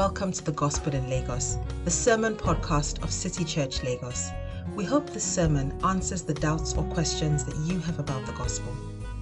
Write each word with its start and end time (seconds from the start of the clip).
Welcome 0.00 0.32
to 0.32 0.42
the 0.42 0.52
Gospel 0.52 0.94
in 0.94 1.10
Lagos, 1.10 1.58
the 1.84 1.90
sermon 1.90 2.34
podcast 2.34 3.02
of 3.02 3.12
City 3.12 3.44
Church 3.44 3.82
Lagos. 3.82 4.30
We 4.74 4.82
hope 4.82 5.10
this 5.10 5.22
sermon 5.22 5.78
answers 5.84 6.22
the 6.22 6.32
doubts 6.32 6.72
or 6.72 6.84
questions 6.84 7.44
that 7.44 7.54
you 7.70 7.78
have 7.80 7.98
about 7.98 8.24
the 8.24 8.32
gospel, 8.32 8.74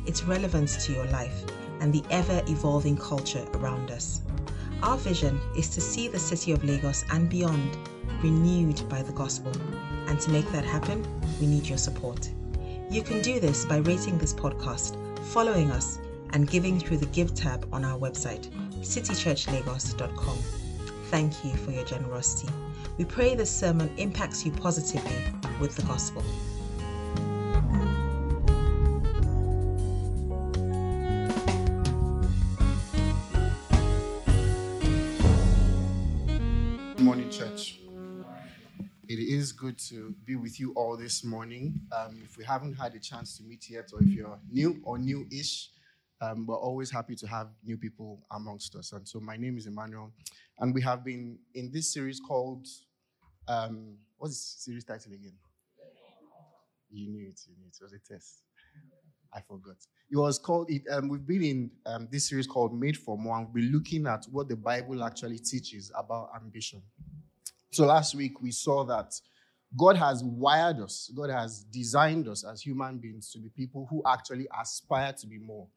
its 0.06 0.22
relevance 0.22 0.86
to 0.86 0.92
your 0.92 1.06
life, 1.06 1.42
and 1.80 1.92
the 1.92 2.04
ever 2.10 2.44
evolving 2.46 2.96
culture 2.96 3.44
around 3.54 3.90
us. 3.90 4.20
Our 4.84 4.96
vision 4.98 5.40
is 5.56 5.68
to 5.70 5.80
see 5.80 6.06
the 6.06 6.20
city 6.20 6.52
of 6.52 6.62
Lagos 6.62 7.04
and 7.10 7.28
beyond 7.28 7.76
renewed 8.22 8.88
by 8.88 9.02
the 9.02 9.12
gospel. 9.12 9.50
And 10.06 10.20
to 10.20 10.30
make 10.30 10.48
that 10.52 10.64
happen, 10.64 11.04
we 11.40 11.48
need 11.48 11.66
your 11.66 11.78
support. 11.78 12.30
You 12.88 13.02
can 13.02 13.20
do 13.20 13.40
this 13.40 13.64
by 13.64 13.78
rating 13.78 14.16
this 14.18 14.32
podcast, 14.32 14.96
following 15.32 15.72
us, 15.72 15.98
and 16.34 16.48
giving 16.48 16.78
through 16.78 16.98
the 16.98 17.06
Give 17.06 17.34
tab 17.34 17.68
on 17.72 17.84
our 17.84 17.98
website, 17.98 18.48
citychurchlagos.com. 18.82 20.38
Thank 21.10 21.42
you 21.42 21.56
for 21.56 21.70
your 21.70 21.86
generosity. 21.86 22.52
We 22.98 23.06
pray 23.06 23.34
this 23.34 23.50
sermon 23.50 23.90
impacts 23.96 24.44
you 24.44 24.52
positively 24.52 25.24
with 25.58 25.74
the 25.74 25.80
gospel. 25.84 26.22
Good 36.94 37.00
morning, 37.00 37.30
church. 37.30 37.80
It 39.08 39.18
is 39.18 39.52
good 39.52 39.78
to 39.88 40.14
be 40.26 40.36
with 40.36 40.60
you 40.60 40.74
all 40.74 40.98
this 40.98 41.24
morning. 41.24 41.80
Um, 41.90 42.20
if 42.22 42.36
we 42.36 42.44
haven't 42.44 42.74
had 42.74 42.94
a 42.94 42.98
chance 42.98 43.38
to 43.38 43.42
meet 43.44 43.70
yet, 43.70 43.92
or 43.94 44.02
if 44.02 44.08
you're 44.08 44.38
new 44.52 44.78
or 44.84 44.98
new 44.98 45.26
ish, 45.30 45.70
um, 46.20 46.46
we're 46.46 46.56
always 46.58 46.90
happy 46.90 47.14
to 47.16 47.26
have 47.26 47.48
new 47.64 47.76
people 47.76 48.24
amongst 48.32 48.74
us. 48.74 48.92
And 48.92 49.06
so, 49.06 49.20
my 49.20 49.36
name 49.36 49.56
is 49.56 49.66
Emmanuel, 49.66 50.12
and 50.58 50.74
we 50.74 50.82
have 50.82 51.04
been 51.04 51.38
in 51.54 51.70
this 51.72 51.92
series 51.92 52.20
called, 52.20 52.66
um, 53.46 53.96
what's 54.16 54.54
the 54.54 54.60
series 54.60 54.84
title 54.84 55.12
again? 55.12 55.34
You 56.90 57.08
knew 57.10 57.28
it, 57.28 57.40
you 57.46 57.54
knew 57.58 57.66
it. 57.66 57.76
It 57.78 57.82
was 57.82 57.92
a 57.92 57.98
test. 57.98 58.42
I 59.32 59.40
forgot. 59.40 59.76
It 60.10 60.16
was 60.16 60.38
called, 60.38 60.70
it, 60.70 60.82
um, 60.90 61.08
we've 61.08 61.26
been 61.26 61.42
in 61.42 61.70
um, 61.84 62.08
this 62.10 62.28
series 62.28 62.46
called 62.46 62.78
Made 62.78 62.96
for 62.96 63.18
More, 63.18 63.36
and 63.38 63.48
we're 63.52 63.70
looking 63.70 64.06
at 64.06 64.24
what 64.30 64.48
the 64.48 64.56
Bible 64.56 65.04
actually 65.04 65.38
teaches 65.38 65.92
about 65.94 66.30
ambition. 66.34 66.82
So 67.70 67.84
last 67.84 68.14
week 68.14 68.40
we 68.40 68.50
saw 68.50 68.84
that 68.84 69.12
God 69.76 69.96
has 69.96 70.24
wired 70.24 70.80
us, 70.80 71.10
God 71.14 71.28
has 71.28 71.64
designed 71.64 72.26
us 72.26 72.42
as 72.42 72.62
human 72.62 72.96
beings 72.98 73.30
to 73.32 73.38
be 73.38 73.50
people 73.50 73.86
who 73.90 74.02
actually 74.06 74.48
aspire 74.58 75.12
to 75.12 75.26
be 75.26 75.38
more. 75.38 75.68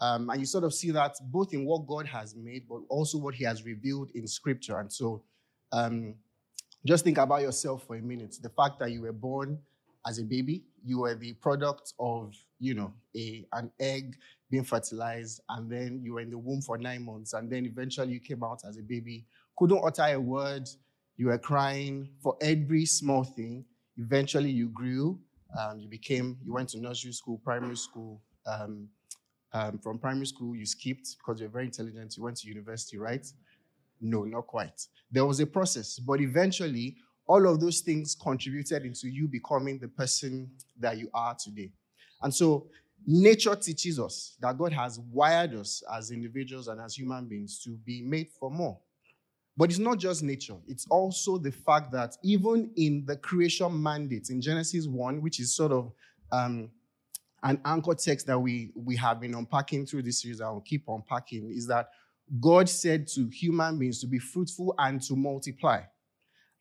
Um, 0.00 0.30
and 0.30 0.40
you 0.40 0.46
sort 0.46 0.64
of 0.64 0.72
see 0.72 0.90
that 0.92 1.16
both 1.30 1.52
in 1.52 1.64
what 1.64 1.86
God 1.86 2.06
has 2.06 2.34
made, 2.34 2.68
but 2.68 2.80
also 2.88 3.18
what 3.18 3.34
He 3.34 3.44
has 3.44 3.64
revealed 3.64 4.10
in 4.14 4.26
Scripture. 4.26 4.78
And 4.78 4.92
so 4.92 5.22
um, 5.72 6.14
just 6.86 7.04
think 7.04 7.18
about 7.18 7.42
yourself 7.42 7.86
for 7.86 7.96
a 7.96 8.02
minute. 8.02 8.36
The 8.40 8.50
fact 8.50 8.78
that 8.78 8.92
you 8.92 9.02
were 9.02 9.12
born 9.12 9.58
as 10.06 10.18
a 10.18 10.24
baby, 10.24 10.62
you 10.84 11.00
were 11.00 11.14
the 11.14 11.32
product 11.34 11.94
of, 11.98 12.34
you 12.60 12.74
know, 12.74 12.92
a, 13.16 13.44
an 13.54 13.70
egg 13.80 14.16
being 14.50 14.64
fertilized, 14.64 15.40
and 15.50 15.70
then 15.70 16.00
you 16.02 16.14
were 16.14 16.20
in 16.20 16.30
the 16.30 16.38
womb 16.38 16.62
for 16.62 16.78
nine 16.78 17.04
months, 17.04 17.32
and 17.34 17.50
then 17.50 17.66
eventually 17.66 18.12
you 18.12 18.20
came 18.20 18.42
out 18.42 18.62
as 18.66 18.78
a 18.78 18.82
baby, 18.82 19.26
couldn't 19.58 19.82
utter 19.84 20.04
a 20.04 20.18
word, 20.18 20.68
you 21.18 21.26
were 21.26 21.38
crying 21.38 22.08
for 22.22 22.36
every 22.40 22.86
small 22.86 23.24
thing. 23.24 23.64
Eventually, 23.98 24.50
you 24.50 24.68
grew. 24.68 25.18
Um, 25.58 25.80
you 25.80 25.88
became. 25.88 26.38
You 26.44 26.52
went 26.52 26.68
to 26.70 26.80
nursery 26.80 27.12
school, 27.12 27.40
primary 27.44 27.76
school. 27.76 28.22
Um, 28.46 28.88
um, 29.52 29.78
from 29.78 29.98
primary 29.98 30.26
school, 30.26 30.54
you 30.54 30.66
skipped 30.66 31.16
because 31.18 31.40
you're 31.40 31.48
very 31.48 31.64
intelligent. 31.64 32.16
You 32.16 32.22
went 32.22 32.36
to 32.38 32.48
university, 32.48 32.98
right? 32.98 33.26
No, 34.00 34.24
not 34.24 34.46
quite. 34.46 34.86
There 35.10 35.24
was 35.24 35.40
a 35.40 35.46
process, 35.46 35.98
but 35.98 36.20
eventually, 36.20 36.96
all 37.26 37.46
of 37.46 37.60
those 37.60 37.80
things 37.80 38.14
contributed 38.14 38.84
into 38.84 39.08
you 39.08 39.28
becoming 39.28 39.78
the 39.78 39.88
person 39.88 40.50
that 40.78 40.98
you 40.98 41.10
are 41.14 41.34
today. 41.34 41.70
And 42.22 42.34
so, 42.34 42.68
nature 43.06 43.54
teaches 43.54 43.98
us 43.98 44.36
that 44.40 44.58
God 44.58 44.72
has 44.72 44.98
wired 45.12 45.54
us 45.54 45.82
as 45.94 46.10
individuals 46.10 46.68
and 46.68 46.80
as 46.80 46.96
human 46.96 47.26
beings 47.26 47.60
to 47.64 47.70
be 47.70 48.02
made 48.02 48.28
for 48.38 48.50
more. 48.50 48.78
But 49.56 49.70
it's 49.70 49.78
not 49.80 49.98
just 49.98 50.22
nature, 50.22 50.56
it's 50.68 50.86
also 50.88 51.36
the 51.38 51.50
fact 51.50 51.90
that 51.92 52.16
even 52.22 52.70
in 52.76 53.04
the 53.06 53.16
creation 53.16 53.82
mandate 53.82 54.30
in 54.30 54.40
Genesis 54.40 54.86
1, 54.86 55.20
which 55.20 55.40
is 55.40 55.54
sort 55.54 55.72
of 55.72 55.92
um, 56.30 56.70
an 57.42 57.60
anchor 57.64 57.94
text 57.94 58.26
that 58.26 58.38
we, 58.38 58.72
we 58.74 58.96
have 58.96 59.20
been 59.20 59.34
unpacking 59.34 59.86
through 59.86 60.02
this 60.02 60.22
series, 60.22 60.40
I 60.40 60.50
will 60.50 60.60
keep 60.60 60.84
unpacking, 60.88 61.50
is 61.50 61.66
that 61.68 61.90
God 62.40 62.68
said 62.68 63.06
to 63.08 63.28
human 63.28 63.78
beings 63.78 64.00
to 64.00 64.06
be 64.06 64.18
fruitful 64.18 64.74
and 64.78 65.00
to 65.02 65.16
multiply, 65.16 65.82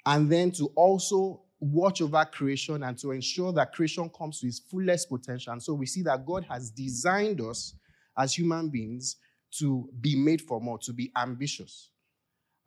and 0.06 0.32
then 0.32 0.52
to 0.52 0.68
also 0.76 1.42
watch 1.60 2.02
over 2.02 2.24
creation 2.26 2.84
and 2.84 2.98
to 3.00 3.12
ensure 3.12 3.52
that 3.52 3.74
creation 3.74 4.10
comes 4.10 4.40
to 4.40 4.48
its 4.48 4.60
fullest 4.60 5.10
potential. 5.10 5.54
And 5.54 5.62
so 5.62 5.74
we 5.74 5.88
see 5.88 6.04
that 6.04 6.26
God 6.26 6.46
has 6.50 6.70
designed 6.70 7.42
us 7.42 7.74
as 8.18 8.38
human 8.38 8.70
beings 8.70 9.18
to 9.60 9.90
be 10.00 10.16
made 10.16 10.42
for 10.42 10.62
more, 10.62 10.78
to 10.80 10.94
be 10.94 11.12
ambitious. 11.18 11.90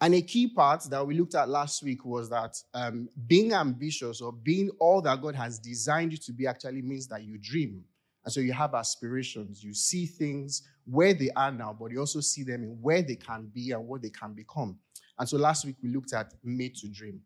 And 0.01 0.15
a 0.15 0.23
key 0.23 0.49
part 0.49 0.85
that 0.85 1.07
we 1.07 1.15
looked 1.15 1.35
at 1.35 1.49
last 1.49 1.83
week 1.83 2.05
was 2.05 2.31
that 2.31 2.57
um, 2.73 3.09
being 3.27 3.53
ambitious 3.53 4.21
or 4.21 4.33
being 4.33 4.71
all 4.81 5.03
that 5.03 5.21
God 5.21 5.35
has 5.35 5.59
designed 5.59 6.13
you 6.13 6.19
to 6.19 6.33
be 6.33 6.47
actually 6.47 6.83
means 6.83 7.07
that 7.09 7.23
you 7.23 7.39
dream. 7.39 7.85
And 8.25 8.33
so 8.33 8.41
you 8.41 8.53
have 8.53 8.75
aspirations. 8.75 9.65
You 9.65 9.75
see 9.75 10.07
things 10.07 10.63
where 10.85 11.15
they 11.15 11.31
are 11.37 11.51
now, 11.51 11.77
but 11.79 11.91
you 11.91 12.01
also 12.01 12.21
see 12.21 12.43
them 12.43 12.63
in 12.63 12.79
where 12.81 13.03
they 13.03 13.17
can 13.17 13.51
be 13.53 13.71
and 13.73 13.87
what 13.87 14.03
they 14.03 14.11
can 14.11 14.35
become. 14.35 14.79
And 15.19 15.29
so 15.29 15.37
last 15.37 15.65
week 15.65 15.77
we 15.83 15.91
looked 15.91 16.13
at 16.13 16.33
made 16.43 16.75
to 16.77 16.89
dream. 16.89 17.21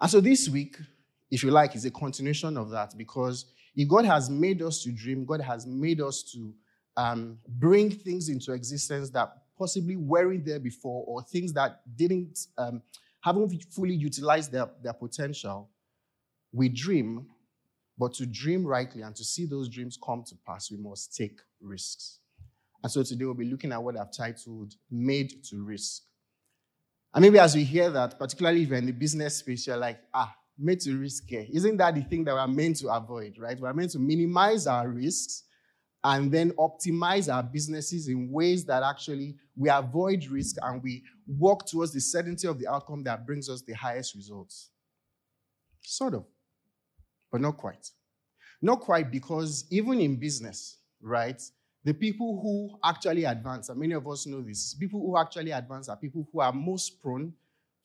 And 0.00 0.10
so 0.10 0.20
this 0.20 0.48
week, 0.48 0.76
if 1.30 1.42
you 1.42 1.50
like, 1.50 1.74
is 1.74 1.84
a 1.84 1.90
continuation 1.90 2.56
of 2.56 2.70
that 2.70 2.96
because 2.96 3.46
if 3.74 3.88
God 3.88 4.04
has 4.04 4.28
made 4.30 4.62
us 4.62 4.82
to 4.82 4.92
dream, 4.92 5.24
God 5.24 5.40
has 5.40 5.66
made 5.66 6.00
us 6.00 6.22
to 6.32 6.54
um, 6.96 7.38
bring 7.48 7.90
things 7.90 8.28
into 8.28 8.52
existence 8.52 9.10
that 9.10 9.32
possibly 9.58 9.96
weren't 9.96 10.44
there 10.44 10.60
before 10.60 11.04
or 11.06 11.22
things 11.22 11.52
that 11.54 11.80
didn't 11.96 12.46
um, 12.58 12.82
haven't 13.20 13.64
fully 13.70 13.94
utilized 13.94 14.52
their, 14.52 14.68
their 14.82 14.92
potential 14.92 15.70
we 16.54 16.68
dream 16.68 17.26
but 17.98 18.12
to 18.14 18.26
dream 18.26 18.66
rightly 18.66 19.02
and 19.02 19.14
to 19.16 19.24
see 19.24 19.46
those 19.46 19.68
dreams 19.68 19.98
come 20.04 20.24
to 20.26 20.34
pass 20.46 20.70
we 20.70 20.76
must 20.76 21.14
take 21.14 21.40
risks. 21.60 22.18
And 22.82 22.90
so 22.90 23.02
today 23.02 23.24
we'll 23.24 23.34
be 23.34 23.50
looking 23.50 23.72
at 23.72 23.82
what 23.82 23.98
i've 23.98 24.12
titled 24.12 24.74
made 24.90 25.44
to 25.44 25.62
risk. 25.62 26.02
And 27.14 27.22
maybe 27.22 27.38
as 27.38 27.54
we 27.54 27.64
hear 27.64 27.90
that 27.90 28.18
particularly 28.18 28.62
if 28.62 28.68
you're 28.68 28.78
in 28.78 28.86
the 28.86 28.92
business 28.92 29.36
space 29.36 29.66
you're 29.66 29.76
like 29.76 30.00
ah 30.12 30.34
made 30.58 30.80
to 30.80 30.96
risk 30.96 31.28
here. 31.28 31.46
Isn't 31.52 31.76
that 31.78 31.94
the 31.96 32.02
thing 32.02 32.24
that 32.24 32.34
we're 32.34 32.46
meant 32.46 32.76
to 32.78 32.88
avoid 32.88 33.38
right? 33.38 33.58
We're 33.58 33.72
meant 33.72 33.92
to 33.92 33.98
minimize 33.98 34.66
our 34.66 34.88
risks 34.88 35.44
and 36.04 36.30
then 36.30 36.50
optimize 36.52 37.32
our 37.34 37.42
businesses 37.42 38.08
in 38.08 38.30
ways 38.30 38.64
that 38.66 38.82
actually 38.82 39.36
we 39.56 39.70
avoid 39.70 40.26
risk 40.26 40.56
and 40.62 40.82
we 40.82 41.02
work 41.26 41.64
towards 41.64 41.92
the 41.92 42.00
certainty 42.00 42.46
of 42.46 42.58
the 42.58 42.68
outcome 42.68 43.02
that 43.04 43.26
brings 43.26 43.48
us 43.48 43.62
the 43.62 43.72
highest 43.72 44.14
results. 44.14 44.70
Sort 45.80 46.14
of, 46.14 46.24
but 47.34 47.40
not 47.40 47.56
quite. 47.56 47.90
Not 48.62 48.78
quite 48.78 49.10
because 49.10 49.64
even 49.68 49.98
in 49.98 50.14
business, 50.14 50.76
right, 51.02 51.42
the 51.82 51.92
people 51.92 52.40
who 52.40 52.78
actually 52.88 53.24
advance, 53.24 53.70
and 53.70 53.80
many 53.80 53.92
of 53.92 54.06
us 54.06 54.24
know 54.24 54.40
this, 54.40 54.74
people 54.74 55.00
who 55.00 55.18
actually 55.18 55.50
advance 55.50 55.88
are 55.88 55.96
people 55.96 56.28
who 56.32 56.38
are 56.40 56.52
most 56.52 57.02
prone 57.02 57.32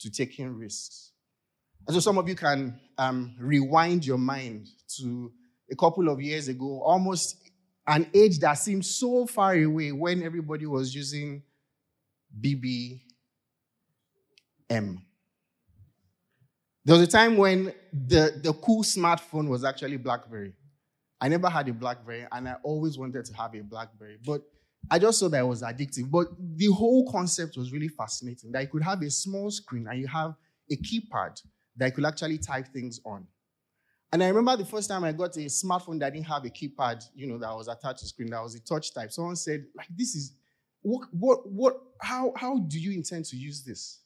to 0.01 0.11
taking 0.11 0.55
risks. 0.55 1.13
And 1.87 1.95
so 1.95 1.99
some 1.99 2.19
of 2.19 2.29
you 2.29 2.35
can 2.35 2.79
um, 2.99 3.35
rewind 3.39 4.05
your 4.05 4.19
mind 4.19 4.67
to 4.99 5.31
a 5.71 5.75
couple 5.75 6.09
of 6.09 6.21
years 6.21 6.47
ago, 6.47 6.83
almost 6.85 7.49
an 7.87 8.07
age 8.13 8.37
that 8.41 8.53
seemed 8.53 8.85
so 8.85 9.25
far 9.25 9.55
away 9.55 9.91
when 9.91 10.21
everybody 10.21 10.67
was 10.67 10.93
using 10.93 11.41
BBM. 12.39 13.01
There 16.85 16.97
was 16.97 17.07
a 17.07 17.11
time 17.11 17.37
when 17.37 17.73
the, 17.91 18.39
the 18.41 18.53
cool 18.53 18.83
smartphone 18.83 19.49
was 19.49 19.63
actually 19.63 19.97
Blackberry. 19.97 20.53
I 21.21 21.27
never 21.27 21.49
had 21.49 21.67
a 21.67 21.73
Blackberry, 21.73 22.25
and 22.31 22.47
I 22.47 22.55
always 22.63 22.97
wanted 22.97 23.25
to 23.25 23.33
have 23.33 23.53
a 23.53 23.61
Blackberry, 23.61 24.17
but 24.25 24.41
I 24.89 24.99
just 24.99 25.19
saw 25.19 25.27
that 25.29 25.39
it 25.39 25.47
was 25.47 25.61
addictive. 25.61 26.09
But 26.09 26.27
the 26.55 26.67
whole 26.67 27.11
concept 27.11 27.57
was 27.57 27.73
really 27.73 27.89
fascinating 27.89 28.51
that 28.53 28.61
you 28.61 28.67
could 28.69 28.83
have 28.83 29.01
a 29.01 29.09
small 29.09 29.51
screen 29.51 29.87
and 29.89 29.99
you 29.99 30.07
have 30.07 30.35
a 30.71 30.77
keypad 30.77 31.41
that 31.75 31.87
you 31.87 31.91
could 31.91 32.05
actually 32.05 32.37
type 32.37 32.67
things 32.69 32.99
on. 33.05 33.27
And 34.11 34.23
I 34.23 34.29
remember 34.29 34.55
the 34.57 34.65
first 34.65 34.89
time 34.89 35.03
I 35.03 35.11
got 35.11 35.35
a 35.35 35.41
smartphone 35.41 35.99
that 35.99 36.13
didn't 36.13 36.27
have 36.27 36.45
a 36.45 36.49
keypad, 36.49 37.03
you 37.13 37.27
know, 37.27 37.37
that 37.37 37.55
was 37.55 37.67
attached 37.67 37.99
to 37.99 38.07
screen, 38.07 38.29
that 38.31 38.41
was 38.41 38.55
a 38.55 38.59
touch 38.61 38.93
type. 38.93 39.11
Someone 39.11 39.35
said, 39.35 39.65
like, 39.75 39.87
this 39.95 40.15
is 40.15 40.33
what 40.81 41.07
what 41.11 41.47
what 41.51 41.81
how 42.01 42.33
how 42.35 42.57
do 42.57 42.79
you 42.79 42.91
intend 42.93 43.25
to 43.25 43.35
use 43.35 43.63
this? 43.63 43.99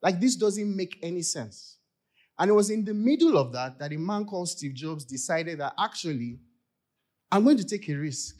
Like 0.00 0.20
this 0.20 0.36
doesn't 0.36 0.76
make 0.76 0.98
any 1.02 1.22
sense. 1.22 1.75
And 2.38 2.50
it 2.50 2.54
was 2.54 2.70
in 2.70 2.84
the 2.84 2.94
middle 2.94 3.38
of 3.38 3.52
that 3.52 3.78
that 3.78 3.92
a 3.92 3.96
man 3.96 4.24
called 4.26 4.48
Steve 4.48 4.74
Jobs 4.74 5.04
decided 5.04 5.60
that 5.60 5.74
actually, 5.78 6.38
I'm 7.32 7.44
going 7.44 7.56
to 7.56 7.64
take 7.64 7.88
a 7.88 7.94
risk. 7.94 8.36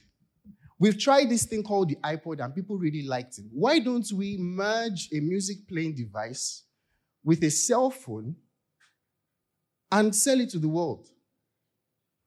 We've 0.78 0.98
tried 0.98 1.30
this 1.30 1.46
thing 1.46 1.62
called 1.62 1.88
the 1.88 1.96
iPod 1.96 2.44
and 2.44 2.54
people 2.54 2.76
really 2.76 3.06
liked 3.06 3.38
it. 3.38 3.46
Why 3.50 3.78
don't 3.78 4.06
we 4.12 4.36
merge 4.36 5.08
a 5.12 5.20
music 5.20 5.66
playing 5.66 5.94
device 5.94 6.64
with 7.24 7.42
a 7.42 7.50
cell 7.50 7.90
phone 7.90 8.36
and 9.90 10.14
sell 10.14 10.38
it 10.40 10.50
to 10.50 10.58
the 10.58 10.68
world? 10.68 11.08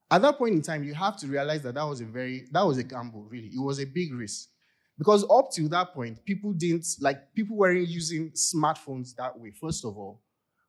At 0.10 0.24
that 0.24 0.40
point 0.40 0.56
in 0.56 0.64
time, 0.64 0.84
you 0.84 0.96
have 0.96 1.18
to 1.18 1.28
realize 1.28 1.62
that 1.62 1.76
that 1.76 1.84
was 1.84 2.02
a 2.02 2.06
very, 2.06 2.48
that 2.52 2.66
was 2.66 2.80
a 2.80 2.84
gamble, 2.84 3.28
really. 3.30 3.50
It 3.50 3.62
was 3.62 3.80
a 3.80 3.86
big 3.86 4.12
risk. 4.12 4.50
Because 4.98 5.24
up 5.30 5.52
to 5.52 5.70
that 5.70 5.94
point, 5.94 6.26
people 6.26 6.52
didn't, 6.52 6.86
like, 7.00 7.34
people 7.36 7.56
weren't 7.56 7.88
using 7.88 8.32
smartphones 8.32 9.16
that 9.16 9.40
way, 9.40 9.52
first 9.52 9.86
of 9.86 9.96
all. 9.96 10.24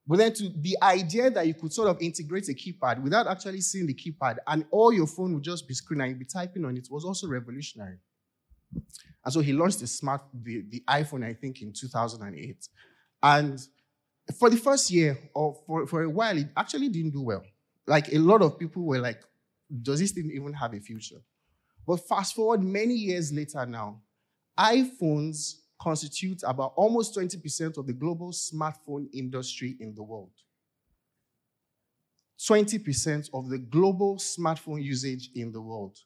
But 0.06 0.18
then 0.18 0.32
to 0.34 0.48
the 0.48 0.76
idea 0.82 1.30
that 1.30 1.46
you 1.46 1.54
could 1.54 1.72
sort 1.72 1.88
of 1.88 2.00
integrate 2.00 2.48
a 2.48 2.52
keypad 2.52 3.02
without 3.02 3.26
actually 3.26 3.60
seeing 3.60 3.86
the 3.86 3.94
keypad 3.94 4.38
and 4.46 4.64
all 4.70 4.92
your 4.92 5.06
phone 5.06 5.34
would 5.34 5.42
just 5.42 5.68
be 5.68 5.74
screen 5.74 6.00
and 6.00 6.10
you'd 6.10 6.18
be 6.18 6.24
typing 6.24 6.64
on 6.64 6.76
it 6.76 6.88
was 6.90 7.04
also 7.04 7.28
revolutionary. 7.28 7.98
And 9.24 9.32
so 9.32 9.40
he 9.40 9.52
launched 9.52 9.80
the 9.80 9.86
smart, 9.86 10.22
the, 10.32 10.64
the 10.68 10.82
iPhone, 10.88 11.24
I 11.24 11.34
think, 11.34 11.60
in 11.62 11.72
2008. 11.72 12.68
And 13.22 13.60
for 14.38 14.48
the 14.48 14.56
first 14.56 14.90
year 14.90 15.18
or 15.34 15.56
for, 15.66 15.86
for 15.86 16.02
a 16.02 16.10
while, 16.10 16.36
it 16.36 16.48
actually 16.56 16.88
didn't 16.88 17.10
do 17.12 17.22
well. 17.22 17.42
Like 17.86 18.12
a 18.12 18.18
lot 18.18 18.42
of 18.42 18.58
people 18.58 18.84
were 18.84 18.98
like, 18.98 19.22
does 19.82 20.00
this 20.00 20.12
thing 20.12 20.30
even 20.34 20.52
have 20.54 20.74
a 20.74 20.80
future? 20.80 21.20
But 21.86 22.08
fast 22.08 22.34
forward 22.34 22.62
many 22.62 22.94
years 22.94 23.32
later 23.32 23.66
now, 23.66 24.00
iPhones 24.58 25.59
constitute 25.80 26.42
about 26.46 26.72
almost 26.76 27.16
20% 27.16 27.78
of 27.78 27.86
the 27.86 27.92
global 27.92 28.32
smartphone 28.32 29.08
industry 29.12 29.76
in 29.80 29.94
the 29.94 30.02
world. 30.02 30.30
20% 32.38 33.30
of 33.34 33.48
the 33.48 33.58
global 33.58 34.16
smartphone 34.16 34.82
usage 34.82 35.30
in 35.34 35.52
the 35.52 35.60
world. 35.60 35.98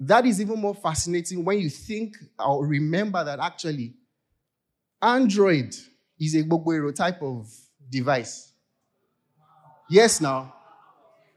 That 0.00 0.26
is 0.26 0.40
even 0.40 0.60
more 0.60 0.74
fascinating 0.74 1.44
when 1.44 1.58
you 1.58 1.70
think 1.70 2.16
or 2.38 2.66
remember 2.66 3.24
that 3.24 3.40
actually 3.40 3.94
Android 5.00 5.74
is 6.20 6.34
a 6.34 6.42
Gbogbero 6.42 6.94
type 6.94 7.22
of 7.22 7.48
device. 7.90 8.52
Yes, 9.88 10.20
now. 10.20 10.54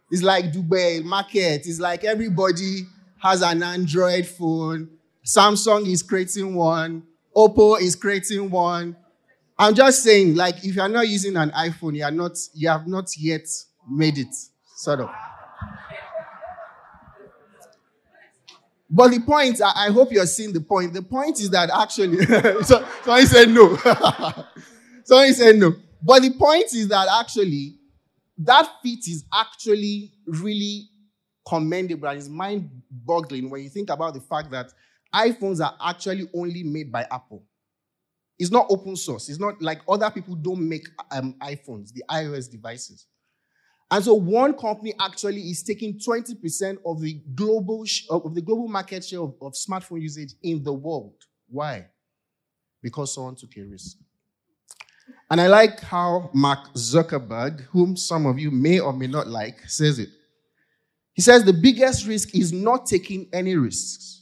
It's 0.09 0.21
like 0.21 0.51
Dubai 0.51 1.03
market. 1.03 1.65
It's 1.65 1.79
like 1.79 2.03
everybody 2.03 2.85
has 3.19 3.41
an 3.41 3.63
Android 3.63 4.25
phone. 4.25 4.89
Samsung 5.25 5.87
is 5.87 6.03
creating 6.03 6.53
one. 6.53 7.03
Oppo 7.35 7.79
is 7.79 7.95
creating 7.95 8.49
one. 8.49 8.95
I'm 9.57 9.75
just 9.75 10.03
saying, 10.03 10.35
like, 10.35 10.63
if 10.63 10.75
you're 10.75 10.89
not 10.89 11.07
using 11.07 11.37
an 11.37 11.51
iPhone, 11.51 11.95
you 11.95 12.03
are 12.03 12.11
not, 12.11 12.37
you 12.53 12.67
have 12.67 12.87
not 12.87 13.15
yet 13.17 13.47
made 13.87 14.17
it, 14.17 14.33
sort 14.75 15.01
of. 15.01 15.09
But 18.89 19.11
the 19.11 19.21
point, 19.21 19.61
I, 19.61 19.89
hope 19.89 20.11
you're 20.11 20.25
seeing 20.25 20.51
the 20.51 20.59
point. 20.59 20.93
The 20.93 21.01
point 21.01 21.39
is 21.39 21.49
that 21.51 21.69
actually, 21.69 22.25
so, 22.63 22.85
someone 23.03 23.25
said 23.25 23.49
no. 23.49 23.77
someone 25.05 25.33
said 25.33 25.55
no. 25.55 25.75
But 26.03 26.23
the 26.23 26.31
point 26.31 26.73
is 26.73 26.89
that 26.89 27.07
actually, 27.19 27.77
that 28.39 28.67
feat 28.83 29.07
is 29.07 29.23
actually 29.33 30.11
really 30.25 30.89
commendable 31.47 32.07
and 32.07 32.17
it's 32.17 32.27
mind 32.27 32.69
boggling 32.89 33.49
when 33.49 33.63
you 33.63 33.69
think 33.69 33.89
about 33.89 34.13
the 34.13 34.21
fact 34.21 34.51
that 34.51 34.73
iPhones 35.13 35.63
are 35.63 35.75
actually 35.81 36.29
only 36.33 36.63
made 36.63 36.91
by 36.91 37.05
Apple. 37.11 37.43
It's 38.39 38.51
not 38.51 38.67
open 38.69 38.95
source. 38.95 39.29
It's 39.29 39.39
not 39.39 39.61
like 39.61 39.81
other 39.87 40.09
people 40.09 40.35
don't 40.35 40.67
make 40.67 40.87
um, 41.11 41.35
iPhones, 41.41 41.93
the 41.93 42.03
iOS 42.09 42.49
devices. 42.49 43.07
And 43.91 44.03
so 44.03 44.13
one 44.13 44.53
company 44.53 44.93
actually 44.99 45.41
is 45.41 45.63
taking 45.63 45.99
20% 45.99 46.77
of 46.85 47.01
the 47.01 47.21
global 47.35 47.85
sh- 47.85 48.05
of 48.09 48.33
the 48.33 48.41
global 48.41 48.69
market 48.69 49.03
share 49.03 49.19
of, 49.19 49.35
of 49.41 49.53
smartphone 49.53 50.01
usage 50.01 50.33
in 50.41 50.63
the 50.63 50.71
world. 50.71 51.13
Why? 51.49 51.87
Because 52.81 53.13
someone 53.13 53.35
took 53.35 53.55
a 53.57 53.63
risk. 53.63 53.97
And 55.29 55.41
I 55.41 55.47
like 55.47 55.81
how 55.81 56.29
Mark 56.33 56.73
Zuckerberg, 56.73 57.61
whom 57.65 57.97
some 57.97 58.25
of 58.25 58.39
you 58.39 58.49
may 58.49 58.79
or 58.79 58.93
may 58.93 59.07
not 59.07 59.27
like, 59.27 59.69
says 59.69 59.99
it. 59.99 60.09
He 61.13 61.21
says 61.21 61.43
the 61.43 61.53
biggest 61.53 62.07
risk 62.07 62.33
is 62.33 62.53
not 62.53 62.85
taking 62.85 63.27
any 63.33 63.55
risks. 63.55 64.20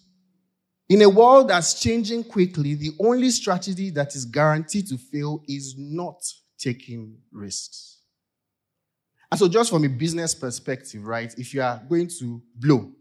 In 0.90 1.04
a 1.04 1.10
world 1.10 1.50
that's 1.50 1.80
changing 1.80 2.24
quickly, 2.24 2.74
the 2.74 2.92
only 3.00 3.30
strategy 3.30 3.92
that 3.92 4.16
is 4.16 4.26
guaranteed 4.26 4.88
to 4.88 4.98
fail 4.98 5.44
is 5.48 5.76
not 5.78 6.22
taking 6.58 7.16
risks. 7.32 8.00
And 9.32 9.40
so, 9.40 9.48
just 9.48 9.70
from 9.70 9.86
a 9.86 9.88
business 9.88 10.34
perspective, 10.34 11.06
right, 11.06 11.32
if 11.38 11.54
you 11.54 11.62
are 11.62 11.80
going 11.88 12.10
to 12.20 12.42
blow, 12.56 12.92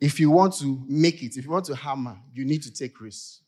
if 0.00 0.18
you 0.18 0.30
want 0.30 0.54
to 0.60 0.82
make 0.88 1.22
it, 1.22 1.36
if 1.36 1.44
you 1.44 1.50
want 1.50 1.66
to 1.66 1.76
hammer, 1.76 2.16
you 2.32 2.46
need 2.46 2.62
to 2.62 2.72
take 2.72 2.98
risks. 3.00 3.42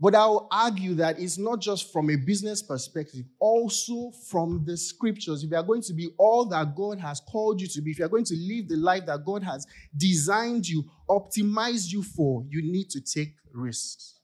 But 0.00 0.14
I'll 0.14 0.48
argue 0.50 0.94
that 0.94 1.18
it's 1.18 1.36
not 1.36 1.60
just 1.60 1.92
from 1.92 2.08
a 2.08 2.16
business 2.16 2.62
perspective, 2.62 3.26
also 3.38 4.10
from 4.30 4.64
the 4.64 4.74
scriptures. 4.74 5.44
If 5.44 5.50
you 5.50 5.56
are 5.58 5.62
going 5.62 5.82
to 5.82 5.92
be 5.92 6.08
all 6.16 6.46
that 6.46 6.74
God 6.74 6.98
has 7.00 7.20
called 7.20 7.60
you 7.60 7.66
to 7.68 7.82
be, 7.82 7.90
if 7.90 7.98
you 7.98 8.06
are 8.06 8.08
going 8.08 8.24
to 8.24 8.34
live 8.34 8.68
the 8.68 8.76
life 8.76 9.04
that 9.06 9.26
God 9.26 9.42
has 9.42 9.66
designed 9.94 10.66
you, 10.66 10.84
optimized 11.08 11.92
you 11.92 12.02
for, 12.02 12.46
you 12.48 12.62
need 12.62 12.88
to 12.90 13.00
take 13.02 13.34
risks. 13.52 14.20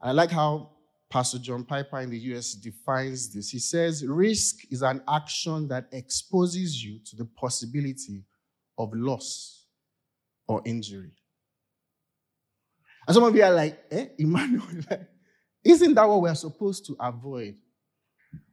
I 0.00 0.12
like 0.12 0.30
how 0.30 0.70
Pastor 1.10 1.38
John 1.38 1.64
Piper 1.64 2.00
in 2.00 2.08
the 2.08 2.18
US 2.34 2.54
defines 2.54 3.32
this. 3.32 3.50
He 3.50 3.58
says, 3.58 4.04
Risk 4.06 4.60
is 4.70 4.80
an 4.80 5.02
action 5.06 5.68
that 5.68 5.88
exposes 5.92 6.82
you 6.82 7.00
to 7.04 7.16
the 7.16 7.26
possibility 7.26 8.24
of 8.78 8.94
loss 8.94 9.66
or 10.48 10.62
injury. 10.64 11.12
And 13.06 13.14
some 13.14 13.24
of 13.24 13.34
you 13.34 13.42
are 13.42 13.52
like, 13.52 13.78
eh, 13.90 14.06
Emmanuel, 14.18 14.66
isn't 15.64 15.94
that 15.94 16.08
what 16.08 16.22
we're 16.22 16.34
supposed 16.34 16.86
to 16.86 16.96
avoid? 16.98 17.56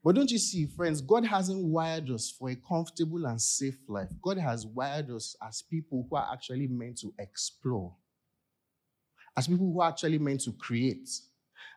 But 0.04 0.16
don't 0.16 0.30
you 0.30 0.38
see, 0.38 0.68
friends, 0.68 1.02
God 1.02 1.26
hasn't 1.26 1.64
wired 1.64 2.10
us 2.12 2.30
for 2.30 2.50
a 2.50 2.56
comfortable 2.56 3.26
and 3.26 3.42
safe 3.42 3.78
life. 3.88 4.10
God 4.22 4.38
has 4.38 4.66
wired 4.66 5.10
us 5.10 5.36
as 5.46 5.62
people 5.62 6.06
who 6.10 6.16
are 6.16 6.30
actually 6.32 6.68
meant 6.68 6.98
to 7.00 7.14
explore, 7.18 7.96
as 9.36 9.48
people 9.48 9.72
who 9.72 9.82
are 9.82 9.90
actually 9.90 10.20
meant 10.20 10.42
to 10.42 10.52
create, 10.52 11.10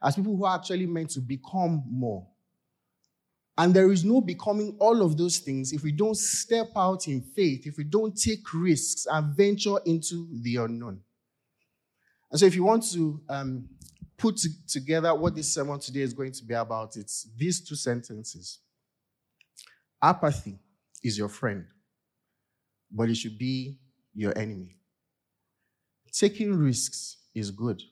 as 0.02 0.16
people 0.16 0.36
who 0.36 0.44
are 0.44 0.56
actually 0.56 0.86
meant 0.86 1.10
to 1.10 1.20
become 1.20 1.84
more. 1.88 2.26
And 3.58 3.72
there 3.72 3.90
is 3.90 4.04
no 4.04 4.20
becoming 4.20 4.76
all 4.78 5.00
of 5.00 5.16
those 5.16 5.38
things 5.38 5.72
if 5.72 5.82
we 5.82 5.92
don't 5.92 6.16
step 6.16 6.68
out 6.76 7.08
in 7.08 7.22
faith, 7.22 7.66
if 7.66 7.78
we 7.78 7.84
don't 7.84 8.14
take 8.14 8.52
risks 8.52 9.06
and 9.10 9.34
venture 9.34 9.78
into 9.86 10.28
the 10.42 10.56
unknown. 10.56 11.00
And 12.30 12.40
so, 12.40 12.46
if 12.46 12.54
you 12.54 12.64
want 12.64 12.90
to 12.92 13.20
um, 13.28 13.68
put 14.16 14.36
t- 14.36 14.48
together 14.66 15.14
what 15.14 15.34
this 15.34 15.52
sermon 15.52 15.78
today 15.78 16.00
is 16.00 16.12
going 16.12 16.32
to 16.32 16.44
be 16.44 16.54
about, 16.54 16.96
it's 16.96 17.28
these 17.36 17.60
two 17.60 17.76
sentences 17.76 18.60
Apathy 20.02 20.58
is 21.02 21.16
your 21.16 21.28
friend, 21.28 21.66
but 22.90 23.08
it 23.08 23.16
should 23.16 23.38
be 23.38 23.78
your 24.14 24.36
enemy. 24.38 24.76
Taking 26.12 26.54
risks 26.54 27.18
is 27.34 27.50
good, 27.50 27.82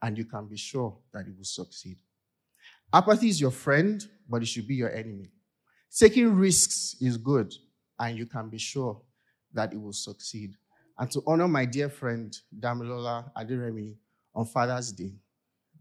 and 0.00 0.16
you 0.16 0.24
can 0.24 0.46
be 0.46 0.56
sure 0.56 0.98
that 1.12 1.26
it 1.26 1.36
will 1.36 1.44
succeed. 1.44 1.98
Apathy 2.92 3.28
is 3.28 3.40
your 3.40 3.50
friend, 3.50 4.06
but 4.28 4.42
it 4.42 4.46
should 4.46 4.68
be 4.68 4.74
your 4.74 4.92
enemy. 4.92 5.30
Taking 5.96 6.34
risks 6.34 6.96
is 7.00 7.16
good, 7.16 7.52
and 7.98 8.18
you 8.18 8.26
can 8.26 8.48
be 8.48 8.58
sure 8.58 9.00
that 9.52 9.72
it 9.72 9.80
will 9.80 9.92
succeed 9.92 10.54
and 10.98 11.10
to 11.10 11.22
honor 11.26 11.48
my 11.48 11.64
dear 11.64 11.88
friend 11.88 12.36
Damilola 12.58 13.30
Adiremi 13.36 13.94
on 14.34 14.44
Father's 14.46 14.92
Day. 14.92 15.12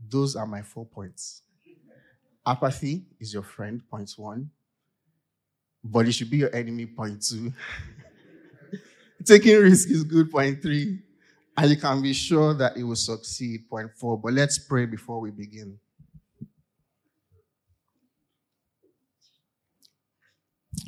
Those 0.10 0.36
are 0.36 0.48
my 0.48 0.62
four 0.62 0.86
points. 0.86 1.44
Apathy 2.46 3.04
is 3.20 3.34
your 3.34 3.44
friend, 3.44 3.82
point 3.90 4.12
one. 4.18 4.50
But 5.84 6.08
it 6.08 6.14
should 6.14 6.30
be 6.30 6.38
your 6.38 6.56
enemy, 6.56 6.86
point 6.86 7.24
two. 7.24 7.54
Taking 9.26 9.58
risk 9.62 9.90
is 9.90 10.04
good, 10.04 10.32
point 10.32 10.62
three. 10.62 11.00
And 11.58 11.70
you 11.70 11.78
can 11.78 12.02
be 12.02 12.14
sure 12.14 12.54
that 12.56 12.78
it 12.78 12.84
will 12.84 12.96
succeed, 12.96 13.70
point 13.70 13.92
four. 13.96 14.18
But 14.18 14.34
let's 14.34 14.58
pray 14.58 14.86
before 14.86 15.20
we 15.20 15.32
begin. 15.32 15.78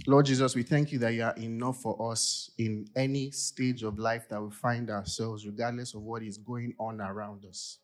Lord 0.05 0.25
Jesus, 0.25 0.53
we 0.53 0.63
thank 0.63 0.91
you 0.91 0.99
that 0.99 1.13
you 1.13 1.23
are 1.23 1.35
enough 1.37 1.77
for 1.77 2.11
us 2.11 2.51
in 2.57 2.85
any 2.93 3.31
stage 3.31 3.83
of 3.83 3.97
life 3.97 4.27
that 4.27 4.41
we 4.41 4.51
find 4.51 4.89
ourselves, 4.89 5.45
regardless 5.45 5.93
of 5.93 6.01
what 6.01 6.21
is 6.21 6.37
going 6.37 6.73
on 6.77 6.99
around 6.99 7.45
us. 7.45 7.79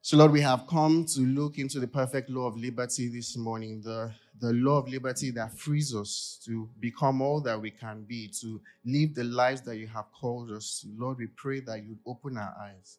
So, 0.00 0.16
Lord, 0.16 0.32
we 0.32 0.40
have 0.40 0.66
come 0.66 1.04
to 1.14 1.20
look 1.20 1.58
into 1.58 1.78
the 1.78 1.86
perfect 1.86 2.28
law 2.28 2.48
of 2.48 2.56
liberty 2.56 3.08
this 3.08 3.36
morning, 3.36 3.80
the, 3.80 4.10
the 4.40 4.52
law 4.54 4.78
of 4.78 4.88
liberty 4.88 5.30
that 5.30 5.56
frees 5.56 5.94
us 5.94 6.40
to 6.46 6.68
become 6.80 7.22
all 7.22 7.40
that 7.42 7.60
we 7.60 7.70
can 7.70 8.02
be, 8.02 8.26
to 8.40 8.60
live 8.84 9.14
the 9.14 9.22
lives 9.22 9.60
that 9.60 9.76
you 9.76 9.86
have 9.86 10.06
called 10.12 10.50
us 10.50 10.80
to. 10.82 10.88
Lord, 10.98 11.18
we 11.18 11.28
pray 11.28 11.60
that 11.60 11.84
you'd 11.84 12.00
open 12.04 12.36
our 12.36 12.56
eyes. 12.60 12.98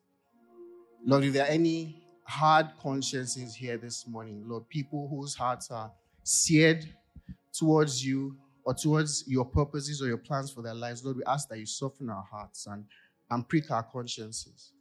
Lord, 1.06 1.26
if 1.26 1.34
there 1.34 1.44
are 1.44 1.50
any 1.50 2.02
hard 2.24 2.68
consciences 2.82 3.54
here 3.54 3.78
this 3.78 4.08
morning, 4.08 4.46
Lord, 4.48 4.70
people 4.70 5.10
whose 5.10 5.36
hearts 5.36 5.70
are 5.70 5.92
seared 6.24 6.88
towards 7.54 8.06
you 8.06 8.36
or 8.66 8.74
towards 8.74 9.24
your 9.28 9.46
purposes 9.46 10.02
or 10.02 10.08
your 10.08 10.18
plans 10.18 10.52
for 10.52 10.62
their 10.62 10.74
lives, 10.74 11.04
Lord, 11.04 11.18
we 11.18 11.24
ask 11.26 11.48
that 11.50 11.60
you 11.60 11.66
soften 11.66 12.10
our 12.10 12.26
hearts 12.30 12.66
and, 12.68 12.86
and 13.30 13.48
prick 13.48 13.70
our 13.72 13.84
consciences. 13.84 14.72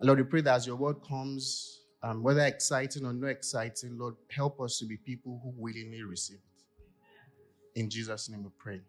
And 0.00 0.08
Lord, 0.08 0.18
we 0.18 0.24
pray 0.24 0.40
that 0.42 0.54
as 0.54 0.66
your 0.66 0.76
word 0.76 0.96
comes, 1.06 1.80
um, 2.02 2.22
whether 2.22 2.44
exciting 2.44 3.06
or 3.06 3.12
not 3.12 3.28
exciting, 3.28 3.96
Lord, 3.96 4.16
help 4.28 4.60
us 4.60 4.78
to 4.78 4.84
be 4.84 4.96
people 4.96 5.40
who 5.42 5.52
willingly 5.56 6.02
receive 6.02 6.38
it. 6.38 7.80
In 7.80 7.88
Jesus' 7.88 8.28
name 8.28 8.42
we 8.42 8.50
pray. 8.58 8.80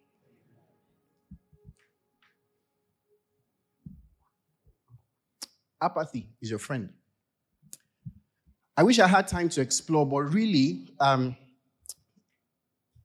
Apathy 5.82 6.30
is 6.42 6.50
your 6.50 6.60
friend. 6.60 6.90
I 8.76 8.84
wish 8.84 8.98
I 9.00 9.08
had 9.08 9.28
time 9.28 9.50
to 9.50 9.62
explore, 9.62 10.06
but 10.06 10.22
really, 10.34 10.88
um, 11.00 11.36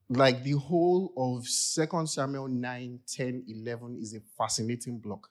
like 0.09 0.43
the 0.43 0.53
whole 0.53 1.13
of 1.15 1.45
2 1.45 2.07
Samuel 2.07 2.47
9, 2.47 2.99
10, 3.07 3.43
11 3.47 3.99
is 4.01 4.15
a 4.15 4.19
fascinating 4.37 4.99
block. 4.99 5.29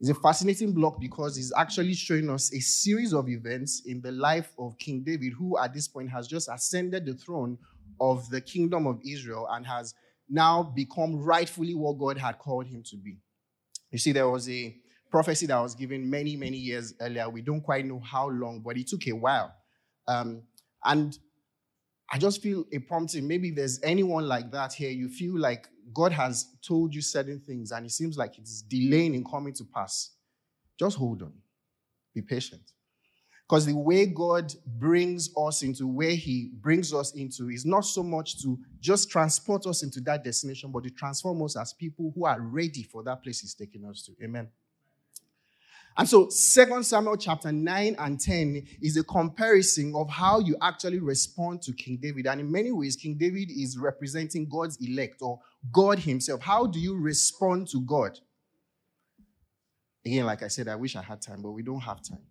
It's 0.00 0.10
a 0.10 0.14
fascinating 0.14 0.72
block 0.72 1.00
because 1.00 1.36
it's 1.38 1.52
actually 1.56 1.94
showing 1.94 2.30
us 2.30 2.54
a 2.54 2.60
series 2.60 3.12
of 3.12 3.28
events 3.28 3.82
in 3.86 4.00
the 4.00 4.12
life 4.12 4.52
of 4.58 4.78
King 4.78 5.02
David, 5.04 5.32
who 5.32 5.58
at 5.58 5.74
this 5.74 5.88
point 5.88 6.10
has 6.10 6.28
just 6.28 6.48
ascended 6.52 7.06
the 7.06 7.14
throne 7.14 7.58
of 8.00 8.28
the 8.30 8.40
kingdom 8.40 8.86
of 8.86 9.00
Israel 9.04 9.48
and 9.50 9.66
has 9.66 9.94
now 10.28 10.62
become 10.62 11.16
rightfully 11.16 11.74
what 11.74 11.98
God 11.98 12.18
had 12.18 12.38
called 12.38 12.66
him 12.66 12.82
to 12.84 12.96
be. 12.96 13.16
You 13.90 13.98
see, 13.98 14.12
there 14.12 14.28
was 14.28 14.48
a 14.48 14.76
prophecy 15.10 15.46
that 15.46 15.60
was 15.60 15.74
given 15.74 16.08
many, 16.08 16.36
many 16.36 16.58
years 16.58 16.94
earlier. 17.00 17.28
We 17.28 17.40
don't 17.40 17.62
quite 17.62 17.86
know 17.86 18.00
how 18.00 18.28
long, 18.28 18.60
but 18.64 18.76
it 18.76 18.86
took 18.86 19.06
a 19.08 19.12
while. 19.12 19.52
Um, 20.06 20.42
and 20.84 21.18
I 22.10 22.18
just 22.18 22.42
feel 22.42 22.64
a 22.72 22.78
prompting. 22.78 23.28
Maybe 23.28 23.50
there's 23.50 23.80
anyone 23.82 24.26
like 24.26 24.50
that 24.52 24.72
here. 24.72 24.90
You 24.90 25.08
feel 25.08 25.38
like 25.38 25.68
God 25.92 26.12
has 26.12 26.46
told 26.66 26.94
you 26.94 27.02
certain 27.02 27.40
things 27.40 27.70
and 27.70 27.84
it 27.84 27.90
seems 27.92 28.16
like 28.16 28.38
it's 28.38 28.62
delaying 28.62 29.14
in 29.14 29.24
coming 29.24 29.52
to 29.54 29.64
pass. 29.64 30.12
Just 30.78 30.96
hold 30.96 31.22
on. 31.22 31.32
Be 32.14 32.22
patient. 32.22 32.62
Because 33.48 33.64
the 33.64 33.74
way 33.74 34.04
God 34.04 34.52
brings 34.66 35.30
us 35.36 35.62
into 35.62 35.86
where 35.86 36.14
He 36.14 36.52
brings 36.60 36.92
us 36.92 37.14
into 37.14 37.48
is 37.48 37.64
not 37.64 37.80
so 37.80 38.02
much 38.02 38.42
to 38.42 38.58
just 38.78 39.10
transport 39.10 39.66
us 39.66 39.82
into 39.82 40.00
that 40.02 40.22
destination, 40.22 40.70
but 40.70 40.84
to 40.84 40.90
transform 40.90 41.42
us 41.42 41.56
as 41.56 41.72
people 41.72 42.12
who 42.14 42.26
are 42.26 42.40
ready 42.40 42.82
for 42.82 43.02
that 43.04 43.22
place 43.22 43.40
He's 43.40 43.54
taking 43.54 43.86
us 43.86 44.02
to. 44.02 44.12
Amen. 44.22 44.48
And 45.96 46.08
so, 46.08 46.26
2 46.26 46.82
Samuel 46.84 47.16
chapter 47.16 47.50
9 47.50 47.96
and 47.98 48.20
10 48.20 48.66
is 48.80 48.96
a 48.96 49.02
comparison 49.02 49.94
of 49.96 50.08
how 50.08 50.38
you 50.38 50.56
actually 50.62 51.00
respond 51.00 51.60
to 51.62 51.72
King 51.72 51.98
David. 52.00 52.26
And 52.26 52.40
in 52.40 52.52
many 52.52 52.70
ways, 52.70 52.94
King 52.94 53.16
David 53.18 53.50
is 53.50 53.76
representing 53.76 54.48
God's 54.48 54.76
elect 54.80 55.16
or 55.22 55.40
God 55.72 55.98
Himself. 55.98 56.40
How 56.40 56.66
do 56.66 56.78
you 56.78 56.96
respond 56.96 57.68
to 57.68 57.80
God? 57.80 58.18
Again, 60.06 60.24
like 60.26 60.44
I 60.44 60.48
said, 60.48 60.68
I 60.68 60.76
wish 60.76 60.94
I 60.94 61.02
had 61.02 61.20
time, 61.20 61.42
but 61.42 61.50
we 61.50 61.62
don't 61.62 61.80
have 61.80 62.00
time. 62.02 62.22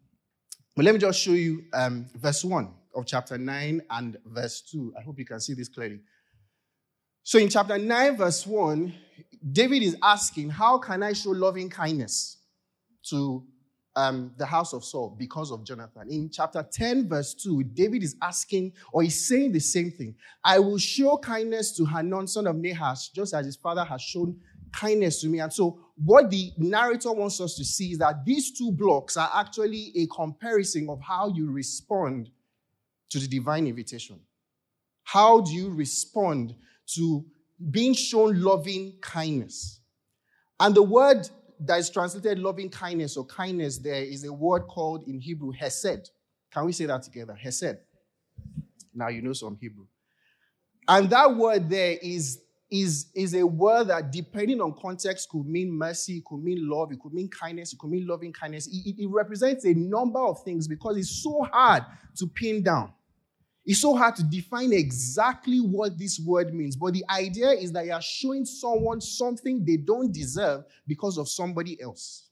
But 0.75 0.85
let 0.85 0.93
me 0.93 0.99
just 0.99 1.19
show 1.19 1.31
you 1.31 1.65
um, 1.73 2.07
verse 2.15 2.45
1 2.45 2.71
of 2.95 3.05
chapter 3.05 3.37
9 3.37 3.81
and 3.89 4.17
verse 4.25 4.61
2. 4.61 4.93
I 4.97 5.01
hope 5.01 5.19
you 5.19 5.25
can 5.25 5.41
see 5.41 5.53
this 5.53 5.67
clearly. 5.67 5.99
So, 7.23 7.37
in 7.37 7.49
chapter 7.49 7.77
9, 7.77 8.15
verse 8.15 8.47
1, 8.47 8.93
David 9.51 9.83
is 9.83 9.97
asking, 10.01 10.51
How 10.51 10.77
can 10.77 11.03
I 11.03 11.11
show 11.13 11.31
loving 11.31 11.69
kindness 11.69 12.36
to 13.09 13.43
um, 13.97 14.31
the 14.37 14.45
house 14.45 14.73
of 14.73 14.85
Saul 14.85 15.15
because 15.17 15.51
of 15.51 15.63
Jonathan. 15.63 16.07
In 16.11 16.29
chapter 16.29 16.63
10, 16.63 17.09
verse 17.09 17.33
2, 17.33 17.63
David 17.63 18.03
is 18.03 18.15
asking, 18.21 18.73
or 18.93 19.01
he's 19.01 19.27
saying 19.27 19.51
the 19.51 19.59
same 19.59 19.89
thing. 19.89 20.13
I 20.43 20.59
will 20.59 20.77
show 20.77 21.17
kindness 21.17 21.75
to 21.77 21.85
Hanun, 21.85 22.27
son 22.27 22.45
of 22.45 22.57
Nahash, 22.57 23.09
just 23.09 23.33
as 23.33 23.47
his 23.47 23.55
father 23.55 23.83
has 23.83 24.01
shown 24.01 24.39
kindness 24.71 25.19
to 25.21 25.27
me. 25.27 25.39
And 25.39 25.51
so, 25.51 25.79
what 25.95 26.29
the 26.29 26.51
narrator 26.57 27.11
wants 27.11 27.41
us 27.41 27.55
to 27.55 27.65
see 27.65 27.93
is 27.93 27.97
that 27.97 28.23
these 28.23 28.55
two 28.55 28.71
blocks 28.71 29.17
are 29.17 29.31
actually 29.33 29.91
a 29.95 30.05
comparison 30.07 30.87
of 30.89 31.01
how 31.01 31.29
you 31.29 31.49
respond 31.49 32.29
to 33.09 33.17
the 33.17 33.27
divine 33.27 33.65
invitation. 33.65 34.19
How 35.03 35.41
do 35.41 35.51
you 35.53 35.71
respond 35.71 36.53
to 36.93 37.25
being 37.71 37.95
shown 37.95 38.39
loving 38.41 38.97
kindness? 39.01 39.79
And 40.59 40.75
the 40.75 40.83
word 40.83 41.27
that 41.59 41.79
is 41.79 41.89
translated 41.89 42.39
loving 42.39 42.69
kindness 42.69 43.17
or 43.17 43.25
kindness 43.25 43.77
there 43.77 44.03
is 44.03 44.23
a 44.23 44.31
word 44.31 44.67
called 44.67 45.07
in 45.07 45.19
Hebrew 45.19 45.51
hesed. 45.51 46.11
Can 46.51 46.65
we 46.65 46.71
say 46.71 46.85
that 46.85 47.03
together? 47.03 47.35
Hesed. 47.35 47.77
Now 48.93 49.09
you 49.09 49.21
know 49.21 49.33
some 49.33 49.57
Hebrew. 49.59 49.85
And 50.87 51.09
that 51.09 51.35
word 51.35 51.69
there 51.69 51.97
is, 52.01 52.41
is, 52.71 53.07
is 53.13 53.33
a 53.33 53.45
word 53.45 53.85
that, 53.85 54.11
depending 54.11 54.61
on 54.61 54.73
context, 54.79 55.29
could 55.29 55.45
mean 55.45 55.71
mercy, 55.71 56.23
could 56.25 56.41
mean 56.43 56.69
love, 56.69 56.91
it 56.91 56.99
could 56.99 57.13
mean 57.13 57.29
kindness, 57.29 57.73
it 57.73 57.79
could 57.79 57.89
mean 57.89 58.07
loving 58.07 58.31
kindness. 58.31 58.67
It, 58.67 58.89
it, 58.89 59.03
it 59.03 59.07
represents 59.07 59.65
a 59.65 59.73
number 59.73 60.19
of 60.19 60.43
things 60.43 60.67
because 60.67 60.97
it's 60.97 61.23
so 61.23 61.45
hard 61.51 61.83
to 62.17 62.27
pin 62.27 62.63
down. 62.63 62.93
It's 63.67 63.81
so 63.81 63.93
hard 63.97 64.15
to 64.15 64.23
define 64.23 64.71
exactly 64.71 65.59
what 65.59 65.97
this 65.97 66.21
word 66.21 66.53
means, 66.53 66.77
but 66.77 66.93
the 66.93 67.03
idea 67.09 67.49
is 67.49 67.73
that 67.73 67.85
you 67.85 67.91
are 67.91 68.01
showing 68.01 68.45
someone 68.45 69.01
something 69.01 69.65
they 69.65 69.75
don't 69.75 70.09
deserve 70.09 70.63
because 70.87 71.17
of 71.17 71.27
somebody 71.27 71.79
else. 71.81 72.29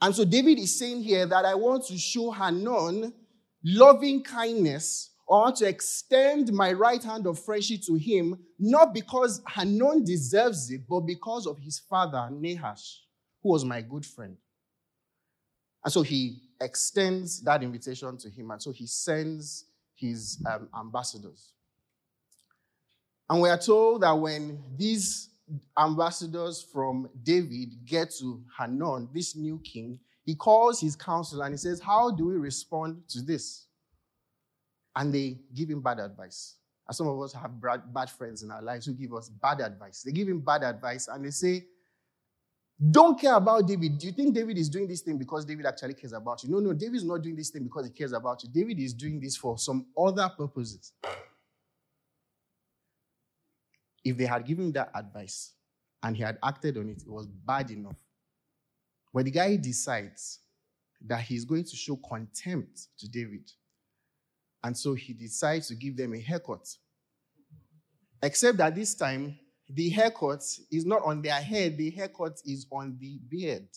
And 0.00 0.12
so 0.12 0.24
David 0.24 0.58
is 0.58 0.76
saying 0.76 1.02
here 1.02 1.24
that 1.26 1.44
I 1.44 1.54
want 1.54 1.86
to 1.86 1.96
show 1.96 2.32
Hanun 2.32 3.12
loving 3.64 4.24
kindness 4.24 5.10
or 5.28 5.52
to 5.52 5.68
extend 5.68 6.52
my 6.52 6.72
right 6.72 7.02
hand 7.02 7.28
of 7.28 7.38
friendship 7.38 7.82
to 7.82 7.94
him, 7.94 8.36
not 8.58 8.92
because 8.92 9.40
Hanun 9.46 10.02
deserves 10.02 10.68
it, 10.72 10.80
but 10.88 11.02
because 11.02 11.46
of 11.46 11.60
his 11.60 11.78
father, 11.78 12.28
Nahash, 12.32 13.02
who 13.40 13.50
was 13.50 13.64
my 13.64 13.80
good 13.80 14.04
friend. 14.04 14.36
And 15.84 15.92
so 15.92 16.02
he 16.02 16.40
extends 16.60 17.40
that 17.42 17.62
invitation 17.62 18.18
to 18.18 18.28
him. 18.28 18.50
And 18.50 18.60
so 18.60 18.72
he 18.72 18.88
sends 18.88 19.66
his 20.02 20.44
um, 20.50 20.68
ambassadors. 20.78 21.54
And 23.30 23.40
we 23.40 23.48
are 23.48 23.58
told 23.58 24.02
that 24.02 24.12
when 24.12 24.62
these 24.76 25.30
ambassadors 25.78 26.66
from 26.72 27.08
David 27.22 27.70
get 27.86 28.10
to 28.18 28.42
Hanun, 28.58 29.08
this 29.14 29.34
new 29.36 29.60
king, 29.64 29.98
he 30.24 30.34
calls 30.34 30.80
his 30.80 30.96
council 30.96 31.42
and 31.42 31.54
he 31.54 31.56
says, 31.56 31.80
How 31.80 32.10
do 32.10 32.26
we 32.26 32.34
respond 32.34 33.02
to 33.08 33.22
this? 33.22 33.66
And 34.94 35.14
they 35.14 35.38
give 35.54 35.70
him 35.70 35.80
bad 35.80 35.98
advice. 35.98 36.56
As 36.88 36.98
some 36.98 37.08
of 37.08 37.20
us 37.22 37.32
have 37.32 37.52
bad 37.94 38.10
friends 38.10 38.42
in 38.42 38.50
our 38.50 38.62
lives 38.62 38.86
who 38.86 38.92
give 38.92 39.14
us 39.14 39.28
bad 39.28 39.60
advice. 39.60 40.02
They 40.02 40.12
give 40.12 40.28
him 40.28 40.40
bad 40.40 40.62
advice 40.62 41.08
and 41.08 41.24
they 41.24 41.30
say, 41.30 41.64
don't 42.90 43.20
care 43.20 43.34
about 43.34 43.66
David. 43.66 43.98
Do 43.98 44.06
you 44.06 44.12
think 44.12 44.34
David 44.34 44.58
is 44.58 44.68
doing 44.68 44.88
this 44.88 45.02
thing 45.02 45.18
because 45.18 45.44
David 45.44 45.66
actually 45.66 45.94
cares 45.94 46.12
about 46.12 46.42
you? 46.42 46.50
No, 46.50 46.58
no, 46.58 46.72
David 46.72 46.96
is 46.96 47.04
not 47.04 47.22
doing 47.22 47.36
this 47.36 47.50
thing 47.50 47.62
because 47.62 47.86
he 47.86 47.92
cares 47.92 48.12
about 48.12 48.42
you. 48.42 48.48
David 48.52 48.80
is 48.80 48.92
doing 48.92 49.20
this 49.20 49.36
for 49.36 49.56
some 49.58 49.86
other 49.96 50.28
purposes. 50.36 50.92
If 54.04 54.16
they 54.16 54.24
had 54.24 54.44
given 54.44 54.72
that 54.72 54.90
advice 54.94 55.52
and 56.02 56.16
he 56.16 56.22
had 56.22 56.38
acted 56.42 56.76
on 56.76 56.88
it, 56.88 57.02
it 57.02 57.10
was 57.10 57.26
bad 57.26 57.70
enough. 57.70 57.96
But 59.14 59.26
the 59.26 59.30
guy 59.30 59.56
decides 59.56 60.40
that 61.06 61.20
he's 61.20 61.44
going 61.44 61.64
to 61.64 61.76
show 61.76 61.96
contempt 61.96 62.88
to 62.98 63.08
David. 63.08 63.50
And 64.64 64.76
so 64.76 64.94
he 64.94 65.12
decides 65.12 65.68
to 65.68 65.74
give 65.74 65.96
them 65.96 66.14
a 66.14 66.20
haircut. 66.20 66.68
Except 68.22 68.58
that 68.58 68.74
this 68.74 68.94
time, 68.94 69.38
the 69.74 69.88
haircut 69.88 70.42
is 70.70 70.84
not 70.84 71.02
on 71.04 71.22
their 71.22 71.40
head, 71.40 71.78
the 71.78 71.90
haircut 71.90 72.40
is 72.44 72.66
on 72.70 72.96
the 73.00 73.18
beard. 73.28 73.68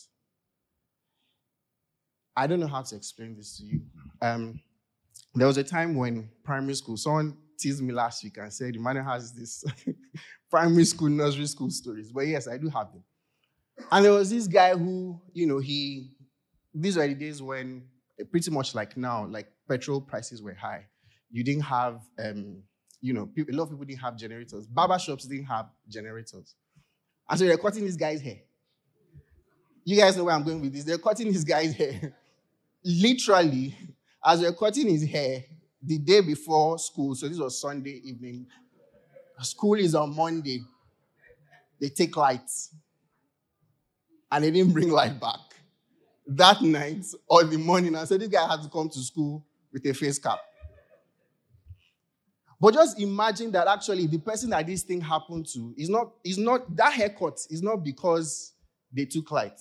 I 2.36 2.48
don't 2.48 2.60
know 2.60 2.68
how 2.68 2.82
to 2.82 2.96
explain 2.96 3.36
this 3.36 3.58
to 3.58 3.64
you. 3.64 3.82
Um, 4.22 4.60
there 5.34 5.48
was 5.48 5.58
a 5.58 5.64
time 5.64 5.96
when 5.96 6.30
primary 6.44 6.74
school, 6.74 6.98
someone 6.98 7.38
teased 7.58 7.82
me 7.82 7.94
last 7.94 8.24
week 8.24 8.38
and 8.38 8.52
said, 8.52 8.76
Emmanuel 8.76 9.06
has 9.06 9.32
this 9.32 9.64
primary 10.52 10.86
school, 10.86 11.10
nursery 11.10 11.46
school 11.48 11.70
stories. 11.70 12.12
But 12.12 12.28
yes, 12.28 12.48
I 12.48 12.58
do 12.58 12.70
have 12.70 12.92
them. 12.92 13.04
And 13.92 14.04
there 14.04 14.12
was 14.12 14.30
this 14.30 14.48
guy 14.48 14.76
who, 14.76 15.22
you 15.34 15.46
know, 15.48 15.60
he, 15.60 16.12
these 16.74 16.98
were 16.98 17.08
the 17.08 17.16
days 17.16 17.42
when, 17.42 17.88
pretty 18.32 18.52
much 18.52 18.76
like 18.76 18.98
now, 18.98 19.26
like 19.28 19.48
petrol 19.68 20.02
prices 20.02 20.42
were 20.42 20.54
high. 20.54 20.86
You 21.30 21.44
didn't 21.44 21.64
have 21.64 22.02
um, 22.20 22.64
you 23.06 23.14
know, 23.14 23.30
a 23.38 23.52
lot 23.52 23.66
of 23.66 23.70
people 23.70 23.86
didn't 23.86 24.00
have 24.00 24.18
generators. 24.18 24.66
Barber 24.66 24.98
shops 24.98 25.26
didn't 25.26 25.46
have 25.46 25.68
generators. 25.88 26.56
And 27.30 27.38
so 27.40 27.46
they're 27.46 27.58
cutting 27.58 27.86
this 27.86 27.96
guy's 27.96 28.20
hair. 28.20 28.40
You 29.84 29.96
guys 29.96 30.18
know 30.18 30.24
where 30.24 30.34
I'm 30.34 30.44
going 30.44 30.60
with 30.60 30.74
this. 30.74 30.86
They're 30.86 30.98
cutting 30.98 31.32
this 31.32 31.44
guy's 31.44 31.76
hair. 31.76 32.16
Literally, 32.84 33.78
as 34.26 34.42
they're 34.42 34.54
cutting 34.54 34.90
his 34.90 35.06
hair 35.08 35.44
the 35.84 36.00
day 36.00 36.22
before 36.22 36.80
school, 36.80 37.14
so 37.14 37.28
this 37.28 37.38
was 37.38 37.62
Sunday 37.62 38.02
evening, 38.04 38.48
school 39.42 39.76
is 39.76 39.94
on 39.94 40.16
Monday, 40.16 40.62
they 41.80 41.90
take 41.90 42.18
lights. 42.18 42.74
And 44.32 44.44
they 44.44 44.50
didn't 44.50 44.74
bring 44.74 44.90
light 44.90 45.20
back. 45.20 45.40
That 46.26 46.60
night 46.64 47.06
or 47.28 47.44
the 47.44 47.60
morning, 47.60 47.96
I 47.96 48.06
said, 48.06 48.22
this 48.22 48.30
guy 48.30 48.50
had 48.50 48.64
to 48.64 48.70
come 48.70 48.90
to 48.90 49.00
school 49.00 49.46
with 49.72 49.86
a 49.86 49.94
face 49.94 50.18
cap. 50.18 50.40
But 52.60 52.74
just 52.74 53.00
imagine 53.00 53.52
that 53.52 53.68
actually 53.68 54.08
the 54.08 54.18
person 54.18 54.50
that 54.52 54.66
this 54.66 54.84
thing 54.84 55.02
happened 55.02 55.48
to 55.54 55.74
is 55.78 55.90
not, 55.90 56.12
is 56.24 56.38
not 56.38 56.76
that 56.76 56.94
haircut 56.94 57.40
is 57.50 57.62
not 57.62 57.84
because 57.84 58.54
they 58.92 59.06
took 59.06 59.30
light. 59.32 59.60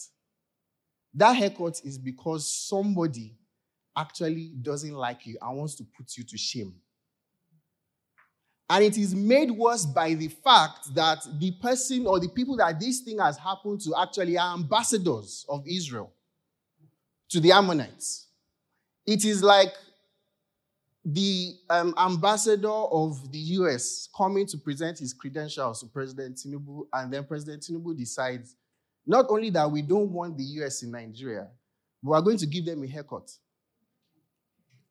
That 1.14 1.34
haircut 1.34 1.80
is 1.84 1.98
because 1.98 2.50
somebody 2.50 3.36
actually 3.96 4.52
doesn't 4.60 4.94
like 4.94 5.26
you 5.26 5.38
and 5.40 5.56
wants 5.56 5.74
to 5.76 5.84
put 5.96 6.16
you 6.16 6.24
to 6.24 6.36
shame. 6.36 6.74
And 8.70 8.82
it 8.84 8.96
is 8.96 9.14
made 9.14 9.50
worse 9.50 9.84
by 9.84 10.14
the 10.14 10.28
fact 10.28 10.94
that 10.94 11.18
the 11.38 11.52
person 11.62 12.06
or 12.06 12.18
the 12.18 12.28
people 12.28 12.56
that 12.56 12.80
this 12.80 13.00
thing 13.00 13.18
has 13.18 13.36
happened 13.36 13.80
to 13.82 13.94
actually 14.00 14.38
are 14.38 14.54
ambassadors 14.54 15.44
of 15.48 15.62
Israel 15.66 16.12
to 17.28 17.40
the 17.40 17.52
Ammonites. 17.52 18.28
It 19.06 19.24
is 19.24 19.42
like 19.42 19.74
the 21.04 21.54
um, 21.68 21.94
ambassador 21.98 22.68
of 22.68 23.30
the 23.30 23.38
US 23.38 24.08
coming 24.16 24.46
to 24.46 24.56
present 24.56 24.98
his 24.98 25.12
credentials 25.12 25.80
to 25.80 25.86
President 25.86 26.36
Tinubu, 26.36 26.86
and 26.92 27.12
then 27.12 27.24
President 27.24 27.62
Tinubu 27.62 27.96
decides 27.96 28.56
not 29.06 29.26
only 29.28 29.50
that 29.50 29.70
we 29.70 29.82
don't 29.82 30.10
want 30.10 30.38
the 30.38 30.44
US 30.62 30.82
in 30.82 30.90
Nigeria, 30.92 31.48
we're 32.02 32.20
going 32.22 32.38
to 32.38 32.46
give 32.46 32.64
them 32.64 32.82
a 32.82 32.86
haircut. 32.86 33.30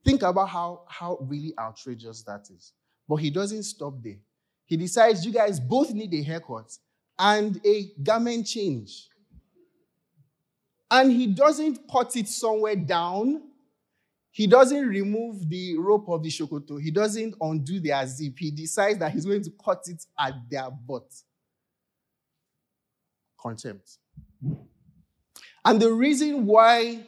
Think 0.05 0.22
about 0.22 0.50
how, 0.50 0.84
how 0.88 1.17
really 1.22 1.53
outrageous 1.58 2.24
that 2.24 2.48
is. 2.53 2.74
But 3.08 3.17
he 3.17 3.29
doesn't 3.29 3.63
stop 3.63 3.96
there. 4.03 4.17
He 4.65 4.77
decides 4.77 5.25
you 5.25 5.32
guys 5.32 5.60
both 5.60 5.91
need 5.93 6.13
a 6.13 6.22
haircut 6.22 6.72
and 7.17 7.60
a 7.65 7.91
garment 8.01 8.46
change. 8.46 9.08
And 10.91 11.12
he 11.12 11.27
doesn't 11.27 11.79
cut 11.91 12.15
it 12.15 12.27
somewhere 12.27 12.75
down 12.75 13.41
he 14.34 14.48
doesn't 14.48 14.88
remove 14.88 15.48
the 15.48 15.78
rope 15.78 16.10
of 16.10 16.24
the 16.24 16.30
shokoto. 16.30 16.82
He 16.82 16.90
doesn't 16.90 17.36
undo 17.40 17.80
their 17.80 18.06
zip. 18.08 18.34
He 18.40 18.50
decides 18.50 18.98
that 18.98 19.12
he's 19.12 19.25
going 19.25 19.44
to 19.44 19.52
cut 19.63 19.84
it 19.86 20.04
at 20.20 20.34
their 20.50 20.72
butt. 20.72 21.06
Contempt. 23.40 24.00
And 25.63 25.80
the 25.80 25.94
reason 25.94 26.48
why 26.48 27.06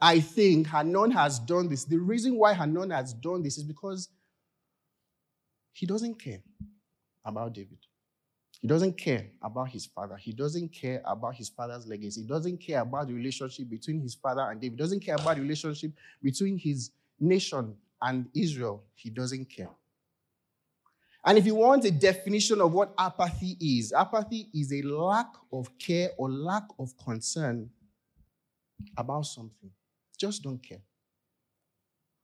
I 0.00 0.18
think 0.18 0.66
Hanun 0.66 1.12
has 1.12 1.38
done 1.38 1.68
this, 1.68 1.84
the 1.84 1.98
reason 1.98 2.36
why 2.36 2.52
Hanun 2.54 2.90
has 2.90 3.14
done 3.14 3.44
this 3.44 3.56
is 3.56 3.62
because 3.62 4.08
he 5.72 5.86
doesn't 5.86 6.16
care 6.16 6.42
about 7.24 7.54
David. 7.54 7.78
He 8.60 8.68
doesn't 8.68 8.96
care 8.96 9.26
about 9.42 9.68
his 9.68 9.86
father. 9.86 10.16
He 10.16 10.32
doesn't 10.32 10.70
care 10.70 11.02
about 11.04 11.34
his 11.34 11.48
father's 11.48 11.86
legacy. 11.86 12.22
He 12.22 12.26
doesn't 12.26 12.58
care 12.58 12.80
about 12.80 13.08
the 13.08 13.14
relationship 13.14 13.68
between 13.68 14.00
his 14.00 14.14
father 14.14 14.42
and 14.42 14.60
David. 14.60 14.78
He 14.78 14.82
doesn't 14.82 15.00
care 15.00 15.16
about 15.16 15.36
the 15.36 15.42
relationship 15.42 15.92
between 16.22 16.56
his 16.56 16.90
nation 17.20 17.76
and 18.00 18.28
Israel. 18.34 18.82
He 18.94 19.10
doesn't 19.10 19.46
care. 19.46 19.70
And 21.26 21.38
if 21.38 21.46
you 21.46 21.54
want 21.54 21.84
a 21.86 21.90
definition 21.90 22.60
of 22.60 22.72
what 22.72 22.92
apathy 22.98 23.56
is, 23.60 23.92
apathy 23.92 24.48
is 24.52 24.72
a 24.72 24.82
lack 24.82 25.28
of 25.52 25.76
care 25.78 26.10
or 26.18 26.30
lack 26.30 26.64
of 26.78 26.92
concern 27.02 27.70
about 28.96 29.22
something. 29.22 29.70
Just 30.18 30.42
don't 30.42 30.62
care. 30.62 30.82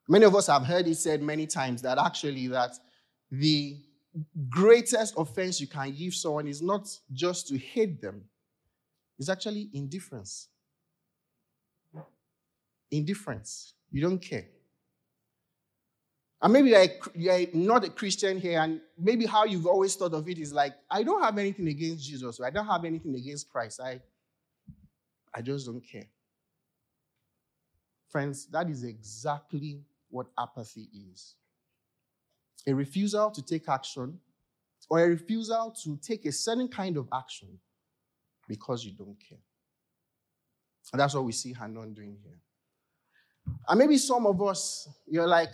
Many 0.07 0.25
of 0.25 0.35
us 0.35 0.49
have 0.49 0.65
heard 0.65 0.87
it 0.87 0.97
said 0.97 1.23
many 1.23 1.47
times 1.47 1.83
that 1.83 1.97
actually 1.97 2.49
that 2.49 2.73
the 3.31 3.79
greatest 4.49 5.15
offense 5.17 5.61
you 5.61 5.67
can 5.67 5.93
give 5.93 6.15
someone 6.15 6.47
is 6.47 6.63
not 6.63 6.89
just 7.13 7.49
to 7.49 7.59
hate 7.59 8.01
them, 8.01 8.25
it's 9.19 9.29
actually 9.29 9.71
indifference. 9.75 10.49
Indifference. 12.91 13.75
You 13.93 14.03
don't 14.03 14.19
care. 14.19 14.47
And 16.43 16.53
maybe 16.53 16.75
you're, 17.15 17.47
not 17.53 17.85
a 17.85 17.91
Christian 17.91 18.41
here, 18.41 18.61
and 18.61 18.81
maybe 18.99 19.27
how 19.27 19.45
you've 19.45 19.67
always 19.67 19.95
thought 19.95 20.15
of 20.15 20.27
it 20.29 20.39
is 20.39 20.53
like, 20.53 20.73
I 20.91 21.03
don't 21.03 21.23
have 21.23 21.37
anything 21.37 21.69
against 21.69 22.05
Jesus, 22.09 22.41
or 22.41 22.47
I 22.47 22.51
don't 22.51 22.67
have 22.67 22.85
anything 22.85 23.15
against 23.15 23.51
Christ. 23.51 23.81
I, 23.81 24.01
I 25.35 25.43
just 25.43 25.67
don't 25.67 25.83
care. 25.87 26.07
Friends, 28.09 28.47
that 28.47 28.71
is 28.71 28.85
exactly 28.85 29.83
what 30.09 30.29
apathy 30.39 30.89
is 31.13 31.35
a 32.67 32.75
refusal 32.75 33.31
to 33.31 33.43
take 33.43 33.69
action 33.69 34.19
or 34.89 35.01
a 35.01 35.09
refusal 35.09 35.75
to 35.85 35.97
take 35.97 36.27
a 36.27 36.33
certain 36.33 36.69
kind 36.69 36.97
of 36.97 37.09
action 37.13 37.49
because 38.49 38.85
you 38.85 38.93
don't 38.93 39.17
care. 39.29 39.39
And 40.93 41.01
that's 41.01 41.15
what 41.15 41.25
we 41.25 41.33
see 41.33 41.53
Hanun 41.53 41.95
doing 41.95 42.17
here. 42.23 42.39
And 43.69 43.79
maybe 43.79 43.97
some 43.97 44.27
of 44.27 44.43
us, 44.43 44.89
you're 45.07 45.27
like, 45.27 45.51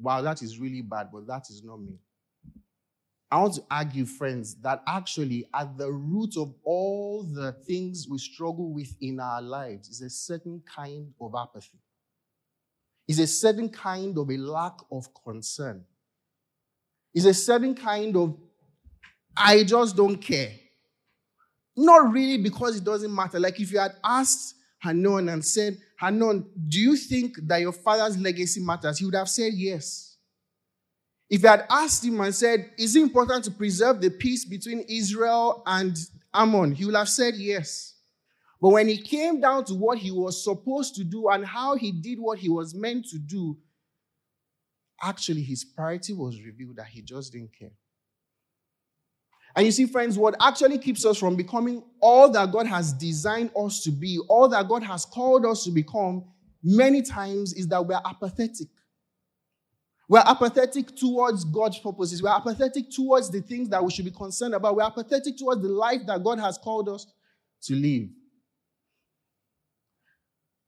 wow, 0.00 0.20
that 0.22 0.42
is 0.42 0.58
really 0.58 0.82
bad, 0.82 1.08
but 1.12 1.26
that 1.26 1.48
is 1.50 1.62
not 1.64 1.80
me. 1.80 1.98
I 3.30 3.38
want 3.40 3.54
to 3.54 3.64
argue, 3.70 4.06
friends, 4.06 4.54
that 4.62 4.82
actually 4.86 5.46
at 5.54 5.76
the 5.76 5.92
root 5.92 6.36
of 6.36 6.54
all 6.64 7.22
the 7.22 7.52
things 7.52 8.08
we 8.08 8.18
struggle 8.18 8.72
with 8.72 8.96
in 9.00 9.20
our 9.20 9.42
lives 9.42 9.88
is 9.88 10.00
a 10.00 10.08
certain 10.08 10.62
kind 10.74 11.12
of 11.20 11.34
apathy, 11.38 11.78
is 13.06 13.18
a 13.18 13.26
certain 13.26 13.68
kind 13.68 14.16
of 14.16 14.30
a 14.30 14.36
lack 14.36 14.78
of 14.90 15.08
concern 15.24 15.84
is 17.14 17.24
a 17.24 17.34
certain 17.34 17.74
kind 17.74 18.16
of, 18.16 18.36
I 19.36 19.64
just 19.64 19.96
don't 19.96 20.16
care. 20.16 20.52
Not 21.76 22.12
really 22.12 22.38
because 22.38 22.76
it 22.76 22.84
doesn't 22.84 23.14
matter. 23.14 23.38
Like 23.38 23.60
if 23.60 23.70
you 23.72 23.78
had 23.78 23.92
asked 24.02 24.56
Hanun 24.78 25.28
and 25.28 25.44
said, 25.44 25.78
Hanun, 25.96 26.46
do 26.68 26.78
you 26.80 26.96
think 26.96 27.36
that 27.46 27.60
your 27.60 27.72
father's 27.72 28.18
legacy 28.18 28.60
matters? 28.60 28.98
He 28.98 29.04
would 29.04 29.14
have 29.14 29.28
said 29.28 29.52
yes. 29.54 30.16
If 31.30 31.42
you 31.42 31.48
had 31.48 31.66
asked 31.68 32.04
him 32.04 32.20
and 32.20 32.34
said, 32.34 32.70
Is 32.78 32.96
it 32.96 33.02
important 33.02 33.44
to 33.44 33.50
preserve 33.50 34.00
the 34.00 34.10
peace 34.10 34.44
between 34.44 34.80
Israel 34.88 35.62
and 35.66 35.96
Ammon? 36.32 36.72
He 36.72 36.84
would 36.84 36.94
have 36.94 37.08
said 37.08 37.34
yes. 37.36 37.94
But 38.60 38.70
when 38.70 38.88
he 38.88 38.98
came 38.98 39.40
down 39.40 39.64
to 39.66 39.74
what 39.74 39.98
he 39.98 40.10
was 40.10 40.42
supposed 40.42 40.94
to 40.96 41.04
do 41.04 41.28
and 41.28 41.46
how 41.46 41.76
he 41.76 41.92
did 41.92 42.18
what 42.18 42.38
he 42.38 42.48
was 42.48 42.74
meant 42.74 43.06
to 43.10 43.18
do, 43.18 43.56
actually 45.02 45.42
his 45.42 45.64
priority 45.64 46.12
was 46.12 46.40
revealed 46.42 46.76
that 46.76 46.86
he 46.86 47.02
just 47.02 47.32
didn't 47.32 47.52
care. 47.58 47.70
And 49.56 49.66
you 49.66 49.72
see, 49.72 49.86
friends, 49.86 50.18
what 50.18 50.36
actually 50.40 50.78
keeps 50.78 51.04
us 51.04 51.18
from 51.18 51.34
becoming 51.34 51.82
all 52.00 52.30
that 52.30 52.52
God 52.52 52.66
has 52.66 52.92
designed 52.92 53.50
us 53.56 53.82
to 53.84 53.90
be, 53.90 54.18
all 54.28 54.48
that 54.48 54.68
God 54.68 54.82
has 54.82 55.04
called 55.04 55.46
us 55.46 55.64
to 55.64 55.70
become, 55.70 56.24
many 56.62 57.02
times 57.02 57.54
is 57.54 57.66
that 57.68 57.84
we're 57.84 58.00
apathetic. 58.04 58.68
We're 60.08 60.22
apathetic 60.24 60.94
towards 60.96 61.44
God's 61.44 61.78
purposes. 61.78 62.22
We're 62.22 62.34
apathetic 62.34 62.90
towards 62.90 63.30
the 63.30 63.42
things 63.42 63.68
that 63.68 63.84
we 63.84 63.90
should 63.90 64.04
be 64.04 64.10
concerned 64.10 64.54
about. 64.54 64.76
We're 64.76 64.84
apathetic 64.84 65.36
towards 65.36 65.60
the 65.60 65.68
life 65.68 66.00
that 66.06 66.22
God 66.22 66.38
has 66.38 66.56
called 66.56 66.88
us 66.88 67.06
to 67.62 67.74
live. 67.74 68.08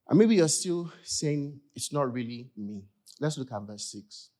And 0.08 0.18
maybe 0.18 0.34
you're 0.34 0.48
still 0.48 0.92
saying, 1.04 1.60
it's 1.74 1.92
not 1.92 2.12
really 2.12 2.50
me. 2.56 2.82
Let's 3.20 3.36
look 3.36 3.52
at 3.52 3.62
verse 3.62 3.84
6. 3.92 4.30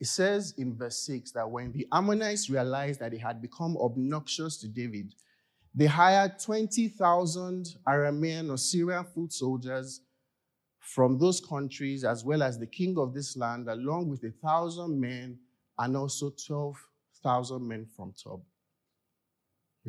It 0.00 0.06
says 0.06 0.54
in 0.58 0.76
verse 0.76 0.98
6 1.06 1.32
that 1.32 1.50
when 1.50 1.72
the 1.72 1.86
Ammonites 1.90 2.50
realized 2.50 3.00
that 3.00 3.12
they 3.12 3.18
had 3.18 3.40
become 3.40 3.76
obnoxious 3.78 4.58
to 4.58 4.68
David, 4.68 5.14
they 5.74 5.86
hired 5.86 6.38
20,000 6.38 7.76
Aramean 7.88 8.50
or 8.50 8.58
Syrian 8.58 9.04
foot 9.04 9.32
soldiers 9.32 10.02
from 10.78 11.18
those 11.18 11.40
countries, 11.40 12.04
as 12.04 12.24
well 12.24 12.42
as 12.42 12.58
the 12.58 12.66
king 12.66 12.98
of 12.98 13.14
this 13.14 13.36
land, 13.36 13.68
along 13.68 14.10
with 14.10 14.22
a 14.24 14.30
thousand 14.30 15.00
men 15.00 15.38
and 15.78 15.96
also 15.96 16.30
12,000 16.46 17.66
men 17.66 17.86
from 17.96 18.12
Tob. 18.22 18.42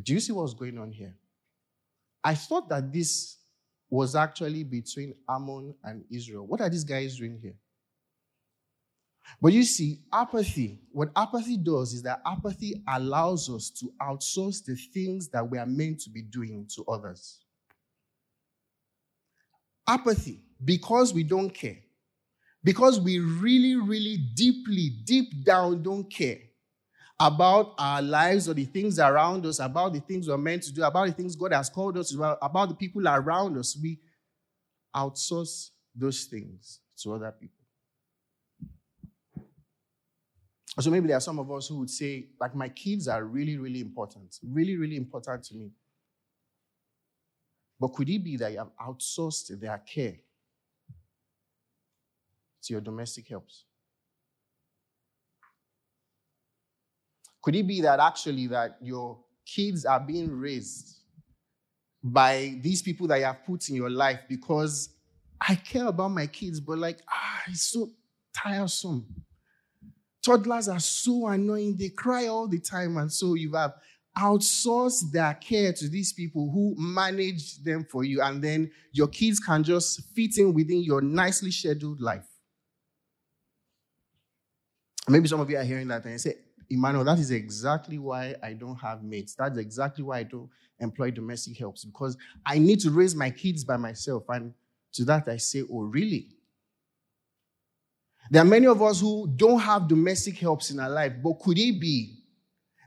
Do 0.02 0.14
you 0.14 0.20
see 0.20 0.32
what's 0.32 0.54
going 0.54 0.78
on 0.78 0.90
here? 0.90 1.14
I 2.24 2.34
thought 2.34 2.68
that 2.70 2.92
this 2.92 3.36
was 3.88 4.16
actually 4.16 4.64
between 4.64 5.14
Ammon 5.28 5.74
and 5.84 6.04
Israel. 6.10 6.46
What 6.46 6.60
are 6.60 6.70
these 6.70 6.84
guys 6.84 7.16
doing 7.16 7.38
here? 7.40 7.54
But 9.40 9.52
you 9.52 9.64
see, 9.64 10.00
apathy, 10.12 10.80
what 10.92 11.10
apathy 11.16 11.56
does 11.56 11.92
is 11.92 12.02
that 12.02 12.20
apathy 12.24 12.82
allows 12.88 13.50
us 13.50 13.70
to 13.70 13.92
outsource 14.00 14.64
the 14.64 14.76
things 14.76 15.28
that 15.28 15.48
we 15.48 15.58
are 15.58 15.66
meant 15.66 16.00
to 16.00 16.10
be 16.10 16.22
doing 16.22 16.68
to 16.76 16.84
others. 16.84 17.40
Apathy, 19.86 20.42
because 20.64 21.12
we 21.12 21.22
don't 21.22 21.50
care, 21.50 21.78
because 22.62 23.00
we 23.00 23.18
really, 23.18 23.76
really 23.76 24.16
deeply, 24.34 24.90
deep 25.04 25.44
down 25.44 25.82
don't 25.82 26.10
care, 26.10 26.38
about 27.18 27.74
our 27.78 28.02
lives 28.02 28.48
or 28.48 28.54
the 28.54 28.64
things 28.64 28.98
around 28.98 29.46
us, 29.46 29.58
about 29.58 29.92
the 29.92 30.00
things 30.00 30.28
we're 30.28 30.36
meant 30.36 30.62
to 30.64 30.72
do, 30.72 30.82
about 30.82 31.06
the 31.06 31.12
things 31.12 31.34
God 31.34 31.52
has 31.52 31.70
called 31.70 31.96
us 31.96 32.14
about 32.14 32.68
the 32.68 32.74
people 32.74 33.08
around 33.08 33.56
us, 33.56 33.78
we 33.82 33.98
outsource 34.94 35.70
those 35.94 36.24
things 36.24 36.80
to 36.98 37.14
other 37.14 37.32
people. 37.32 37.54
So 40.78 40.90
maybe 40.90 41.08
there 41.08 41.16
are 41.16 41.22
some 41.22 41.38
of 41.38 41.50
us 41.50 41.68
who 41.68 41.78
would 41.78 41.88
say, 41.88 42.26
like, 42.38 42.54
my 42.54 42.68
kids 42.68 43.08
are 43.08 43.24
really, 43.24 43.56
really 43.56 43.80
important, 43.80 44.38
really, 44.42 44.76
really 44.76 44.96
important 44.96 45.44
to 45.44 45.54
me. 45.54 45.70
But 47.80 47.94
could 47.94 48.10
it 48.10 48.22
be 48.22 48.36
that 48.36 48.52
you 48.52 48.58
have 48.58 48.76
outsourced 48.78 49.58
their 49.58 49.78
care 49.78 50.16
to 52.62 52.72
your 52.74 52.82
domestic 52.82 53.26
helps? 53.28 53.64
Could 57.46 57.54
it 57.54 57.68
be 57.68 57.80
that 57.82 58.00
actually 58.00 58.48
that 58.48 58.76
your 58.82 59.20
kids 59.46 59.84
are 59.84 60.00
being 60.00 60.36
raised 60.36 60.96
by 62.02 62.58
these 62.60 62.82
people 62.82 63.06
that 63.06 63.18
you 63.18 63.24
have 63.24 63.44
put 63.46 63.68
in 63.68 63.76
your 63.76 63.88
life 63.88 64.18
because 64.28 64.88
I 65.40 65.54
care 65.54 65.86
about 65.86 66.08
my 66.08 66.26
kids, 66.26 66.58
but 66.58 66.78
like, 66.78 66.98
ah, 67.08 67.42
it's 67.46 67.62
so 67.62 67.90
tiresome. 68.34 69.06
Toddlers 70.24 70.66
are 70.66 70.80
so 70.80 71.28
annoying. 71.28 71.76
They 71.76 71.90
cry 71.90 72.26
all 72.26 72.48
the 72.48 72.58
time. 72.58 72.96
And 72.96 73.12
so 73.12 73.34
you 73.34 73.52
have 73.52 73.74
outsourced 74.18 75.12
their 75.12 75.34
care 75.34 75.72
to 75.72 75.88
these 75.88 76.12
people 76.12 76.50
who 76.50 76.74
manage 76.76 77.62
them 77.62 77.86
for 77.88 78.02
you. 78.02 78.22
And 78.22 78.42
then 78.42 78.72
your 78.90 79.06
kids 79.06 79.38
can 79.38 79.62
just 79.62 80.02
fit 80.16 80.36
in 80.36 80.52
within 80.52 80.82
your 80.82 81.00
nicely 81.00 81.52
scheduled 81.52 82.00
life. 82.00 82.26
Maybe 85.08 85.28
some 85.28 85.38
of 85.38 85.48
you 85.48 85.58
are 85.58 85.62
hearing 85.62 85.86
that 85.86 86.02
and 86.02 86.14
you 86.14 86.18
say, 86.18 86.38
Emmanuel, 86.70 87.04
that 87.04 87.18
is 87.18 87.30
exactly 87.30 87.98
why 87.98 88.34
I 88.42 88.52
don't 88.52 88.76
have 88.76 89.02
mates. 89.02 89.34
That's 89.34 89.58
exactly 89.58 90.04
why 90.04 90.18
I 90.18 90.22
don't 90.24 90.50
employ 90.80 91.10
domestic 91.10 91.56
helps 91.56 91.84
because 91.84 92.16
I 92.44 92.58
need 92.58 92.80
to 92.80 92.90
raise 92.90 93.14
my 93.14 93.30
kids 93.30 93.64
by 93.64 93.76
myself. 93.76 94.24
And 94.28 94.52
to 94.94 95.04
that 95.04 95.28
I 95.28 95.36
say, 95.36 95.62
oh, 95.70 95.82
really? 95.82 96.28
There 98.30 98.42
are 98.42 98.46
many 98.46 98.66
of 98.66 98.82
us 98.82 99.00
who 99.00 99.32
don't 99.36 99.60
have 99.60 99.88
domestic 99.88 100.38
helps 100.38 100.70
in 100.70 100.80
our 100.80 100.90
life, 100.90 101.12
but 101.22 101.38
could 101.38 101.58
it 101.58 101.80
be 101.80 102.16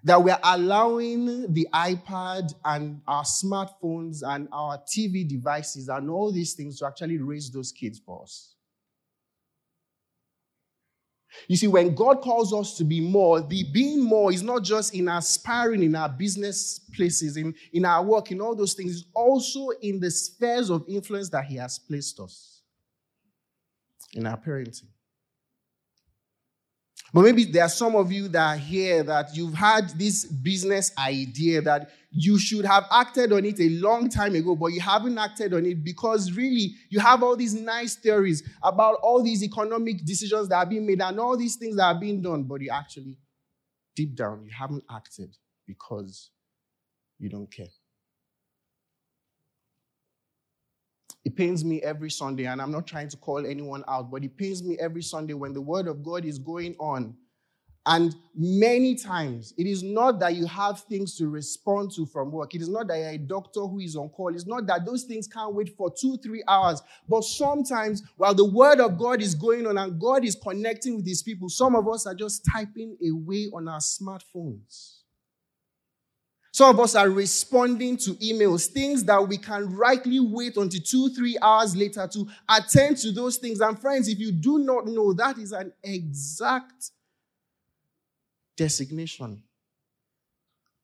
that 0.03 0.21
we're 0.21 0.39
allowing 0.43 1.53
the 1.53 1.67
iPad 1.73 2.53
and 2.65 3.01
our 3.07 3.23
smartphones 3.23 4.21
and 4.25 4.47
our 4.51 4.77
TV 4.79 5.27
devices 5.27 5.87
and 5.89 6.09
all 6.09 6.31
these 6.31 6.53
things 6.53 6.79
to 6.79 6.85
actually 6.85 7.17
raise 7.17 7.49
those 7.51 7.71
kids 7.71 7.99
for 8.05 8.23
us? 8.23 8.55
You 11.47 11.57
see, 11.57 11.67
when 11.67 11.95
God 11.95 12.21
calls 12.21 12.53
us 12.53 12.77
to 12.77 12.83
be 12.83 13.01
more, 13.01 13.41
the 13.41 13.63
being 13.71 14.03
more 14.03 14.31
is 14.31 14.43
not 14.43 14.63
just 14.63 14.93
in 14.93 15.07
aspiring 15.07 15.83
in 15.83 15.95
our 15.95 16.09
business 16.09 16.79
places, 16.95 17.37
in, 17.37 17.53
in 17.73 17.85
our 17.85 18.03
work, 18.03 18.31
in 18.31 18.41
all 18.41 18.55
those 18.55 18.73
things, 18.73 19.01
it's 19.01 19.09
also 19.13 19.69
in 19.81 19.99
the 19.99 20.11
spheres 20.11 20.69
of 20.69 20.83
influence 20.87 21.29
that 21.29 21.45
He 21.45 21.55
has 21.57 21.79
placed 21.79 22.19
us 22.19 22.61
in 24.13 24.25
our 24.25 24.37
parenting. 24.37 24.87
But 27.13 27.23
maybe 27.23 27.45
there 27.45 27.63
are 27.63 27.69
some 27.69 27.95
of 27.95 28.11
you 28.11 28.27
that 28.29 28.55
are 28.55 28.57
here 28.57 29.01
that 29.03 29.35
you've 29.35 29.55
had 29.55 29.89
this 29.97 30.25
business 30.25 30.91
idea 30.97 31.61
that 31.61 31.89
you 32.11 32.37
should 32.37 32.65
have 32.65 32.85
acted 32.91 33.31
on 33.33 33.45
it 33.45 33.59
a 33.59 33.69
long 33.69 34.09
time 34.09 34.35
ago, 34.35 34.55
but 34.55 34.67
you 34.67 34.79
haven't 34.79 35.17
acted 35.17 35.53
on 35.53 35.65
it 35.65 35.83
because 35.83 36.31
really 36.33 36.73
you 36.89 36.99
have 36.99 37.23
all 37.23 37.35
these 37.35 37.53
nice 37.53 37.95
theories 37.95 38.43
about 38.63 38.95
all 39.01 39.23
these 39.23 39.43
economic 39.43 40.05
decisions 40.05 40.49
that 40.49 40.55
are 40.55 40.65
being 40.65 40.85
made 40.85 41.01
and 41.01 41.19
all 41.19 41.37
these 41.37 41.55
things 41.55 41.75
that 41.77 41.83
are 41.95 41.99
being 41.99 42.21
done, 42.21 42.43
but 42.43 42.61
you 42.61 42.69
actually, 42.71 43.17
deep 43.95 44.15
down, 44.15 44.43
you 44.43 44.51
haven't 44.51 44.83
acted 44.89 45.35
because 45.65 46.29
you 47.17 47.29
don't 47.29 47.51
care. 47.51 47.67
It 51.29 51.35
pains 51.35 51.63
me 51.63 51.79
every 51.83 52.09
Sunday, 52.09 52.45
and 52.47 52.59
I'm 52.59 52.71
not 52.71 52.87
trying 52.87 53.07
to 53.09 53.17
call 53.17 53.45
anyone 53.45 53.83
out, 53.87 54.09
but 54.09 54.23
it 54.23 54.35
pains 54.35 54.63
me 54.63 54.79
every 54.79 55.03
Sunday 55.03 55.35
when 55.35 55.53
the 55.53 55.61
word 55.61 55.87
of 55.87 56.03
God 56.03 56.25
is 56.25 56.39
going 56.39 56.75
on. 56.79 57.15
And 57.85 58.15
many 58.33 58.95
times, 58.95 59.53
it 59.55 59.67
is 59.67 59.83
not 59.83 60.19
that 60.21 60.33
you 60.33 60.47
have 60.47 60.79
things 60.79 61.15
to 61.17 61.27
respond 61.27 61.91
to 61.91 62.07
from 62.07 62.31
work. 62.31 62.55
It 62.55 62.63
is 62.63 62.69
not 62.69 62.87
that 62.87 62.97
you're 62.97 63.09
a 63.09 63.17
doctor 63.19 63.59
who 63.59 63.77
is 63.77 63.95
on 63.95 64.09
call. 64.09 64.33
It's 64.33 64.47
not 64.47 64.65
that 64.65 64.87
those 64.87 65.03
things 65.03 65.27
can't 65.27 65.53
wait 65.53 65.77
for 65.77 65.93
two, 66.01 66.17
three 66.17 66.43
hours. 66.47 66.81
But 67.07 67.23
sometimes, 67.23 68.01
while 68.17 68.33
the 68.33 68.45
word 68.45 68.79
of 68.79 68.97
God 68.97 69.21
is 69.21 69.35
going 69.35 69.67
on 69.67 69.77
and 69.77 70.01
God 70.01 70.25
is 70.25 70.33
connecting 70.33 70.95
with 70.95 71.05
these 71.05 71.21
people, 71.21 71.47
some 71.47 71.75
of 71.75 71.87
us 71.87 72.07
are 72.07 72.15
just 72.15 72.43
typing 72.51 72.97
away 73.07 73.49
on 73.53 73.67
our 73.67 73.81
smartphones. 73.81 74.98
Some 76.51 76.75
of 76.75 76.79
us 76.79 76.95
are 76.95 77.09
responding 77.09 77.95
to 77.97 78.11
emails, 78.15 78.67
things 78.67 79.03
that 79.05 79.27
we 79.27 79.37
can 79.37 79.75
rightly 79.75 80.19
wait 80.19 80.57
until 80.57 80.81
two, 80.81 81.09
three 81.09 81.37
hours 81.41 81.75
later 81.75 82.07
to 82.11 82.27
attend 82.49 82.97
to 82.97 83.11
those 83.11 83.37
things. 83.37 83.59
And 83.59 83.79
friends, 83.79 84.07
if 84.07 84.19
you 84.19 84.31
do 84.31 84.59
not 84.59 84.87
know, 84.87 85.13
that 85.13 85.37
is 85.37 85.51
an 85.51 85.71
exact 85.83 86.91
designation 88.57 89.43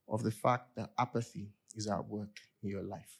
of 0.07 0.23
the 0.23 0.31
fact 0.31 0.75
that 0.75 0.91
apathy 0.99 1.49
is 1.75 1.87
at 1.87 2.05
work 2.07 2.39
in 2.61 2.69
your 2.69 2.83
life. 2.83 3.19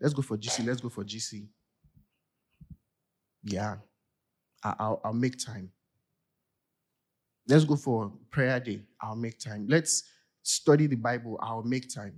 Let's 0.00 0.12
go 0.12 0.22
for 0.22 0.36
GC. 0.36 0.66
Let's 0.66 0.80
go 0.80 0.88
for 0.88 1.04
GC. 1.04 1.46
Yeah, 3.44 3.76
I'll, 4.62 5.00
I'll 5.04 5.12
make 5.12 5.38
time. 5.38 5.70
Let's 7.46 7.64
go 7.64 7.76
for 7.76 8.12
prayer 8.30 8.58
day. 8.60 8.82
I'll 9.00 9.16
make 9.16 9.38
time. 9.38 9.66
Let's 9.68 10.04
study 10.42 10.86
the 10.86 10.96
Bible. 10.96 11.38
I'll 11.42 11.62
make 11.62 11.92
time. 11.92 12.14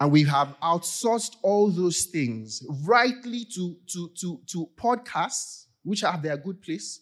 And 0.00 0.10
we 0.10 0.24
have 0.24 0.56
outsourced 0.60 1.36
all 1.42 1.70
those 1.70 2.04
things 2.04 2.62
rightly 2.84 3.44
to, 3.54 3.76
to, 3.92 4.10
to, 4.20 4.40
to 4.48 4.68
podcasts, 4.76 5.66
which 5.84 6.00
have 6.00 6.22
their 6.22 6.36
good 6.36 6.60
place. 6.62 7.00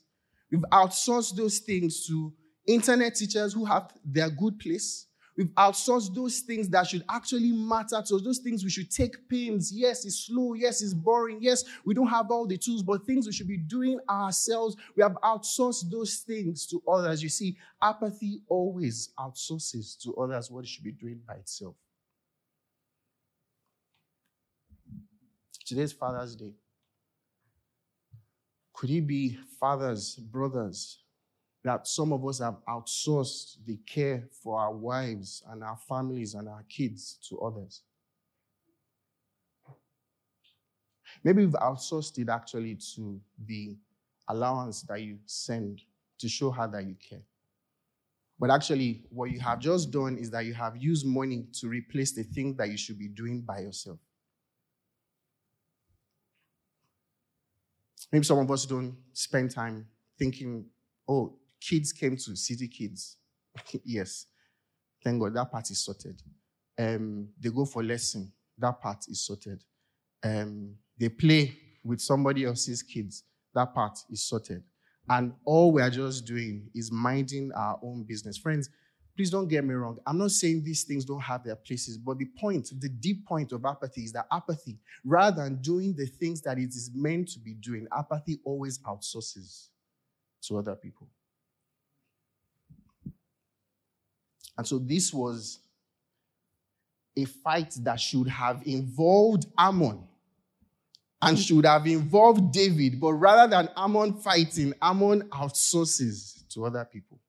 We've 0.50 0.64
outsourced 0.70 1.34
those 1.34 1.58
things 1.58 2.06
to 2.06 2.32
internet 2.66 3.14
teachers 3.14 3.54
who 3.54 3.64
have 3.64 3.90
their 4.04 4.28
good 4.28 4.58
place. 4.58 5.06
We've 5.36 5.48
outsourced 5.48 6.14
those 6.14 6.40
things 6.40 6.68
that 6.68 6.86
should 6.86 7.04
actually 7.08 7.52
matter 7.52 8.02
to 8.06 8.16
us, 8.16 8.22
those 8.22 8.38
things 8.38 8.64
we 8.64 8.70
should 8.70 8.90
take 8.90 9.28
pains. 9.28 9.72
Yes, 9.72 10.04
it's 10.04 10.26
slow. 10.26 10.52
Yes, 10.52 10.82
it's 10.82 10.92
boring. 10.92 11.38
Yes, 11.40 11.64
we 11.84 11.94
don't 11.94 12.08
have 12.08 12.30
all 12.30 12.46
the 12.46 12.58
tools, 12.58 12.82
but 12.82 13.06
things 13.06 13.26
we 13.26 13.32
should 13.32 13.48
be 13.48 13.56
doing 13.56 13.98
ourselves. 14.10 14.76
We 14.94 15.02
have 15.02 15.16
outsourced 15.22 15.90
those 15.90 16.16
things 16.16 16.66
to 16.66 16.82
others. 16.86 17.22
You 17.22 17.30
see, 17.30 17.56
apathy 17.80 18.42
always 18.46 19.10
outsources 19.18 19.98
to 20.02 20.14
others 20.16 20.50
what 20.50 20.64
it 20.64 20.68
should 20.68 20.84
be 20.84 20.92
doing 20.92 21.20
by 21.26 21.34
itself. 21.34 21.76
Today's 25.64 25.92
Father's 25.92 26.36
Day. 26.36 26.52
Could 28.74 28.90
it 28.90 29.06
be 29.06 29.38
fathers, 29.58 30.16
brothers, 30.16 31.01
that 31.64 31.86
some 31.86 32.12
of 32.12 32.26
us 32.26 32.40
have 32.40 32.56
outsourced 32.68 33.64
the 33.64 33.76
care 33.86 34.28
for 34.42 34.58
our 34.58 34.74
wives 34.74 35.42
and 35.48 35.62
our 35.62 35.76
families 35.76 36.34
and 36.34 36.48
our 36.48 36.64
kids 36.68 37.18
to 37.28 37.38
others. 37.38 37.82
Maybe 41.22 41.44
we've 41.44 41.54
outsourced 41.54 42.18
it 42.18 42.28
actually 42.28 42.76
to 42.94 43.20
the 43.46 43.76
allowance 44.28 44.82
that 44.82 45.00
you 45.02 45.18
send 45.26 45.82
to 46.18 46.28
show 46.28 46.50
her 46.50 46.66
that 46.66 46.84
you 46.84 46.96
care. 47.08 47.22
But 48.40 48.50
actually, 48.50 49.04
what 49.10 49.30
you 49.30 49.38
have 49.38 49.60
just 49.60 49.92
done 49.92 50.16
is 50.18 50.30
that 50.30 50.44
you 50.44 50.54
have 50.54 50.76
used 50.76 51.06
money 51.06 51.46
to 51.60 51.68
replace 51.68 52.12
the 52.12 52.24
thing 52.24 52.56
that 52.56 52.70
you 52.70 52.76
should 52.76 52.98
be 52.98 53.06
doing 53.06 53.40
by 53.40 53.60
yourself. 53.60 53.98
Maybe 58.10 58.24
some 58.24 58.38
of 58.38 58.50
us 58.50 58.66
don't 58.66 58.96
spend 59.12 59.52
time 59.52 59.86
thinking, 60.18 60.66
oh, 61.08 61.36
kids 61.68 61.92
came 61.92 62.16
to 62.16 62.36
City 62.36 62.68
Kids. 62.68 63.16
yes. 63.84 64.26
Thank 65.04 65.20
God 65.20 65.34
that 65.34 65.50
part 65.50 65.70
is 65.70 65.84
sorted. 65.84 66.22
Um, 66.78 67.28
they 67.38 67.50
go 67.50 67.64
for 67.64 67.82
lesson. 67.82 68.32
That 68.58 68.80
part 68.80 69.04
is 69.08 69.24
sorted. 69.24 69.62
Um, 70.22 70.74
they 70.98 71.08
play 71.08 71.56
with 71.84 72.00
somebody 72.00 72.44
else's 72.44 72.82
kids. 72.82 73.24
That 73.54 73.74
part 73.74 73.98
is 74.10 74.24
sorted. 74.24 74.62
And 75.08 75.32
all 75.44 75.72
we 75.72 75.82
are 75.82 75.90
just 75.90 76.24
doing 76.24 76.68
is 76.74 76.92
minding 76.92 77.50
our 77.56 77.78
own 77.82 78.04
business. 78.04 78.38
Friends, 78.38 78.70
please 79.16 79.30
don't 79.30 79.48
get 79.48 79.64
me 79.64 79.74
wrong. 79.74 79.98
I'm 80.06 80.18
not 80.18 80.30
saying 80.30 80.62
these 80.62 80.84
things 80.84 81.04
don't 81.04 81.20
have 81.20 81.42
their 81.42 81.56
places, 81.56 81.98
but 81.98 82.18
the 82.18 82.28
point, 82.38 82.70
the 82.80 82.88
deep 82.88 83.26
point 83.26 83.52
of 83.52 83.64
apathy 83.64 84.04
is 84.04 84.12
that 84.12 84.26
apathy, 84.30 84.78
rather 85.04 85.42
than 85.42 85.60
doing 85.60 85.94
the 85.96 86.06
things 86.06 86.40
that 86.42 86.58
it 86.58 86.68
is 86.68 86.92
meant 86.94 87.28
to 87.30 87.40
be 87.40 87.54
doing, 87.54 87.88
apathy 87.92 88.38
always 88.44 88.78
outsources 88.80 89.68
to 90.42 90.58
other 90.58 90.76
people. 90.76 91.08
And 94.56 94.66
so 94.66 94.78
this 94.78 95.12
was 95.12 95.58
a 97.16 97.24
fight 97.24 97.74
that 97.80 98.00
should 98.00 98.28
have 98.28 98.62
involved 98.66 99.46
Ammon 99.58 100.04
and 101.20 101.38
should 101.38 101.64
have 101.64 101.86
involved 101.86 102.52
David, 102.52 103.00
but 103.00 103.12
rather 103.12 103.48
than 103.48 103.68
Ammon 103.76 104.14
fighting, 104.14 104.74
Ammon 104.82 105.22
outsources 105.28 106.46
to 106.48 106.66
other 106.66 106.84
people. 106.84 107.20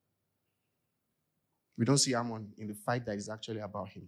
We 1.78 1.86
don't 1.86 1.98
see 1.98 2.14
Ammon 2.14 2.52
in 2.58 2.68
the 2.68 2.74
fight 2.74 3.06
that 3.06 3.16
is 3.16 3.30
actually 3.30 3.60
about 3.60 3.90
him. 3.90 4.08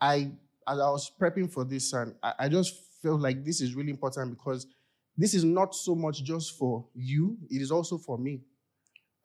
I, 0.00 0.30
as 0.66 0.78
I 0.78 0.90
was 0.90 1.10
prepping 1.20 1.50
for 1.50 1.64
this, 1.64 1.92
and 1.92 2.14
I, 2.22 2.34
I 2.40 2.48
just 2.48 2.74
felt 3.02 3.20
like 3.20 3.44
this 3.44 3.60
is 3.60 3.74
really 3.74 3.90
important 3.90 4.30
because 4.30 4.66
this 5.16 5.34
is 5.34 5.44
not 5.44 5.74
so 5.74 5.94
much 5.94 6.22
just 6.22 6.56
for 6.56 6.86
you, 6.94 7.36
it 7.50 7.60
is 7.60 7.70
also 7.70 7.98
for 7.98 8.18
me. 8.18 8.40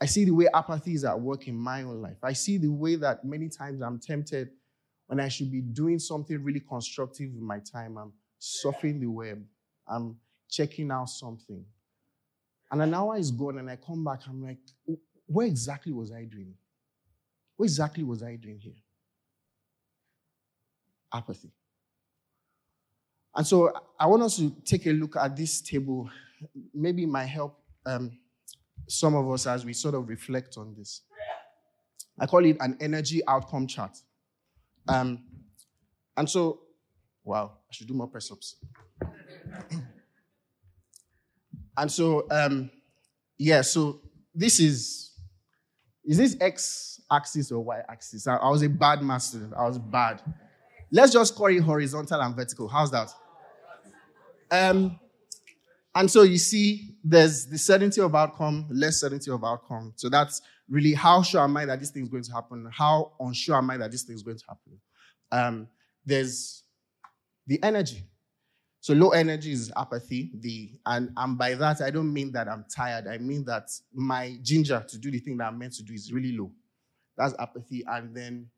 I 0.04 0.06
see 0.06 0.26
the 0.26 0.32
way 0.32 0.50
apathy 0.54 0.96
is 0.96 1.06
at 1.06 1.18
work 1.18 1.48
in 1.48 1.56
my 1.56 1.84
own 1.84 2.02
life. 2.02 2.18
I 2.22 2.34
see 2.34 2.58
the 2.58 2.68
way 2.68 2.98
that 2.98 3.24
many 3.24 3.48
times 3.48 3.82
I'm 3.82 4.02
tempted 4.02 4.50
when 5.08 5.22
I 5.22 5.30
should 5.30 5.50
be 5.50 5.62
doing 5.62 5.98
something 5.98 6.44
really 6.44 6.60
constructive 6.60 7.32
with 7.34 7.42
my 7.42 7.60
time. 7.60 7.98
I'm 7.98 8.12
surfing 8.38 9.00
the 9.00 9.08
web. 9.08 9.42
I'm 9.88 10.18
checking 10.50 10.92
out 10.92 11.06
something. 11.06 11.64
And 12.70 12.82
an 12.82 12.94
hour 12.94 13.16
is 13.16 13.32
gone, 13.32 13.60
and 13.60 13.70
I 13.70 13.78
come 13.78 14.04
back. 14.04 14.20
I'm 14.28 14.44
like, 14.44 14.58
where 15.26 15.48
exactly 15.48 15.94
was 15.94 16.12
I 16.12 16.26
doing? 16.26 16.54
What 17.56 17.64
exactly 17.64 18.04
was 18.04 18.24
I 18.24 18.36
doing 18.36 18.60
here? 18.60 18.82
Apathy. 21.14 21.54
And 23.34 23.48
so 23.48 23.72
I 23.98 24.08
want 24.08 24.24
us 24.24 24.36
to 24.36 24.54
take 24.66 24.86
a 24.86 24.92
look 24.92 25.16
at 25.16 25.38
this 25.38 25.62
table. 25.62 26.10
Maybe 26.74 27.06
my 27.06 27.24
help 27.24 27.58
um, 27.86 28.12
some 28.88 29.16
of 29.16 29.30
us 29.32 29.48
as 29.48 29.66
we 29.66 29.74
sort 29.74 29.96
of 29.96 30.08
reflect 30.08 30.58
on 30.58 30.74
this. 30.78 31.02
I 32.20 32.26
call 32.26 32.46
it 32.46 32.58
an 32.60 32.78
energy 32.80 33.22
outcome 33.28 33.68
chart. 33.68 33.98
Um, 34.88 35.24
and 36.16 36.30
so, 36.30 36.60
wow, 37.24 37.52
I 37.70 37.74
should 37.74 37.88
do 37.88 37.94
more 37.94 38.08
press 38.08 38.32
ups. 38.32 38.58
and 41.78 41.92
so, 41.92 42.28
um, 42.30 42.70
yeah, 43.38 43.62
so 43.62 44.02
this 44.36 44.60
is, 44.60 45.12
is 46.06 46.18
this 46.18 46.38
x 46.40 47.02
axis 47.12 47.52
or 47.52 47.64
y 47.64 47.82
axis? 47.90 48.28
I, 48.28 48.36
I 48.36 48.50
was 48.50 48.62
a 48.62 48.70
bad 48.70 49.02
master. 49.02 49.50
I 49.58 49.68
was 49.68 49.80
bad. 49.80 50.22
Let's 50.92 51.14
just 51.14 51.36
call 51.36 51.48
it 51.48 51.60
horizontal 51.60 52.22
and 52.22 52.36
vertical. 52.36 52.68
How's 52.68 52.92
that? 52.92 53.10
Um, 54.52 55.00
and 55.96 56.10
so 56.10 56.24
you 56.24 56.38
see, 56.38 56.96
there's 57.04 57.46
the 57.46 57.58
certainty 57.58 58.02
of 58.02 58.16
outcome, 58.16 58.66
less 58.70 59.00
certainty 59.00 59.30
of 59.30 59.44
outcome. 59.44 59.94
So 59.96 60.10
that's 60.10 60.42
really 60.70 60.94
how 60.94 61.22
sure 61.22 61.42
am 61.42 61.56
I 61.56 61.66
that 61.66 61.80
this 61.80 61.92
thing 61.92 62.04
is 62.04 62.10
going 62.10 62.24
to 62.24 62.32
happen? 62.32 62.68
How 62.72 63.12
unsure 63.20 63.58
am 63.58 63.70
I 63.70 63.78
that 63.78 63.92
this 63.92 64.04
thing 64.04 64.16
is 64.16 64.24
going 64.24 64.38
to 64.38 64.46
happen? 64.48 64.80
Um, 65.32 65.68
there's 66.06 66.64
the 67.46 67.62
energy. 67.62 68.04
So 68.80 68.94
low 68.94 69.12
energy 69.12 69.52
is 69.52 69.72
apathy. 69.78 70.32
The 70.40 70.72
and, 70.86 71.12
and 71.16 71.38
by 71.38 71.54
that 71.56 71.82
I 71.82 71.90
don't 71.90 72.12
mean 72.12 72.32
that 72.34 72.48
I'm 72.48 72.66
tired. 72.74 73.08
I 73.08 73.18
mean 73.18 73.46
that 73.46 73.70
my 73.94 74.38
ginger 74.42 74.84
to 74.88 74.98
do 74.98 75.12
the 75.12 75.20
thing 75.20 75.38
that 75.38 75.46
I'm 75.46 75.60
meant 75.60 75.74
to 75.74 75.84
do 75.84 75.94
is 75.94 76.12
really 76.12 76.36
low. 76.36 76.52
That's 77.18 77.36
apathy. 77.40 77.84
And 77.88 78.16
then 78.16 78.50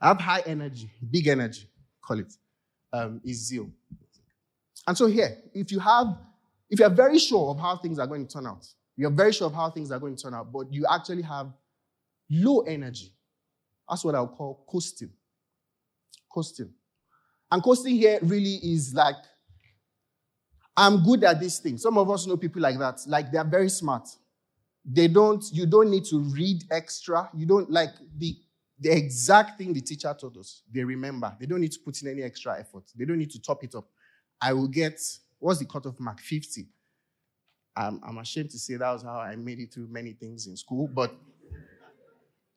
I 0.00 0.08
have 0.08 0.20
high 0.20 0.42
energy, 0.46 0.90
big 1.10 1.26
energy, 1.28 1.68
call 2.04 2.18
it, 2.18 2.32
um, 2.92 3.20
is 3.24 3.46
zeal. 3.48 3.70
And 4.86 4.96
so 4.96 5.06
here, 5.06 5.38
if 5.54 5.72
you 5.72 5.78
have, 5.78 6.16
if 6.72 6.80
you're 6.80 6.88
very 6.88 7.18
sure 7.18 7.50
of 7.50 7.60
how 7.60 7.76
things 7.76 7.98
are 7.98 8.06
going 8.06 8.26
to 8.26 8.32
turn 8.32 8.46
out, 8.46 8.66
you're 8.96 9.10
very 9.10 9.32
sure 9.32 9.46
of 9.46 9.54
how 9.54 9.70
things 9.70 9.92
are 9.92 9.98
going 9.98 10.16
to 10.16 10.22
turn 10.22 10.32
out, 10.32 10.50
but 10.50 10.72
you 10.72 10.86
actually 10.90 11.22
have 11.22 11.52
low 12.30 12.60
energy. 12.62 13.12
That's 13.88 14.04
what 14.04 14.14
I'll 14.14 14.26
call 14.26 14.64
coasting. 14.66 15.10
Coasting. 16.32 16.70
And 17.50 17.62
coasting 17.62 17.96
here 17.96 18.18
really 18.22 18.54
is 18.54 18.94
like, 18.94 19.16
I'm 20.74 21.04
good 21.04 21.24
at 21.24 21.38
this 21.38 21.58
thing. 21.58 21.76
Some 21.76 21.98
of 21.98 22.10
us 22.10 22.26
know 22.26 22.38
people 22.38 22.62
like 22.62 22.78
that. 22.78 23.00
Like 23.06 23.30
they're 23.30 23.44
very 23.44 23.68
smart. 23.68 24.08
They 24.82 25.08
don't, 25.08 25.44
you 25.52 25.66
don't 25.66 25.90
need 25.90 26.06
to 26.06 26.20
read 26.20 26.64
extra. 26.70 27.28
You 27.36 27.44
don't 27.44 27.70
like 27.70 27.90
the 28.16 28.34
the 28.80 28.90
exact 28.90 29.58
thing 29.58 29.72
the 29.72 29.80
teacher 29.80 30.12
taught 30.18 30.36
us. 30.36 30.62
They 30.72 30.82
remember. 30.82 31.36
They 31.38 31.46
don't 31.46 31.60
need 31.60 31.70
to 31.72 31.78
put 31.78 32.02
in 32.02 32.08
any 32.08 32.22
extra 32.22 32.58
effort. 32.58 32.82
They 32.96 33.04
don't 33.04 33.18
need 33.18 33.30
to 33.30 33.40
top 33.40 33.62
it 33.62 33.76
up. 33.76 33.84
I 34.40 34.52
will 34.54 34.66
get, 34.66 35.00
what's 35.42 35.58
the 35.58 35.66
cutoff 35.66 35.98
mark? 35.98 36.20
50. 36.20 36.66
I'm, 37.76 38.00
I'm 38.06 38.18
ashamed 38.18 38.50
to 38.50 38.58
say 38.58 38.76
that 38.76 38.92
was 38.92 39.02
how 39.02 39.18
I 39.18 39.34
made 39.36 39.58
it 39.58 39.72
through 39.72 39.88
many 39.88 40.12
things 40.12 40.46
in 40.46 40.56
school, 40.56 40.88
but 40.88 41.14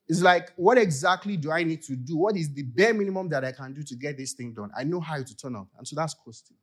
it's 0.07 0.21
like, 0.21 0.51
what 0.55 0.77
exactly 0.77 1.35
do 1.35 1.51
I 1.51 1.63
need 1.63 1.81
to 1.83 1.95
do? 1.95 2.17
What 2.17 2.37
is 2.37 2.53
the 2.53 2.61
bare 2.61 2.93
minimum 2.93 3.27
that 3.29 3.43
I 3.43 3.51
can 3.51 3.73
do 3.73 3.81
to 3.81 3.95
get 3.95 4.17
this 4.17 4.33
thing 4.33 4.53
done? 4.53 4.69
I 4.77 4.83
know 4.83 4.99
how 4.99 5.21
to 5.21 5.37
turn 5.37 5.55
up. 5.55 5.67
And 5.77 5.87
so 5.87 5.95
that's 5.95 6.13
coasting. 6.13 6.57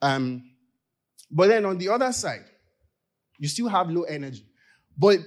Um, 0.00 0.42
but 1.30 1.48
then 1.48 1.66
on 1.66 1.76
the 1.76 1.90
other 1.90 2.10
side, 2.12 2.44
you 3.38 3.48
still 3.48 3.68
have 3.68 3.90
low 3.90 4.04
energy. 4.04 4.46
But 4.96 5.18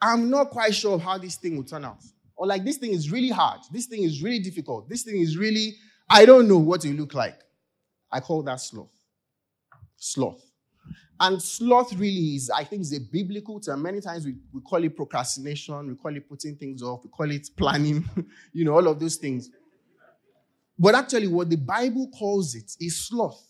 I'm 0.00 0.28
not 0.28 0.50
quite 0.50 0.74
sure 0.74 0.94
of 0.94 1.02
how 1.02 1.16
this 1.16 1.36
thing 1.36 1.56
will 1.56 1.64
turn 1.64 1.86
out. 1.86 2.02
Or 2.36 2.46
like, 2.46 2.64
this 2.64 2.76
thing 2.76 2.92
is 2.92 3.10
really 3.10 3.30
hard. 3.30 3.60
This 3.72 3.86
thing 3.86 4.02
is 4.02 4.22
really 4.22 4.40
difficult. 4.40 4.90
This 4.90 5.04
thing 5.04 5.20
is 5.20 5.38
really, 5.38 5.74
I 6.08 6.26
don't 6.26 6.48
know 6.48 6.58
what 6.58 6.84
it 6.84 6.90
will 6.90 6.96
look 6.96 7.14
like. 7.14 7.38
I 8.10 8.20
call 8.20 8.42
that 8.42 8.60
sloth. 8.60 8.92
Sloth. 9.96 10.42
And 11.18 11.40
sloth 11.40 11.92
really 11.92 12.36
is, 12.36 12.50
I 12.50 12.64
think, 12.64 12.80
is 12.80 12.96
a 12.96 13.00
biblical 13.00 13.60
term. 13.60 13.82
Many 13.82 14.00
times 14.00 14.24
we, 14.24 14.36
we 14.52 14.62
call 14.62 14.82
it 14.82 14.96
procrastination, 14.96 15.88
we 15.88 15.94
call 15.94 16.16
it 16.16 16.26
putting 16.26 16.56
things 16.56 16.82
off, 16.82 17.04
we 17.04 17.10
call 17.10 17.30
it 17.30 17.46
planning, 17.56 18.08
you 18.54 18.64
know, 18.64 18.72
all 18.72 18.88
of 18.88 18.98
those 18.98 19.16
things. 19.16 19.50
But 20.78 20.94
actually, 20.94 21.26
what 21.26 21.50
the 21.50 21.56
Bible 21.56 22.08
calls 22.08 22.54
it 22.54 22.72
is 22.80 23.06
sloth. 23.06 23.46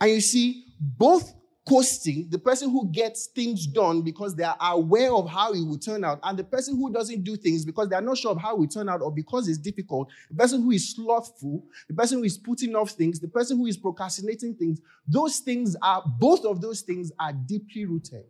And 0.00 0.12
you 0.12 0.20
see, 0.20 0.64
both 0.78 1.34
coasting, 1.70 2.26
the 2.30 2.38
person 2.38 2.68
who 2.68 2.90
gets 2.90 3.26
things 3.26 3.64
done 3.64 4.02
because 4.02 4.34
they 4.34 4.42
are 4.42 4.56
aware 4.60 5.14
of 5.14 5.28
how 5.30 5.52
it 5.52 5.60
will 5.60 5.78
turn 5.78 6.02
out, 6.02 6.18
and 6.24 6.36
the 6.36 6.42
person 6.42 6.76
who 6.76 6.92
doesn't 6.92 7.22
do 7.22 7.36
things 7.36 7.64
because 7.64 7.88
they 7.88 7.94
are 7.94 8.02
not 8.02 8.18
sure 8.18 8.32
of 8.32 8.38
how 8.38 8.54
it 8.54 8.58
will 8.58 8.66
turn 8.66 8.88
out 8.88 9.00
or 9.00 9.12
because 9.12 9.46
it's 9.46 9.58
difficult, 9.58 10.08
the 10.28 10.36
person 10.36 10.62
who 10.62 10.72
is 10.72 10.92
slothful, 10.92 11.64
the 11.86 11.94
person 11.94 12.18
who 12.18 12.24
is 12.24 12.36
putting 12.36 12.74
off 12.74 12.90
things, 12.90 13.20
the 13.20 13.28
person 13.28 13.56
who 13.56 13.66
is 13.66 13.76
procrastinating 13.76 14.52
things, 14.54 14.80
those 15.06 15.38
things 15.38 15.76
are, 15.80 16.02
both 16.18 16.44
of 16.44 16.60
those 16.60 16.80
things 16.80 17.12
are 17.20 17.32
deeply 17.32 17.84
rooted 17.84 18.24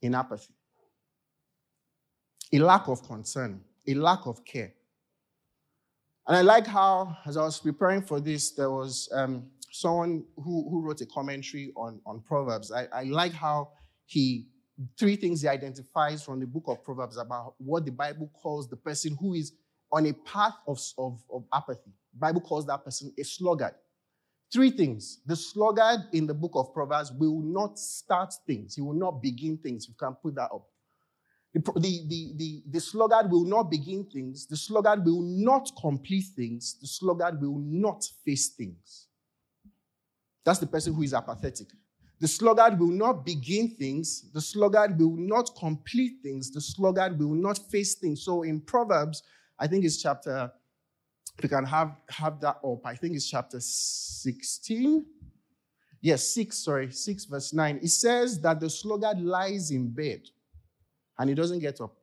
in 0.00 0.14
apathy. 0.14 0.54
A 2.52 2.60
lack 2.60 2.86
of 2.86 3.02
concern, 3.02 3.60
a 3.86 3.94
lack 3.94 4.26
of 4.26 4.44
care. 4.44 4.72
And 6.26 6.36
I 6.36 6.42
like 6.42 6.68
how, 6.68 7.16
as 7.26 7.36
I 7.36 7.42
was 7.42 7.58
preparing 7.58 8.02
for 8.02 8.20
this, 8.20 8.52
there 8.52 8.70
was 8.70 9.08
um, 9.12 9.46
someone 9.78 10.24
who, 10.36 10.68
who 10.68 10.82
wrote 10.82 11.00
a 11.00 11.06
commentary 11.06 11.72
on, 11.76 12.00
on 12.04 12.20
Proverbs. 12.20 12.72
I, 12.72 12.88
I 12.92 13.02
like 13.04 13.32
how 13.32 13.70
he, 14.06 14.48
three 14.98 15.14
things 15.14 15.42
he 15.42 15.48
identifies 15.48 16.24
from 16.24 16.40
the 16.40 16.46
book 16.46 16.64
of 16.66 16.82
Proverbs 16.82 17.16
about 17.16 17.54
what 17.58 17.84
the 17.84 17.92
Bible 17.92 18.28
calls 18.34 18.68
the 18.68 18.76
person 18.76 19.16
who 19.20 19.34
is 19.34 19.52
on 19.92 20.06
a 20.06 20.12
path 20.12 20.54
of, 20.66 20.80
of, 20.98 21.22
of 21.32 21.44
apathy. 21.52 21.92
Bible 22.12 22.40
calls 22.40 22.66
that 22.66 22.84
person 22.84 23.12
a 23.18 23.22
sluggard. 23.22 23.74
Three 24.52 24.70
things. 24.70 25.20
The 25.26 25.36
sluggard 25.36 26.00
in 26.12 26.26
the 26.26 26.34
book 26.34 26.52
of 26.54 26.72
Proverbs 26.74 27.12
will 27.12 27.40
not 27.40 27.78
start 27.78 28.34
things. 28.46 28.74
He 28.74 28.80
will 28.80 28.94
not 28.94 29.22
begin 29.22 29.58
things. 29.58 29.86
You 29.86 29.94
can 29.98 30.14
put 30.14 30.34
that 30.34 30.50
up. 30.52 30.66
The, 31.54 31.60
the, 31.60 32.02
the, 32.08 32.32
the, 32.36 32.62
the 32.70 32.80
sluggard 32.80 33.30
will 33.30 33.44
not 33.44 33.70
begin 33.70 34.04
things. 34.04 34.46
The 34.46 34.56
sluggard 34.56 35.04
will 35.04 35.22
not 35.22 35.70
complete 35.80 36.26
things. 36.34 36.76
The 36.80 36.86
sluggard 36.86 37.40
will 37.40 37.58
not 37.58 38.04
face 38.24 38.48
things. 38.48 39.07
That's 40.44 40.58
the 40.58 40.66
person 40.66 40.94
who 40.94 41.02
is 41.02 41.14
apathetic. 41.14 41.68
The 42.20 42.28
sluggard 42.28 42.78
will 42.78 42.90
not 42.90 43.24
begin 43.24 43.70
things. 43.76 44.30
The 44.32 44.40
sluggard 44.40 44.98
will 44.98 45.16
not 45.16 45.50
complete 45.56 46.18
things. 46.22 46.50
The 46.50 46.60
sluggard 46.60 47.18
will 47.18 47.34
not 47.34 47.58
face 47.70 47.94
things. 47.94 48.24
So 48.24 48.42
in 48.42 48.60
Proverbs, 48.60 49.22
I 49.58 49.66
think 49.66 49.84
it's 49.84 50.02
chapter, 50.02 50.50
if 51.42 51.50
can 51.50 51.64
have, 51.64 51.96
have 52.10 52.40
that 52.40 52.58
up, 52.64 52.84
I 52.84 52.94
think 52.96 53.14
it's 53.14 53.28
chapter 53.28 53.60
16. 53.60 55.04
Yes, 56.00 56.28
6, 56.28 56.58
sorry, 56.58 56.90
6 56.90 57.24
verse 57.26 57.52
9. 57.52 57.80
It 57.82 57.88
says 57.88 58.40
that 58.40 58.60
the 58.60 58.70
sluggard 58.70 59.20
lies 59.20 59.70
in 59.70 59.88
bed 59.88 60.22
and 61.18 61.28
he 61.28 61.34
doesn't 61.34 61.58
get 61.60 61.80
up. 61.80 61.97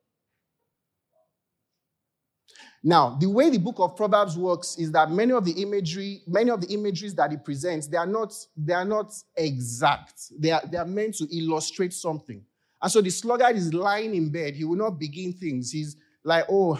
Now, 2.87 3.17
the 3.19 3.27
way 3.27 3.49
the 3.49 3.57
book 3.57 3.77
of 3.79 3.95
Proverbs 3.95 4.37
works 4.37 4.77
is 4.77 4.91
that 4.91 5.09
many 5.09 5.31
of 5.31 5.43
the 5.43 5.59
imagery, 5.59 6.21
many 6.27 6.51
of 6.51 6.61
the 6.61 6.71
imageries 6.71 7.15
that 7.15 7.33
it 7.33 7.43
presents, 7.43 7.87
they 7.87 7.97
are 7.97 8.05
not, 8.05 8.31
they 8.55 8.73
are 8.73 8.85
not 8.85 9.11
exact. 9.35 10.31
They 10.39 10.51
are, 10.51 10.61
they 10.71 10.77
are 10.77 10.85
meant 10.85 11.15
to 11.15 11.27
illustrate 11.35 11.93
something. 11.93 12.45
And 12.79 12.91
so 12.91 13.01
the 13.01 13.09
sluggard 13.09 13.55
is 13.55 13.73
lying 13.73 14.13
in 14.13 14.29
bed. 14.29 14.53
He 14.53 14.65
will 14.65 14.77
not 14.77 14.99
begin 14.99 15.33
things. 15.33 15.71
He's 15.71 15.95
like, 16.23 16.45
oh, 16.47 16.79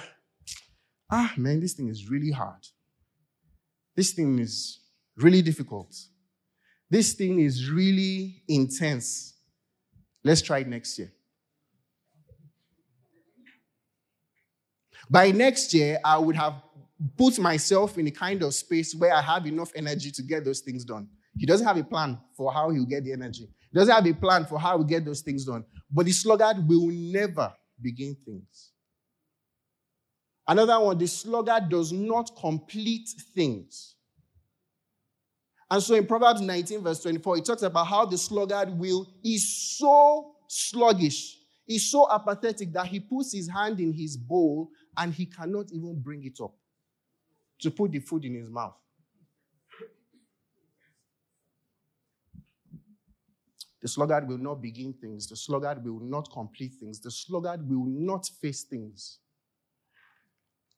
ah, 1.11 1.33
man, 1.37 1.59
this 1.59 1.73
thing 1.73 1.87
is 1.87 2.07
really 2.07 2.29
hard. 2.29 2.61
This 3.95 4.11
thing 4.11 4.37
is 4.37 4.81
really 5.17 5.41
difficult. 5.41 5.97
This 6.87 7.13
thing 7.13 7.39
is 7.39 7.71
really 7.71 8.43
intense. 8.47 9.33
Let's 10.23 10.43
try 10.43 10.59
it 10.59 10.67
next 10.67 10.99
year. 10.99 11.11
By 15.09 15.31
next 15.31 15.73
year, 15.73 15.99
I 16.03 16.17
would 16.17 16.35
have 16.35 16.61
put 17.17 17.37
myself 17.39 17.97
in 17.97 18.07
a 18.07 18.11
kind 18.11 18.41
of 18.41 18.53
space 18.53 18.95
where 18.95 19.13
I 19.13 19.21
have 19.21 19.45
enough 19.45 19.71
energy 19.75 20.11
to 20.11 20.23
get 20.23 20.45
those 20.45 20.61
things 20.61 20.85
done. 20.85 21.07
He 21.37 21.45
doesn't 21.45 21.67
have 21.67 21.77
a 21.77 21.83
plan 21.83 22.17
for 22.35 22.51
how 22.51 22.69
he'll 22.69 22.85
get 22.85 23.03
the 23.03 23.13
energy. 23.13 23.49
He 23.71 23.79
doesn't 23.79 23.93
have 23.93 24.07
a 24.07 24.13
plan 24.13 24.45
for 24.45 24.59
how 24.59 24.77
he'll 24.77 24.87
get 24.87 25.03
those 25.03 25.21
things 25.21 25.45
done. 25.45 25.65
But 25.91 26.05
the 26.05 26.11
sluggard 26.11 26.67
will 26.67 26.87
never 26.87 27.53
begin 27.81 28.15
things. 28.15 28.71
Another 30.47 30.79
one, 30.79 30.97
the 30.97 31.07
sluggard 31.07 31.69
does 31.69 31.91
not 31.91 32.31
complete 32.39 33.09
things. 33.33 33.95
And 35.69 35.81
so 35.81 35.95
in 35.95 36.05
Proverbs 36.05 36.41
19, 36.41 36.81
verse 36.81 37.01
24, 37.01 37.37
it 37.39 37.45
talks 37.45 37.63
about 37.63 37.87
how 37.87 38.05
the 38.05 38.17
sluggard 38.17 38.69
will 38.69 39.07
is 39.23 39.77
so 39.77 40.35
sluggish, 40.47 41.37
is 41.67 41.91
so 41.91 42.07
apathetic 42.11 42.71
that 42.73 42.85
he 42.85 42.99
puts 42.99 43.33
his 43.33 43.49
hand 43.49 43.79
in 43.79 43.91
his 43.91 44.15
bowl 44.15 44.69
and 44.97 45.13
he 45.13 45.25
cannot 45.25 45.71
even 45.71 45.99
bring 45.99 46.23
it 46.23 46.39
up 46.41 46.53
to 47.59 47.71
put 47.71 47.91
the 47.91 47.99
food 47.99 48.25
in 48.25 48.35
his 48.35 48.49
mouth. 48.49 48.75
The 53.81 53.89
sluggard 53.89 54.27
will 54.27 54.39
not 54.39 54.61
begin 54.61 54.93
things. 54.93 55.27
The 55.27 55.35
sluggard 55.35 55.85
will 55.85 55.99
not 55.99 56.31
complete 56.31 56.73
things. 56.79 56.99
The 56.99 57.11
sluggard 57.11 57.69
will 57.69 57.85
not 57.85 58.27
face 58.41 58.63
things. 58.63 59.19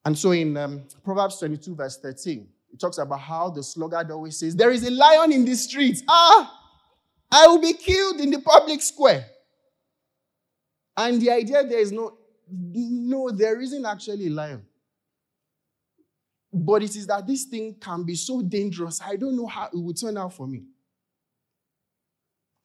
And 0.04 0.18
so 0.18 0.32
in 0.32 0.58
um, 0.58 0.84
Proverbs 1.04 1.40
22, 1.40 1.76
verse 1.76 1.98
13, 1.98 2.48
it 2.74 2.80
talks 2.80 2.98
about 2.98 3.22
how 3.22 3.50
the 3.50 3.64
sluggard 3.64 4.12
always 4.12 4.38
says, 4.38 4.56
There 4.56 4.72
is 4.72 4.86
a 4.86 4.92
lion 4.92 5.32
in 5.32 5.46
the 5.46 5.56
streets. 5.56 6.04
Ah, 6.08 6.54
I 7.32 7.48
will 7.48 7.62
be 7.62 7.74
killed 7.74 8.20
in 8.20 8.32
the 8.32 8.42
public 8.42 8.82
square. 8.82 9.26
And 10.96 11.22
the 11.22 11.32
idea 11.32 11.64
there 11.64 11.80
is 11.80 11.92
no, 11.92 12.18
Mm. 12.54 13.08
no, 13.10 13.30
there 13.32 13.60
isn't 13.62 13.86
actually 13.86 14.28
a 14.28 14.32
lion. 14.32 14.66
But 16.54 16.84
it 16.84 16.96
is 16.96 17.08
that 17.08 17.28
this 17.28 17.44
thing 17.44 17.76
can 17.80 18.04
be 18.04 18.16
so 18.16 18.42
dangerous. 18.42 19.02
I 19.02 19.16
don't 19.16 19.36
know 19.36 19.48
how 19.48 19.66
it 19.68 19.76
will 19.76 19.94
turn 19.94 20.18
out 20.18 20.34
for 20.34 20.48
me. 20.48 20.64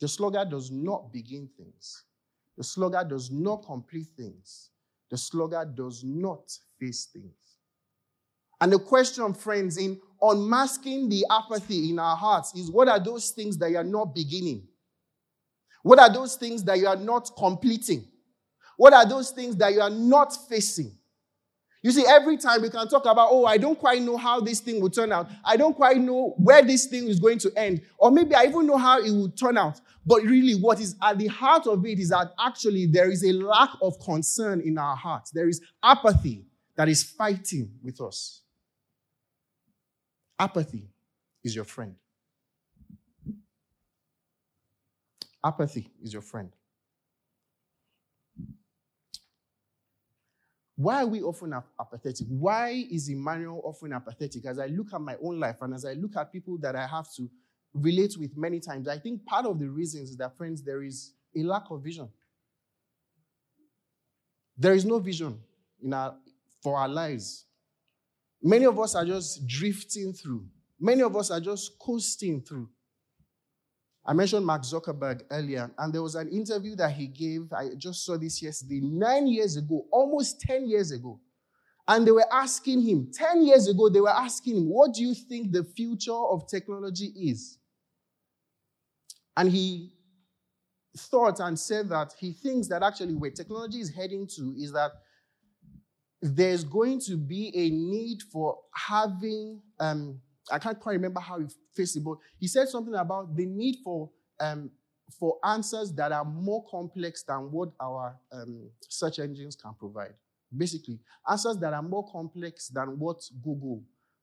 The 0.00 0.08
sluggard 0.08 0.50
does 0.50 0.70
not 0.70 1.12
begin 1.12 1.48
things. 1.56 2.04
The 2.56 2.64
sluggard 2.64 3.08
does 3.08 3.30
not 3.30 3.64
complete 3.64 4.08
things. 4.16 4.70
The 5.10 5.16
sluggard 5.18 5.74
does 5.74 6.02
not 6.04 6.50
face 6.78 7.06
things. 7.06 7.34
And 8.60 8.72
the 8.72 8.78
question, 8.78 9.34
friends, 9.34 9.76
in 9.76 10.00
unmasking 10.20 11.08
the 11.08 11.24
apathy 11.30 11.90
in 11.90 11.98
our 11.98 12.16
hearts 12.16 12.54
is 12.54 12.70
what 12.70 12.88
are 12.88 13.00
those 13.02 13.30
things 13.30 13.58
that 13.58 13.70
you 13.70 13.76
are 13.76 13.84
not 13.84 14.14
beginning? 14.14 14.66
What 15.82 15.98
are 15.98 16.12
those 16.12 16.36
things 16.36 16.62
that 16.64 16.78
you 16.78 16.86
are 16.86 16.96
not 16.96 17.30
completing? 17.36 18.06
What 18.82 18.94
are 18.94 19.06
those 19.06 19.30
things 19.30 19.54
that 19.58 19.72
you 19.72 19.80
are 19.80 19.88
not 19.88 20.36
facing? 20.48 20.90
You 21.84 21.92
see, 21.92 22.04
every 22.04 22.36
time 22.36 22.62
we 22.62 22.68
can 22.68 22.88
talk 22.88 23.04
about, 23.04 23.28
oh, 23.30 23.46
I 23.46 23.56
don't 23.56 23.78
quite 23.78 24.02
know 24.02 24.16
how 24.16 24.40
this 24.40 24.58
thing 24.58 24.80
will 24.80 24.90
turn 24.90 25.12
out. 25.12 25.30
I 25.44 25.56
don't 25.56 25.76
quite 25.76 25.98
know 25.98 26.34
where 26.36 26.62
this 26.62 26.86
thing 26.86 27.06
is 27.06 27.20
going 27.20 27.38
to 27.38 27.52
end. 27.56 27.82
Or 27.96 28.10
maybe 28.10 28.34
I 28.34 28.42
even 28.42 28.66
know 28.66 28.76
how 28.76 28.98
it 28.98 29.12
will 29.12 29.30
turn 29.30 29.56
out. 29.56 29.80
But 30.04 30.24
really, 30.24 30.54
what 30.54 30.80
is 30.80 30.96
at 31.00 31.16
the 31.16 31.28
heart 31.28 31.68
of 31.68 31.86
it 31.86 32.00
is 32.00 32.08
that 32.08 32.32
actually 32.44 32.86
there 32.86 33.08
is 33.08 33.24
a 33.24 33.32
lack 33.32 33.70
of 33.80 34.00
concern 34.00 34.60
in 34.60 34.76
our 34.76 34.96
hearts. 34.96 35.30
There 35.30 35.48
is 35.48 35.60
apathy 35.80 36.44
that 36.74 36.88
is 36.88 37.04
fighting 37.04 37.70
with 37.84 38.00
us. 38.00 38.40
Apathy 40.40 40.88
is 41.44 41.54
your 41.54 41.66
friend. 41.66 41.94
Apathy 45.44 45.88
is 46.02 46.12
your 46.12 46.22
friend. 46.22 46.50
Why 50.82 51.02
are 51.02 51.06
we 51.06 51.22
often 51.22 51.54
apathetic? 51.78 52.26
Why 52.26 52.84
is 52.90 53.08
Emmanuel 53.08 53.62
often 53.64 53.92
apathetic? 53.92 54.44
As 54.46 54.58
I 54.58 54.66
look 54.66 54.92
at 54.92 55.00
my 55.00 55.14
own 55.22 55.38
life 55.38 55.58
and 55.60 55.72
as 55.74 55.84
I 55.84 55.92
look 55.92 56.16
at 56.16 56.32
people 56.32 56.58
that 56.58 56.74
I 56.74 56.88
have 56.88 57.06
to 57.14 57.30
relate 57.72 58.16
with 58.18 58.36
many 58.36 58.58
times, 58.58 58.88
I 58.88 58.98
think 58.98 59.24
part 59.24 59.46
of 59.46 59.60
the 59.60 59.68
reasons 59.68 60.10
is 60.10 60.16
that, 60.16 60.36
friends, 60.36 60.60
there 60.60 60.82
is 60.82 61.12
a 61.36 61.44
lack 61.44 61.70
of 61.70 61.84
vision. 61.84 62.08
There 64.58 64.74
is 64.74 64.84
no 64.84 64.98
vision 64.98 65.38
in 65.80 65.94
our, 65.94 66.16
for 66.60 66.76
our 66.76 66.88
lives. 66.88 67.44
Many 68.42 68.64
of 68.66 68.76
us 68.80 68.96
are 68.96 69.04
just 69.04 69.46
drifting 69.46 70.12
through. 70.12 70.44
Many 70.80 71.02
of 71.02 71.14
us 71.14 71.30
are 71.30 71.38
just 71.38 71.78
coasting 71.78 72.40
through. 72.40 72.68
I 74.04 74.12
mentioned 74.12 74.44
Mark 74.44 74.62
Zuckerberg 74.62 75.22
earlier, 75.30 75.70
and 75.78 75.92
there 75.92 76.02
was 76.02 76.16
an 76.16 76.28
interview 76.28 76.74
that 76.76 76.92
he 76.92 77.06
gave. 77.06 77.52
I 77.52 77.70
just 77.76 78.04
saw 78.04 78.16
this 78.16 78.42
yesterday, 78.42 78.80
nine 78.82 79.28
years 79.28 79.56
ago, 79.56 79.86
almost 79.92 80.40
10 80.40 80.68
years 80.68 80.90
ago. 80.90 81.20
And 81.86 82.06
they 82.06 82.10
were 82.10 82.26
asking 82.32 82.82
him, 82.82 83.10
10 83.12 83.44
years 83.44 83.68
ago, 83.68 83.88
they 83.88 84.00
were 84.00 84.10
asking 84.10 84.56
him, 84.56 84.68
What 84.68 84.94
do 84.94 85.02
you 85.02 85.14
think 85.14 85.52
the 85.52 85.64
future 85.64 86.12
of 86.12 86.48
technology 86.48 87.12
is? 87.16 87.58
And 89.36 89.50
he 89.50 89.92
thought 90.96 91.40
and 91.40 91.58
said 91.58 91.88
that 91.88 92.12
he 92.18 92.32
thinks 92.32 92.68
that 92.68 92.82
actually 92.82 93.14
where 93.14 93.30
technology 93.30 93.80
is 93.80 93.90
heading 93.90 94.26
to 94.26 94.54
is 94.58 94.72
that 94.72 94.92
there's 96.20 96.64
going 96.64 97.00
to 97.00 97.16
be 97.16 97.50
a 97.54 97.70
need 97.70 98.22
for 98.30 98.58
having 98.74 99.60
um, 99.80 100.20
I 100.50 100.58
can't 100.58 100.78
quite 100.78 100.94
remember 100.94 101.20
how 101.20 101.38
he 101.38 101.46
faced 101.74 101.96
it, 101.96 102.04
but 102.04 102.16
he 102.38 102.46
said 102.46 102.68
something 102.68 102.94
about 102.94 103.36
the 103.36 103.46
need 103.46 103.76
for 103.84 104.10
um, 104.40 104.70
for 105.18 105.38
answers 105.44 105.92
that 105.92 106.10
are 106.10 106.24
more 106.24 106.64
complex 106.70 107.22
than 107.22 107.50
what 107.50 107.70
our 107.80 108.16
um, 108.32 108.70
search 108.88 109.18
engines 109.18 109.56
can 109.56 109.74
provide. 109.78 110.14
Basically, 110.56 110.98
answers 111.28 111.58
that 111.58 111.72
are 111.72 111.82
more 111.82 112.06
complex 112.10 112.68
than 112.68 112.98
what 112.98 113.22
Google 113.42 113.82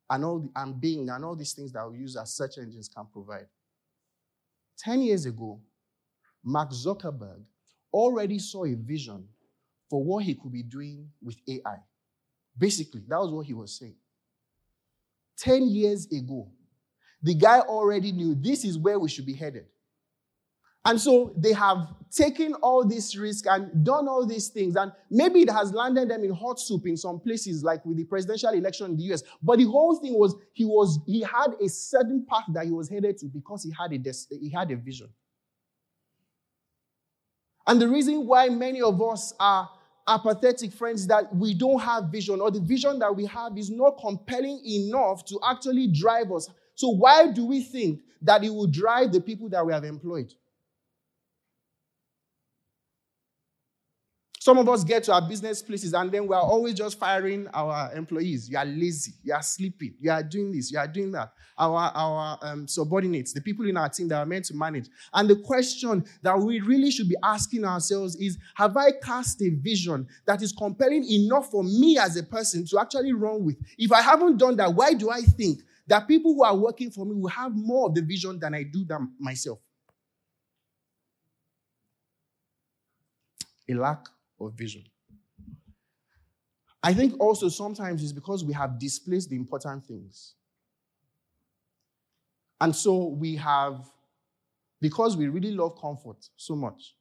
and 0.10 0.26
all 0.26 0.40
the, 0.40 0.50
and 0.56 0.80
Bing 0.80 1.10
and 1.10 1.24
all 1.24 1.36
these 1.36 1.54
things 1.54 1.72
that 1.74 1.90
we 1.90 2.00
use 2.00 2.16
as 2.16 2.36
search 2.36 2.58
engines 2.58 2.90
can 2.90 3.06
provide. 3.12 3.48
Ten 4.78 5.02
years 5.02 5.26
ago, 5.26 5.60
Mark 6.44 6.72
Zuckerberg 6.72 7.42
already 7.94 8.40
saw 8.40 8.66
a 8.66 8.74
vision 8.74 9.28
for 9.90 10.04
what 10.04 10.24
he 10.24 10.36
could 10.36 10.52
be 10.52 10.64
doing 10.64 11.10
with 11.22 11.38
AI. 11.48 11.78
Basically, 12.58 13.02
that 13.08 13.20
was 13.20 13.32
what 13.32 13.46
he 13.46 13.54
was 13.54 13.78
saying. 13.78 13.96
10 15.40 15.68
years 15.68 16.06
ago, 16.12 16.50
the 17.22 17.34
guy 17.34 17.60
already 17.60 18.12
knew 18.12 18.36
this 18.36 18.64
is 18.64 18.78
where 18.78 19.00
we 19.00 19.10
should 19.10 19.26
be 19.26 19.34
headed. 19.34 19.66
And 20.86 21.00
so 21.00 21.34
they 21.38 21.52
have 21.54 21.90
taken 22.10 22.54
all 22.56 22.86
this 22.86 23.16
risk 23.16 23.46
and 23.48 23.84
done 23.84 24.08
all 24.08 24.26
these 24.26 24.48
things. 24.48 24.76
And 24.76 24.92
maybe 25.12 25.42
it 25.42 25.50
has 25.50 25.74
landed 25.74 26.10
them 26.10 26.24
in 26.24 26.34
hot 26.34 26.60
soup 26.60 26.88
in 26.88 26.96
some 26.96 27.20
places, 27.20 27.64
like 27.64 27.86
with 27.86 27.98
the 27.98 28.06
presidential 28.06 28.52
election 28.52 28.92
in 28.92 28.98
the 28.98 29.04
US. 29.14 29.24
But 29.44 29.60
the 29.60 29.66
whole 29.66 29.98
thing 29.98 30.18
was 30.18 30.36
he 30.54 30.64
was 30.64 31.00
he 31.06 31.22
had 31.22 31.50
a 31.62 31.68
certain 31.68 32.26
path 32.30 32.46
that 32.54 32.66
he 32.66 32.72
was 32.72 32.90
headed 32.90 33.18
to 33.20 33.26
because 33.28 33.64
he 33.64 33.74
had 33.78 33.92
a 33.92 34.14
he 34.40 34.50
had 34.50 34.72
a 34.72 34.78
vision. 34.78 35.10
And 37.68 37.80
the 37.80 37.88
reason 37.88 38.26
why 38.26 38.48
many 38.50 38.82
of 38.82 39.02
us 39.02 39.34
are 39.40 39.70
apathetic 40.10 40.74
friends 40.74 41.08
that 41.08 41.34
we 41.36 41.54
don't 41.54 41.80
have 41.80 42.06
vision 42.06 42.42
or 42.42 42.52
the 42.52 42.60
vision 42.60 43.00
that 43.00 43.16
we 43.16 43.26
have 43.26 43.58
is 43.58 43.70
not 43.70 43.98
compelling 44.00 44.60
enough 44.66 45.24
to 45.26 45.40
actually 45.48 45.88
drive 45.88 46.32
us. 46.32 46.50
So, 46.76 46.90
why 46.90 47.32
do 47.32 47.46
we 47.46 47.62
think 47.62 48.02
that 48.22 48.44
it 48.44 48.50
will 48.50 48.68
drive 48.68 49.12
the 49.12 49.22
people 49.22 49.48
that 49.50 49.66
we 49.66 49.72
have 49.72 49.84
employed? 49.84 50.34
Some 54.42 54.58
of 54.58 54.70
us 54.70 54.86
get 54.86 55.04
to 55.04 55.14
our 55.14 55.22
business 55.22 55.62
places 55.62 55.94
and 55.94 56.10
then 56.10 56.26
we're 56.26 56.38
always 56.38 56.74
just 56.74 56.98
firing 56.98 57.50
our 57.54 57.94
employees. 57.94 58.50
You 58.50 58.58
are 58.58 58.66
lazy, 58.66 59.12
you 59.22 59.34
are 59.34 59.42
sleeping, 59.42 59.96
you 60.00 60.10
are 60.10 60.24
doing 60.24 60.54
this, 60.54 60.72
you 60.72 60.80
are 60.80 60.88
doing 60.88 61.12
that. 61.12 61.34
Our, 61.58 61.92
our 61.94 62.40
um, 62.42 62.66
subordinates, 62.66 63.34
the 63.34 63.42
people 63.42 63.68
in 63.68 63.76
our 63.76 63.90
team 63.90 64.08
that 64.08 64.16
are 64.16 64.26
meant 64.26 64.46
to 64.46 64.54
manage. 64.54 64.88
And 65.14 65.30
the 65.30 65.36
question 65.36 66.06
that 66.22 66.40
we 66.40 66.62
really 66.62 66.90
should 66.90 67.10
be 67.10 67.18
asking 67.22 67.66
ourselves 67.66 68.16
is 68.16 68.38
Have 68.56 68.78
I 68.78 68.92
cast 69.04 69.42
a 69.42 69.50
vision 69.50 70.08
that 70.26 70.42
is 70.42 70.54
compelling 70.54 71.04
enough 71.12 71.52
for 71.52 71.62
me 71.62 71.98
as 71.98 72.16
a 72.16 72.24
person 72.24 72.66
to 72.68 72.80
actually 72.80 73.12
run 73.12 73.44
with? 73.44 73.58
If 73.78 73.92
I 73.92 74.02
haven't 74.02 74.38
done 74.38 74.56
that, 74.56 74.74
why 74.74 74.94
do 74.94 75.10
I 75.10 75.20
think 75.20 75.60
that 75.88 76.08
people 76.08 76.34
who 76.34 76.46
are 76.46 76.56
working 76.56 76.92
for 76.92 77.06
me 77.06 77.14
will 77.14 77.28
have 77.28 77.54
more 77.54 77.90
of 77.90 77.96
the 77.96 78.02
vision 78.02 78.40
than 78.40 78.56
I 78.56 78.64
do 78.64 78.86
them 78.86 79.16
myself? 79.20 79.60
A 83.68 83.74
lack 83.74 84.06
of 84.40 84.54
vision. 84.54 84.84
I 86.82 86.94
think 86.94 87.20
also 87.20 87.50
sometimes 87.50 88.04
it's 88.04 88.14
because 88.14 88.44
we 88.44 88.54
have 88.54 88.80
displaced 88.80 89.30
the 89.30 89.36
important 89.36 89.86
things. 89.86 90.36
And 92.62 92.76
so 92.76 93.08
we 93.08 93.36
have, 93.36 93.90
because 94.82 95.18
we 95.18 95.28
really 95.28 95.52
love 95.52 95.80
comfort 95.80 96.18
so 96.36 96.56
much, 96.56 96.96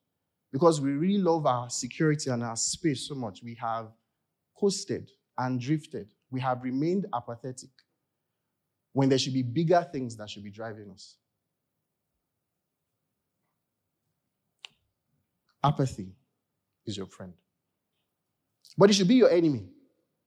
because 0.53 0.81
we 0.81 0.93
really 0.93 1.19
love 1.19 1.47
our 1.47 1.71
security 1.71 2.31
and 2.31 2.43
our 2.43 2.57
space 2.57 3.07
so 3.07 3.15
much, 3.15 3.43
we 3.43 3.55
have 3.61 3.89
coasted 4.59 5.11
and 5.37 5.61
drifted. 5.61 6.13
We 6.31 6.41
have 6.41 6.63
remained 6.63 7.07
apathetic 7.15 7.71
when 8.93 9.09
there 9.09 9.19
should 9.19 9.35
be 9.35 9.43
bigger 9.43 9.87
things 9.93 10.17
that 10.17 10.29
should 10.31 10.45
be 10.45 10.51
driving 10.51 10.91
us. 10.91 11.17
Apathy 15.63 16.13
is 16.89 16.97
your 16.97 17.07
friend. 17.07 17.33
But 18.77 18.91
it 18.91 18.95
should 18.95 19.09
be 19.09 19.17
your 19.17 19.31
enemy. 19.31 19.69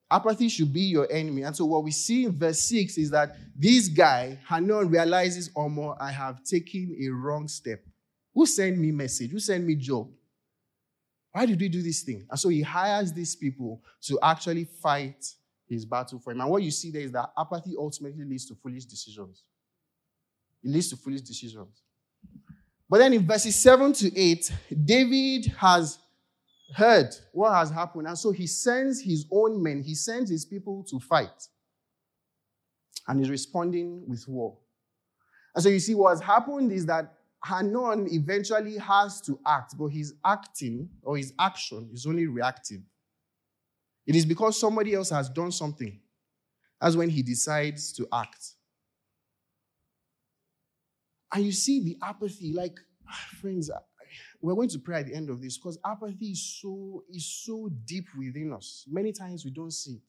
Apathy 0.09 0.49
should 0.49 0.73
be 0.73 0.81
your 0.81 1.09
enemy. 1.11 1.43
And 1.43 1.55
so 1.55 1.65
what 1.65 1.83
we 1.83 1.91
see 1.91 2.25
in 2.25 2.33
verse 2.33 2.61
6 2.63 2.97
is 2.97 3.11
that 3.11 3.35
this 3.55 3.87
guy, 3.87 4.37
Hanun, 4.45 4.89
realizes, 4.89 5.49
Omo, 5.49 5.95
I 5.99 6.11
have 6.11 6.43
taken 6.43 6.97
a 7.01 7.09
wrong 7.09 7.47
step. 7.47 7.79
Who 8.33 8.45
sent 8.45 8.77
me 8.77 8.91
message? 8.91 9.31
Who 9.31 9.39
sent 9.39 9.65
me 9.65 9.75
job? 9.75 10.09
Why 11.31 11.45
did 11.45 11.59
we 11.59 11.69
do 11.69 11.81
this 11.81 12.01
thing? 12.03 12.25
And 12.29 12.37
so 12.37 12.49
he 12.49 12.61
hires 12.61 13.13
these 13.13 13.35
people 13.35 13.81
to 14.01 14.19
actually 14.21 14.65
fight 14.65 15.25
his 15.67 15.85
battle 15.85 16.19
for 16.19 16.31
him. 16.31 16.41
And 16.41 16.49
what 16.49 16.61
you 16.61 16.71
see 16.71 16.91
there 16.91 17.03
is 17.03 17.13
that 17.13 17.31
apathy 17.37 17.75
ultimately 17.77 18.25
leads 18.25 18.45
to 18.47 18.55
foolish 18.55 18.83
decisions. 18.83 19.43
It 20.61 20.71
leads 20.71 20.89
to 20.89 20.97
foolish 20.97 21.21
decisions. 21.21 21.81
But 22.89 22.97
then 22.97 23.13
in 23.13 23.25
verses 23.25 23.55
7 23.55 23.93
to 23.93 24.19
8, 24.19 24.51
David 24.83 25.45
has 25.57 25.97
heard 26.73 27.13
what 27.31 27.53
has 27.53 27.69
happened. 27.69 28.07
And 28.07 28.17
so 28.17 28.31
he 28.31 28.47
sends 28.47 29.01
his 29.01 29.25
own 29.31 29.61
men, 29.61 29.81
he 29.81 29.95
sends 29.95 30.29
his 30.29 30.45
people 30.45 30.83
to 30.89 30.99
fight. 30.99 31.47
And 33.07 33.19
he's 33.19 33.29
responding 33.29 34.03
with 34.07 34.27
war. 34.27 34.57
And 35.55 35.63
so 35.63 35.69
you 35.69 35.79
see, 35.79 35.95
what 35.95 36.11
has 36.11 36.21
happened 36.21 36.71
is 36.71 36.85
that 36.85 37.13
Hanun 37.43 38.07
eventually 38.11 38.77
has 38.77 39.19
to 39.21 39.39
act, 39.45 39.75
but 39.77 39.87
his 39.87 40.13
acting 40.23 40.89
or 41.01 41.17
his 41.17 41.33
action 41.39 41.89
is 41.91 42.05
only 42.05 42.27
reactive. 42.27 42.81
It 44.05 44.15
is 44.15 44.25
because 44.25 44.59
somebody 44.59 44.93
else 44.93 45.09
has 45.09 45.29
done 45.29 45.51
something. 45.51 45.99
That's 46.79 46.95
when 46.95 47.09
he 47.09 47.21
decides 47.21 47.91
to 47.93 48.07
act. 48.13 48.53
And 51.33 51.45
you 51.45 51.51
see 51.51 51.83
the 51.83 51.97
apathy, 52.03 52.53
like, 52.53 52.77
ah, 53.07 53.27
friends, 53.39 53.69
we're 54.41 54.55
going 54.55 54.69
to 54.69 54.79
pray 54.79 54.99
at 54.99 55.07
the 55.07 55.13
end 55.13 55.29
of 55.29 55.41
this 55.41 55.57
because 55.57 55.77
apathy 55.85 56.31
is 56.31 56.59
so, 56.61 57.03
is 57.09 57.25
so 57.45 57.69
deep 57.85 58.05
within 58.17 58.53
us. 58.53 58.85
Many 58.89 59.11
times 59.11 59.45
we 59.45 59.51
don't 59.51 59.71
see 59.71 59.93
it. 59.93 60.01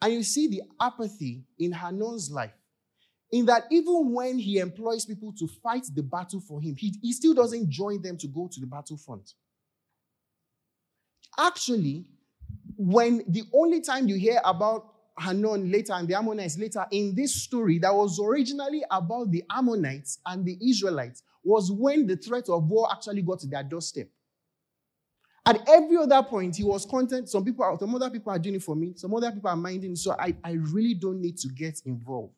And 0.00 0.12
you 0.12 0.22
see 0.22 0.48
the 0.48 0.62
apathy 0.80 1.44
in 1.58 1.72
Hanun's 1.72 2.30
life, 2.30 2.52
in 3.32 3.46
that 3.46 3.64
even 3.70 4.12
when 4.12 4.38
he 4.38 4.58
employs 4.58 5.04
people 5.04 5.32
to 5.38 5.48
fight 5.62 5.86
the 5.94 6.02
battle 6.02 6.40
for 6.40 6.60
him, 6.60 6.76
he, 6.76 6.94
he 7.02 7.12
still 7.12 7.34
doesn't 7.34 7.68
join 7.68 8.00
them 8.00 8.16
to 8.18 8.28
go 8.28 8.48
to 8.52 8.60
the 8.60 8.66
battlefront. 8.66 9.32
Actually, 11.36 12.06
when 12.76 13.24
the 13.26 13.42
only 13.52 13.80
time 13.80 14.08
you 14.08 14.16
hear 14.16 14.40
about 14.44 14.94
Hanun 15.18 15.70
later 15.70 15.94
and 15.94 16.06
the 16.06 16.14
Ammonites 16.14 16.58
later 16.58 16.86
in 16.92 17.14
this 17.14 17.34
story 17.34 17.78
that 17.80 17.92
was 17.92 18.20
originally 18.20 18.84
about 18.90 19.30
the 19.32 19.42
Ammonites 19.50 20.20
and 20.24 20.44
the 20.44 20.56
Israelites 20.62 21.22
was 21.48 21.72
when 21.72 22.06
the 22.06 22.16
threat 22.16 22.48
of 22.50 22.68
war 22.68 22.88
actually 22.92 23.22
got 23.22 23.38
to 23.40 23.46
their 23.46 23.62
doorstep. 23.62 24.06
At 25.46 25.66
every 25.66 25.96
other 25.96 26.22
point, 26.22 26.56
he 26.56 26.62
was 26.62 26.84
content. 26.84 27.30
Some 27.30 27.42
people, 27.42 27.64
are. 27.64 27.78
some 27.78 27.94
other 27.94 28.10
people 28.10 28.30
are 28.30 28.38
doing 28.38 28.56
it 28.56 28.62
for 28.62 28.76
me. 28.76 28.92
Some 28.94 29.14
other 29.14 29.32
people 29.32 29.48
are 29.48 29.56
minding. 29.56 29.96
So 29.96 30.14
I, 30.18 30.36
I 30.44 30.52
really 30.52 30.92
don't 30.92 31.22
need 31.22 31.38
to 31.38 31.48
get 31.48 31.80
involved. 31.86 32.34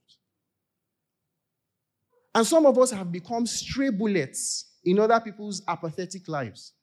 And 2.33 2.47
some 2.47 2.67
of 2.67 2.79
us 2.79 2.93
have 2.93 3.11
become 3.11 3.47
stray 3.47 3.91
bullets 3.91 4.77
in 4.85 5.01
other 5.01 5.19
people's 5.19 5.61
apathetic 5.67 6.29
lives. 6.29 6.75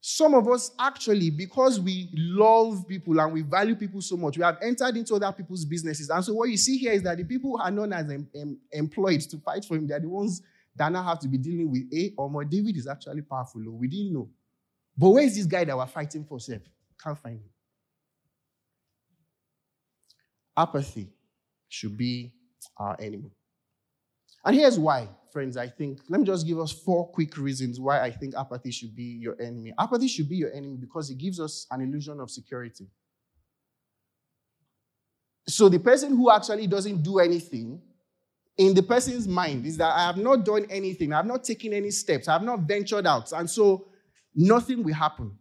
Some 0.00 0.32
of 0.34 0.48
us 0.48 0.70
actually, 0.78 1.28
because 1.30 1.78
we 1.78 2.08
love 2.14 2.88
people 2.88 3.20
and 3.20 3.32
we 3.32 3.42
value 3.42 3.76
people 3.76 4.00
so 4.00 4.16
much, 4.16 4.38
we 4.38 4.44
have 4.44 4.56
entered 4.62 4.96
into 4.96 5.14
other 5.14 5.30
people's 5.30 5.64
businesses. 5.64 6.08
And 6.08 6.24
so 6.24 6.32
what 6.32 6.48
you 6.48 6.56
see 6.56 6.78
here 6.78 6.92
is 6.92 7.02
that 7.02 7.18
the 7.18 7.24
people 7.24 7.50
who 7.50 7.58
are 7.58 7.70
known 7.70 7.92
as 7.92 8.10
em- 8.10 8.28
em- 8.34 8.58
employed 8.72 9.20
to 9.20 9.38
fight 9.38 9.64
for 9.64 9.76
him, 9.76 9.86
they're 9.86 10.00
the 10.00 10.08
ones 10.08 10.40
that 10.74 10.90
now 10.90 11.02
have 11.02 11.18
to 11.20 11.28
be 11.28 11.36
dealing 11.36 11.70
with 11.70 11.82
eh, 11.92 12.06
a 12.06 12.14
or 12.16 12.30
more. 12.30 12.44
David 12.44 12.76
is 12.76 12.86
actually 12.86 13.20
powerful. 13.22 13.62
Oh, 13.68 13.72
we 13.72 13.88
didn't 13.88 14.14
know. 14.14 14.30
But 14.96 15.10
where 15.10 15.22
is 15.24 15.36
this 15.36 15.46
guy 15.46 15.64
that 15.64 15.76
we're 15.76 15.86
fighting 15.86 16.24
for? 16.24 16.40
Self? 16.40 16.62
Can't 17.02 17.18
find 17.18 17.36
him. 17.36 17.50
Apathy 20.56 21.08
should 21.68 21.96
be 21.96 22.32
our 22.76 22.96
enemy. 23.00 23.30
And 24.44 24.56
here's 24.56 24.78
why 24.78 25.08
friends, 25.32 25.56
I 25.56 25.68
think, 25.68 26.00
let 26.08 26.20
me 26.20 26.26
just 26.26 26.46
give 26.46 26.58
us 26.58 26.72
four 26.72 27.08
quick 27.08 27.36
reasons 27.36 27.80
why 27.80 28.00
I 28.00 28.10
think 28.10 28.34
apathy 28.36 28.70
should 28.70 28.94
be 28.94 29.02
your 29.02 29.40
enemy. 29.40 29.72
Apathy 29.78 30.08
should 30.08 30.28
be 30.28 30.36
your 30.36 30.52
enemy 30.52 30.76
because 30.76 31.10
it 31.10 31.18
gives 31.18 31.40
us 31.40 31.66
an 31.70 31.80
illusion 31.80 32.20
of 32.20 32.30
security. 32.30 32.86
So 35.48 35.68
the 35.68 35.78
person 35.78 36.16
who 36.16 36.30
actually 36.30 36.66
doesn't 36.66 37.02
do 37.02 37.18
anything, 37.18 37.80
in 38.56 38.74
the 38.74 38.82
person's 38.82 39.26
mind, 39.26 39.66
is 39.66 39.76
that 39.78 39.92
I 39.92 40.06
have 40.06 40.16
not 40.16 40.44
done 40.44 40.66
anything, 40.70 41.12
I 41.12 41.16
have 41.16 41.26
not 41.26 41.44
taken 41.44 41.72
any 41.72 41.90
steps, 41.90 42.28
I 42.28 42.34
have 42.34 42.42
not 42.42 42.60
ventured 42.60 43.06
out, 43.06 43.32
and 43.32 43.48
so 43.48 43.88
nothing 44.34 44.82
will 44.82 44.94
happen. 44.94 45.36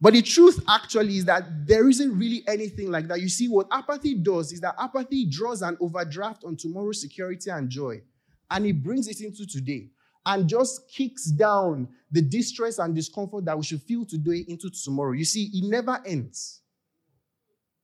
But 0.00 0.12
the 0.12 0.22
truth 0.22 0.62
actually 0.68 1.18
is 1.18 1.24
that 1.26 1.66
there 1.66 1.88
isn't 1.88 2.18
really 2.18 2.42
anything 2.46 2.90
like 2.90 3.08
that. 3.08 3.20
You 3.20 3.28
see, 3.28 3.48
what 3.48 3.66
apathy 3.70 4.14
does 4.14 4.52
is 4.52 4.60
that 4.60 4.74
apathy 4.78 5.24
draws 5.24 5.62
an 5.62 5.76
overdraft 5.80 6.44
on 6.44 6.56
tomorrow's 6.56 7.00
security 7.00 7.50
and 7.50 7.70
joy 7.70 8.02
and 8.50 8.64
he 8.64 8.72
brings 8.72 9.08
it 9.08 9.20
into 9.20 9.46
today 9.46 9.90
and 10.24 10.48
just 10.48 10.90
kicks 10.90 11.26
down 11.26 11.88
the 12.10 12.20
distress 12.20 12.78
and 12.78 12.94
discomfort 12.94 13.44
that 13.44 13.56
we 13.56 13.64
should 13.64 13.82
feel 13.82 14.04
today 14.04 14.44
into 14.48 14.68
tomorrow. 14.70 15.12
You 15.12 15.24
see, 15.24 15.50
it 15.54 15.68
never 15.68 16.00
ends, 16.04 16.60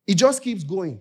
it 0.07 0.15
just 0.15 0.43
keeps 0.43 0.65
going. 0.65 1.01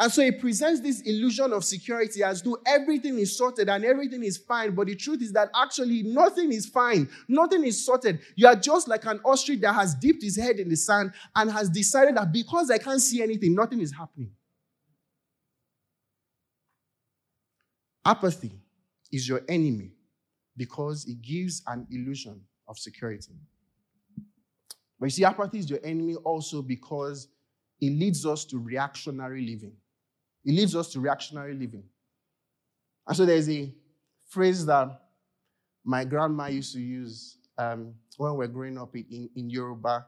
And 0.00 0.12
so 0.12 0.22
it 0.22 0.40
presents 0.40 0.80
this 0.80 1.00
illusion 1.00 1.52
of 1.52 1.64
security 1.64 2.22
as 2.22 2.40
though 2.40 2.58
everything 2.64 3.18
is 3.18 3.36
sorted 3.36 3.68
and 3.68 3.84
everything 3.84 4.22
is 4.22 4.36
fine. 4.36 4.72
But 4.72 4.86
the 4.86 4.94
truth 4.94 5.22
is 5.22 5.32
that 5.32 5.50
actually 5.60 6.04
nothing 6.04 6.52
is 6.52 6.66
fine. 6.66 7.08
Nothing 7.26 7.64
is 7.64 7.84
sorted. 7.84 8.20
You 8.36 8.46
are 8.46 8.54
just 8.54 8.86
like 8.86 9.04
an 9.06 9.20
ostrich 9.24 9.60
that 9.62 9.72
has 9.72 9.96
dipped 9.96 10.22
his 10.22 10.36
head 10.36 10.60
in 10.60 10.68
the 10.68 10.76
sand 10.76 11.14
and 11.34 11.50
has 11.50 11.68
decided 11.68 12.16
that 12.16 12.30
because 12.30 12.70
I 12.70 12.78
can't 12.78 13.00
see 13.00 13.24
anything, 13.24 13.56
nothing 13.56 13.80
is 13.80 13.92
happening. 13.92 14.30
Apathy 18.04 18.52
is 19.12 19.28
your 19.28 19.42
enemy 19.48 19.92
because 20.56 21.06
it 21.06 21.22
gives 21.22 21.62
an 21.66 21.86
illusion 21.90 22.40
of 22.66 22.78
security. 22.78 23.32
But 24.98 25.06
you 25.06 25.10
see, 25.10 25.24
apathy 25.24 25.58
is 25.60 25.70
your 25.70 25.78
enemy 25.84 26.16
also 26.16 26.60
because 26.60 27.28
it 27.80 27.90
leads 27.90 28.26
us 28.26 28.44
to 28.46 28.58
reactionary 28.58 29.42
living. 29.42 29.72
It 30.44 30.52
leads 30.52 30.74
us 30.74 30.90
to 30.92 31.00
reactionary 31.00 31.54
living. 31.54 31.84
And 33.06 33.16
so 33.16 33.24
there's 33.24 33.48
a 33.48 33.72
phrase 34.28 34.66
that 34.66 35.02
my 35.84 36.04
grandma 36.04 36.46
used 36.48 36.74
to 36.74 36.80
use 36.80 37.38
um, 37.56 37.94
when 38.16 38.32
we 38.32 38.38
were 38.38 38.48
growing 38.48 38.78
up 38.78 38.94
in, 38.94 39.30
in 39.34 39.48
Yoruba. 39.48 40.06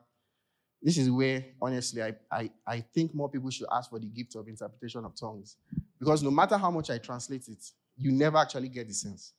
This 0.82 0.98
is 0.98 1.10
where, 1.10 1.44
honestly, 1.60 2.02
I, 2.02 2.14
I, 2.30 2.50
I 2.66 2.80
think 2.80 3.14
more 3.14 3.28
people 3.28 3.50
should 3.50 3.68
ask 3.70 3.90
for 3.90 3.98
the 3.98 4.06
gift 4.06 4.34
of 4.34 4.48
interpretation 4.48 5.04
of 5.04 5.14
tongues. 5.14 5.56
Because 5.98 6.22
no 6.22 6.30
matter 6.30 6.56
how 6.56 6.70
much 6.70 6.90
I 6.90 6.98
translate 6.98 7.48
it, 7.48 7.64
you 8.00 8.12
never 8.12 8.38
actually 8.38 8.68
get 8.68 8.88
the 8.88 8.94
sense. 8.94 9.32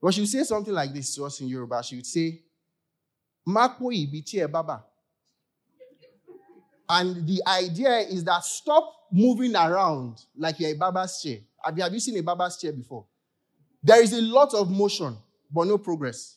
But 0.00 0.14
she 0.14 0.20
would 0.20 0.28
say 0.30 0.42
something 0.44 0.72
like 0.72 0.92
this 0.92 1.14
to 1.16 1.24
us 1.24 1.40
in 1.40 1.48
Yoruba. 1.48 1.82
She 1.82 1.96
would 1.96 2.06
say, 2.06 2.40
Makpo 3.46 3.90
ibitie 3.92 4.50
baba. 4.50 4.84
And 6.88 7.26
the 7.26 7.42
idea 7.46 7.98
is 8.00 8.22
that 8.24 8.44
stop 8.44 8.84
moving 9.10 9.56
around 9.56 10.22
like 10.36 10.60
you're 10.60 10.70
a 10.70 10.74
barber's 10.74 11.20
chair. 11.22 11.38
Have 11.64 11.76
you, 11.76 11.82
have 11.82 11.92
you 11.92 12.00
seen 12.00 12.16
a 12.18 12.22
barber's 12.22 12.56
chair 12.56 12.72
before? 12.72 13.06
There 13.82 14.02
is 14.02 14.12
a 14.12 14.20
lot 14.20 14.54
of 14.54 14.70
motion, 14.70 15.16
but 15.50 15.66
no 15.66 15.78
progress. 15.78 16.36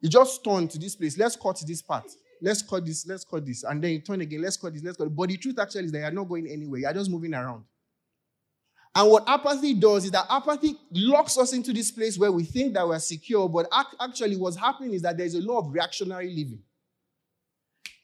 You 0.00 0.10
just 0.10 0.44
turn 0.44 0.68
to 0.68 0.78
this 0.78 0.94
place. 0.94 1.16
Let's 1.16 1.34
cut 1.36 1.62
this 1.66 1.80
part. 1.80 2.04
Let's 2.42 2.60
cut 2.60 2.84
this. 2.84 3.06
Let's 3.06 3.24
cut 3.24 3.44
this. 3.46 3.64
And 3.64 3.82
then 3.82 3.92
you 3.92 4.00
turn 4.00 4.20
again. 4.20 4.42
Let's 4.42 4.58
cut 4.58 4.74
this. 4.74 4.82
Let's 4.82 4.98
cut. 4.98 5.14
But 5.14 5.30
the 5.30 5.38
truth 5.38 5.58
actually 5.58 5.86
is 5.86 5.92
that 5.92 6.00
you're 6.00 6.10
not 6.10 6.28
going 6.28 6.46
anywhere. 6.46 6.80
You're 6.80 6.92
just 6.92 7.10
moving 7.10 7.32
around. 7.32 7.64
And 8.96 9.10
what 9.10 9.28
apathy 9.28 9.74
does 9.74 10.04
is 10.04 10.12
that 10.12 10.26
apathy 10.30 10.76
locks 10.92 11.36
us 11.36 11.52
into 11.52 11.72
this 11.72 11.90
place 11.90 12.16
where 12.16 12.30
we 12.30 12.44
think 12.44 12.74
that 12.74 12.86
we're 12.86 13.00
secure, 13.00 13.48
but 13.48 13.66
actually 14.00 14.36
what's 14.36 14.56
happening 14.56 14.94
is 14.94 15.02
that 15.02 15.16
there's 15.16 15.34
a 15.34 15.40
law 15.40 15.58
of 15.58 15.72
reactionary 15.72 16.28
living. 16.28 16.62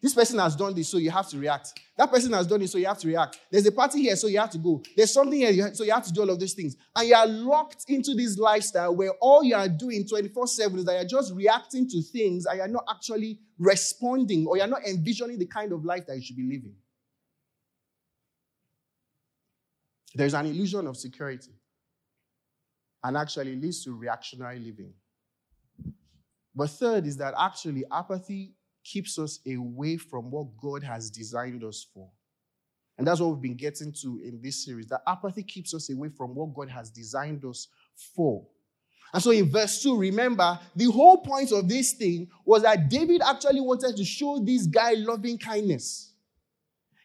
This 0.02 0.14
person 0.14 0.38
has 0.38 0.56
done 0.56 0.74
this, 0.74 0.88
so 0.88 0.96
you 0.96 1.10
have 1.10 1.28
to 1.28 1.38
react. 1.38 1.78
That 1.96 2.10
person 2.10 2.32
has 2.32 2.46
done 2.46 2.62
it, 2.62 2.70
so 2.70 2.78
you 2.78 2.86
have 2.86 2.98
to 2.98 3.06
react. 3.06 3.38
There's 3.50 3.66
a 3.66 3.72
party 3.72 4.00
here, 4.00 4.16
so 4.16 4.28
you 4.28 4.40
have 4.40 4.50
to 4.50 4.58
go. 4.58 4.82
There's 4.96 5.12
something 5.12 5.38
here, 5.38 5.74
so 5.74 5.84
you 5.84 5.92
have 5.92 6.06
to 6.06 6.12
do 6.12 6.22
all 6.22 6.30
of 6.30 6.40
these 6.40 6.54
things. 6.54 6.74
And 6.96 7.06
you 7.06 7.14
are 7.14 7.26
locked 7.26 7.84
into 7.88 8.14
this 8.14 8.38
lifestyle 8.38 8.96
where 8.96 9.12
all 9.20 9.44
you 9.44 9.54
are 9.54 9.68
doing 9.68 10.08
24 10.08 10.46
7 10.46 10.78
is 10.78 10.84
that 10.86 10.94
you're 10.94 11.20
just 11.20 11.34
reacting 11.34 11.86
to 11.90 12.00
things 12.00 12.46
and 12.46 12.56
you're 12.56 12.68
not 12.68 12.84
actually 12.90 13.40
responding 13.58 14.46
or 14.46 14.56
you're 14.56 14.66
not 14.66 14.86
envisioning 14.88 15.38
the 15.38 15.46
kind 15.46 15.70
of 15.70 15.84
life 15.84 16.06
that 16.06 16.16
you 16.16 16.22
should 16.22 16.36
be 16.36 16.44
living. 16.44 16.74
There's 20.14 20.34
an 20.34 20.46
illusion 20.46 20.86
of 20.86 20.96
security 20.96 21.52
and 23.02 23.16
actually 23.16 23.56
leads 23.56 23.84
to 23.84 23.94
reactionary 23.94 24.58
living. 24.58 24.92
But 26.54 26.70
third 26.70 27.06
is 27.06 27.16
that 27.18 27.34
actually 27.38 27.84
apathy 27.90 28.54
keeps 28.84 29.18
us 29.18 29.38
away 29.46 29.96
from 29.96 30.30
what 30.30 30.48
God 30.60 30.82
has 30.82 31.10
designed 31.10 31.64
us 31.64 31.86
for. 31.94 32.10
And 32.98 33.06
that's 33.06 33.20
what 33.20 33.30
we've 33.30 33.42
been 33.42 33.56
getting 33.56 33.92
to 34.02 34.20
in 34.22 34.40
this 34.42 34.64
series. 34.64 34.86
That 34.88 35.02
apathy 35.06 35.42
keeps 35.42 35.72
us 35.72 35.90
away 35.90 36.08
from 36.08 36.34
what 36.34 36.52
God 36.52 36.68
has 36.68 36.90
designed 36.90 37.44
us 37.44 37.68
for. 38.14 38.46
And 39.12 39.22
so 39.22 39.30
in 39.30 39.50
verse 39.50 39.82
2, 39.82 39.96
remember, 39.96 40.58
the 40.76 40.84
whole 40.90 41.18
point 41.18 41.50
of 41.52 41.68
this 41.68 41.92
thing 41.94 42.28
was 42.44 42.62
that 42.62 42.88
David 42.88 43.22
actually 43.22 43.60
wanted 43.60 43.96
to 43.96 44.04
show 44.04 44.38
this 44.38 44.66
guy 44.66 44.92
loving 44.94 45.38
kindness. 45.38 46.09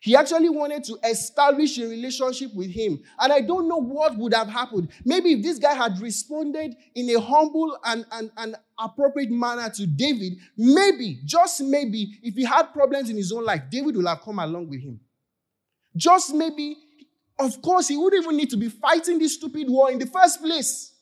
He 0.06 0.16
actually 0.16 0.50
wanted 0.50 0.84
to 0.84 1.00
establish 1.04 1.80
a 1.80 1.88
relationship 1.88 2.54
with 2.54 2.70
him. 2.70 3.02
And 3.18 3.34
I 3.34 3.42
don't 3.42 3.68
know 3.68 3.82
what 3.82 4.16
would 4.18 4.36
have 4.36 4.48
happened. 4.48 4.90
Maybe 5.04 5.32
if 5.32 5.42
this 5.42 5.58
guy 5.58 5.74
had 5.74 6.00
responded 6.00 6.76
in 6.94 7.10
a 7.10 7.20
humble 7.20 7.76
and, 7.84 8.06
and, 8.12 8.30
and 8.38 8.56
appropriate 8.78 9.32
manner 9.32 9.68
to 9.72 9.88
David, 9.88 10.34
maybe, 10.56 11.22
just 11.26 11.60
maybe, 11.62 12.20
if 12.22 12.36
he 12.36 12.44
had 12.44 12.72
problems 12.72 13.10
in 13.10 13.18
his 13.18 13.32
own 13.32 13.46
life, 13.46 13.64
David 13.72 13.96
would 13.96 14.06
have 14.06 14.22
come 14.22 14.38
along 14.38 14.70
with 14.70 14.84
him. 14.84 15.00
Just 15.98 16.36
maybe, 16.36 16.78
of 17.40 17.60
course, 17.64 17.88
he 17.88 17.98
wouldn't 17.98 18.26
even 18.26 18.38
need 18.38 18.52
to 18.52 18.58
be 18.58 18.70
fighting 18.70 19.18
this 19.18 19.34
stupid 19.34 19.68
war 19.68 19.90
in 19.90 19.98
the 19.98 20.06
first 20.06 20.40
place. 20.40 20.94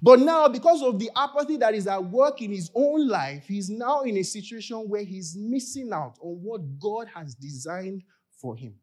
But 0.00 0.20
now, 0.20 0.48
because 0.48 0.82
of 0.82 0.98
the 0.98 1.10
apathy 1.16 1.56
that 1.58 1.74
is 1.74 1.86
at 1.86 2.02
work 2.02 2.40
in 2.40 2.50
his 2.50 2.70
own 2.74 3.08
life, 3.08 3.44
he's 3.46 3.68
now 3.68 4.02
in 4.02 4.16
a 4.16 4.22
situation 4.22 4.88
where 4.88 5.02
he's 5.02 5.36
missing 5.36 5.92
out 5.92 6.18
on 6.20 6.40
what 6.42 6.78
God 6.78 7.08
has 7.14 7.34
designed 7.34 8.02
for 8.40 8.56
him. 8.56 8.74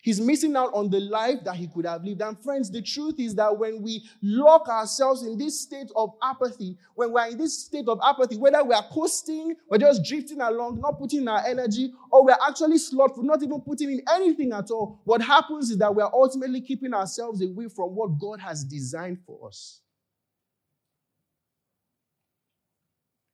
He's 0.00 0.20
missing 0.20 0.56
out 0.56 0.72
on 0.74 0.90
the 0.90 1.00
life 1.00 1.44
that 1.44 1.56
he 1.56 1.66
could 1.66 1.84
have 1.84 2.04
lived. 2.04 2.22
And 2.22 2.38
friends, 2.42 2.70
the 2.70 2.80
truth 2.80 3.18
is 3.18 3.34
that 3.34 3.58
when 3.58 3.82
we 3.82 4.08
lock 4.22 4.68
ourselves 4.68 5.22
in 5.22 5.36
this 5.36 5.60
state 5.60 5.90
of 5.96 6.14
apathy, 6.22 6.78
when 6.94 7.12
we're 7.12 7.26
in 7.26 7.36
this 7.36 7.66
state 7.66 7.88
of 7.88 7.98
apathy, 8.02 8.36
whether 8.36 8.62
we 8.64 8.74
are 8.74 8.86
coasting, 8.92 9.54
we're 9.68 9.78
just 9.78 10.04
drifting 10.04 10.40
along, 10.40 10.80
not 10.80 10.98
putting 10.98 11.22
in 11.22 11.28
our 11.28 11.44
energy, 11.46 11.92
or 12.10 12.24
we're 12.24 12.36
actually 12.48 12.78
slothful, 12.78 13.24
not 13.24 13.42
even 13.42 13.60
putting 13.60 13.90
in 13.90 14.00
anything 14.14 14.52
at 14.52 14.70
all, 14.70 15.00
what 15.04 15.20
happens 15.20 15.68
is 15.68 15.78
that 15.78 15.94
we're 15.94 16.04
ultimately 16.04 16.60
keeping 16.60 16.94
ourselves 16.94 17.42
away 17.42 17.68
from 17.68 17.94
what 17.94 18.18
God 18.18 18.40
has 18.40 18.64
designed 18.64 19.18
for 19.26 19.48
us. 19.48 19.80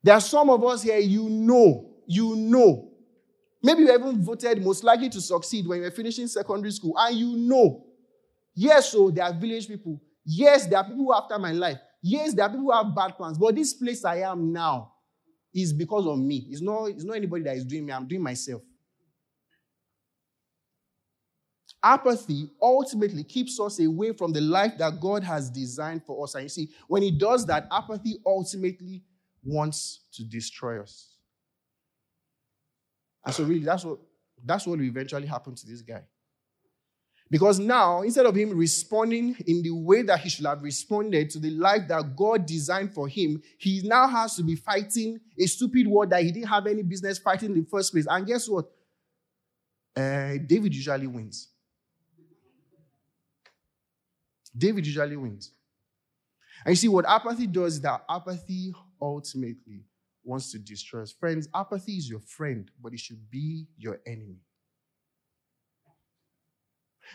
There 0.05 0.15
are 0.15 0.21
some 0.21 0.51
of 0.51 0.63
us 0.65 0.83
here, 0.83 0.99
you 0.99 1.29
know, 1.29 1.91
you 2.07 2.37
know 2.37 2.95
Maybe 3.65 3.85
you 3.85 3.95
even 3.95 4.23
voted 4.23 4.63
most 4.63 4.85
likely 4.85 5.09
to 5.09 5.23
succeed 5.23 5.67
when 5.67 5.79
you 5.79 5.85
were 5.85 5.91
finishing 5.91 6.27
secondary 6.27 6.71
school, 6.71 6.95
and 6.99 7.17
you 7.17 7.35
know, 7.35 7.87
yes, 8.55 8.93
so 8.93 9.11
there 9.11 9.25
are 9.25 9.33
village 9.33 9.67
people. 9.67 10.03
Yes, 10.23 10.67
there 10.67 10.79
are 10.79 10.85
people 10.85 11.15
after 11.15 11.39
my 11.39 11.53
life. 11.53 11.79
Yes, 12.03 12.35
there 12.35 12.45
are 12.45 12.51
people 12.51 12.67
who 12.67 12.73
have 12.73 12.95
bad 12.95 13.17
plans. 13.17 13.39
But 13.39 13.57
this 13.57 13.73
place 13.73 14.05
I 14.05 14.17
am 14.17 14.53
now 14.53 14.93
is 15.55 15.73
because 15.73 16.07
of 16.07 16.19
me. 16.19 16.47
It's 16.51 16.61
not, 16.61 16.89
it's 16.89 17.05
not 17.05 17.17
anybody 17.17 17.45
that 17.45 17.57
is 17.57 17.65
doing 17.65 17.87
me, 17.87 17.93
I'm 17.95 18.07
doing 18.07 18.23
myself. 18.23 18.61
Apathy 21.83 22.51
ultimately 22.61 23.25
keeps 23.25 23.59
us 23.59 23.81
away 23.81 24.13
from 24.13 24.35
the 24.35 24.43
life 24.43 24.73
that 24.77 25.01
God 25.01 25.25
has 25.25 25.49
designed 25.49 26.05
for 26.05 26.23
us. 26.23 26.35
And 26.35 26.43
you 26.43 26.49
see, 26.51 26.69
when 26.87 27.01
He 27.01 27.11
does 27.11 27.47
that, 27.47 27.67
apathy 27.73 28.19
ultimately 28.27 29.03
wants 29.45 30.01
to 30.15 30.25
destroy 30.25 30.81
us. 30.81 31.11
And 33.25 33.35
so, 33.35 33.45
really, 33.45 33.65
that's 33.65 33.85
what, 33.85 33.99
that's 34.45 34.67
what 34.67 34.79
will 34.79 34.85
eventually 34.85 35.27
happen 35.27 35.55
to 35.55 35.67
this 35.67 35.83
guy. 35.83 36.03
Because 37.31 37.59
now, 37.59 38.03
instead 38.03 38.27
of 38.27 38.35
him 38.35 38.57
responding 38.57 39.35
in 39.47 39.63
the 39.63 39.71
way 39.71 40.03
that 40.03 40.21
he 40.21 40.29
should 40.29 40.45
have 40.45 40.63
responded 40.63 41.31
to 41.31 41.39
the 41.39 41.51
life 41.51 41.89
that 41.89 42.15
God 42.15 42.45
designed 42.45 42.93
for 42.93 43.09
him, 43.09 43.43
he 43.59 43.81
now 43.83 44.07
has 44.07 44.37
to 44.37 44.43
be 44.43 44.55
fighting 44.55 45.19
a 45.39 45.47
stupid 45.47 45.87
war 45.87 46.07
that 46.07 46.23
he 46.23 46.31
didn't 46.31 46.49
have 46.49 46.67
any 46.67 46.83
business 46.83 47.19
fighting 47.19 47.53
in 47.55 47.61
the 47.61 47.67
first 47.69 47.93
place. 47.93 48.07
And 48.09 48.27
guess 48.27 48.49
what? 48.49 48.67
Uh, 49.97 50.35
David 50.47 50.75
usually 50.75 51.07
wins. 51.07 51.49
David 54.57 54.87
usually 54.87 55.17
wins. 55.17 55.51
And 56.65 56.73
you 56.73 56.77
see, 56.77 56.89
what 56.89 57.07
apathy 57.07 57.47
does 57.47 57.75
is 57.75 57.81
that 57.81 58.05
apathy 58.09 58.75
ultimately 59.01 59.85
wants 60.25 60.51
to 60.53 60.59
destroy 60.59 61.03
us. 61.03 61.13
Friends, 61.13 61.49
apathy 61.55 61.93
is 61.93 62.09
your 62.09 62.21
friend, 62.21 62.71
but 62.83 62.93
it 62.93 63.01
should 63.01 63.31
be 63.31 63.67
your 63.77 64.01
enemy. 64.07 64.39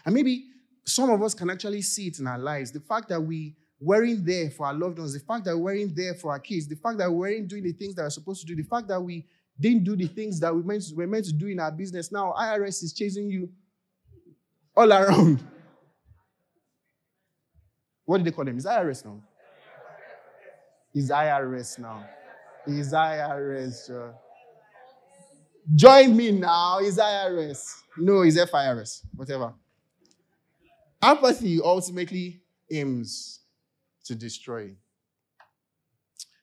And 0.06 0.14
maybe 0.14 0.46
some 0.86 1.10
of 1.10 1.22
us 1.22 1.34
can 1.34 1.50
actually 1.50 1.82
see 1.82 2.08
it 2.08 2.20
in 2.20 2.28
our 2.28 2.38
lives. 2.38 2.72
The 2.72 2.80
fact 2.80 3.10
that 3.10 3.22
we 3.22 3.56
weren't 3.80 4.26
there 4.26 4.50
for 4.50 4.68
our 4.68 4.74
loved 4.74 5.00
ones, 5.00 5.14
the 5.14 5.20
fact 5.20 5.46
that 5.46 5.56
we 5.56 5.64
weren't 5.64 5.96
there 5.96 6.14
for 6.14 6.32
our 6.32 6.40
kids, 6.40 6.68
the 6.68 6.76
fact 6.76 6.98
that 7.00 7.10
we 7.10 7.18
weren't 7.18 7.48
doing 7.48 7.64
the 7.64 7.74
things 7.74 7.96
that 7.96 8.04
we're 8.04 8.10
supposed 8.10 8.42
to 8.42 8.48
do, 8.48 8.56
the 8.56 8.68
fact 8.68 8.88
that 8.88 9.02
we 9.02 9.26
didn't 9.60 9.84
do 9.84 9.96
the 9.96 10.08
things 10.08 10.40
that 10.40 10.56
we 10.56 10.64
meant 10.64 10.84
to, 10.84 10.96
we're 10.96 11.08
meant 11.08 11.26
to 11.26 11.34
do 11.34 11.48
in 11.48 11.60
our 11.60 11.72
business. 11.72 12.12
Now 12.12 12.34
IRS 12.38 12.84
is 12.84 12.94
chasing 12.94 13.30
you 13.30 13.50
all 14.76 14.92
around. 14.92 15.44
What 18.06 18.18
did 18.18 18.26
they 18.26 18.32
call 18.32 18.44
them? 18.44 18.58
Is 18.58 18.66
IRS 18.66 19.06
now? 19.06 19.22
Is 20.94 21.12
IRS 21.12 21.80
now? 21.80 22.06
Is 22.68 22.94
IRS. 22.94 24.14
Join 25.76 26.16
me 26.16 26.32
now. 26.32 26.80
Is 26.80 26.98
IRS. 26.98 27.82
No, 27.98 28.22
is 28.22 28.40
FIRS. 28.50 29.04
Whatever. 29.16 29.54
Apathy 31.02 31.60
ultimately 31.64 32.42
aims 32.72 33.42
to 34.06 34.16
destroy. 34.16 34.72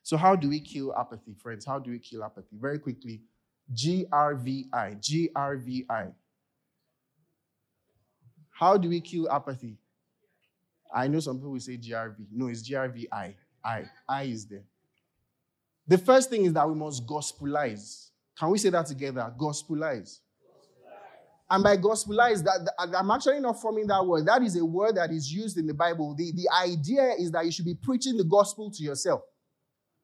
So, 0.01 0.15
how 0.15 0.35
do 0.35 0.49
we 0.49 0.61
kill 0.61 0.95
apathy, 0.95 1.33
friends? 1.33 1.65
How 1.65 1.79
do 1.79 1.91
we 1.91 1.99
kill 1.99 2.23
apathy? 2.23 2.55
Very 2.57 2.79
quickly 2.79 3.21
GRVI. 3.73 4.71
GRVI. 4.71 6.13
How 8.49 8.77
do 8.77 8.89
we 8.89 9.01
kill 9.01 9.29
apathy? 9.29 9.77
I 10.93 11.07
know 11.07 11.19
some 11.19 11.37
people 11.37 11.51
will 11.51 11.59
say 11.59 11.77
GRV. 11.77 12.15
No, 12.31 12.47
it's 12.47 12.67
GRVI. 12.67 13.35
I. 13.67 13.83
I 14.07 14.23
is 14.23 14.45
there. 14.45 14.63
The 15.87 15.97
first 15.97 16.29
thing 16.29 16.45
is 16.45 16.53
that 16.53 16.67
we 16.67 16.75
must 16.75 17.05
gospelize. 17.05 18.09
Can 18.39 18.49
we 18.49 18.57
say 18.57 18.69
that 18.69 18.85
together? 18.85 19.33
Gospelize. 19.37 20.19
And 21.49 21.63
by 21.63 21.77
gospelize, 21.77 22.43
that, 22.43 22.73
I'm 22.77 23.09
actually 23.09 23.39
not 23.39 23.61
forming 23.61 23.87
that 23.87 24.05
word. 24.05 24.25
That 24.25 24.41
is 24.41 24.57
a 24.57 24.65
word 24.65 24.95
that 24.95 25.11
is 25.11 25.31
used 25.31 25.57
in 25.57 25.65
the 25.65 25.73
Bible. 25.73 26.13
The, 26.15 26.33
the 26.33 26.49
idea 26.61 27.13
is 27.17 27.31
that 27.31 27.45
you 27.45 27.51
should 27.51 27.65
be 27.65 27.75
preaching 27.75 28.17
the 28.17 28.25
gospel 28.25 28.69
to 28.71 28.83
yourself, 28.83 29.21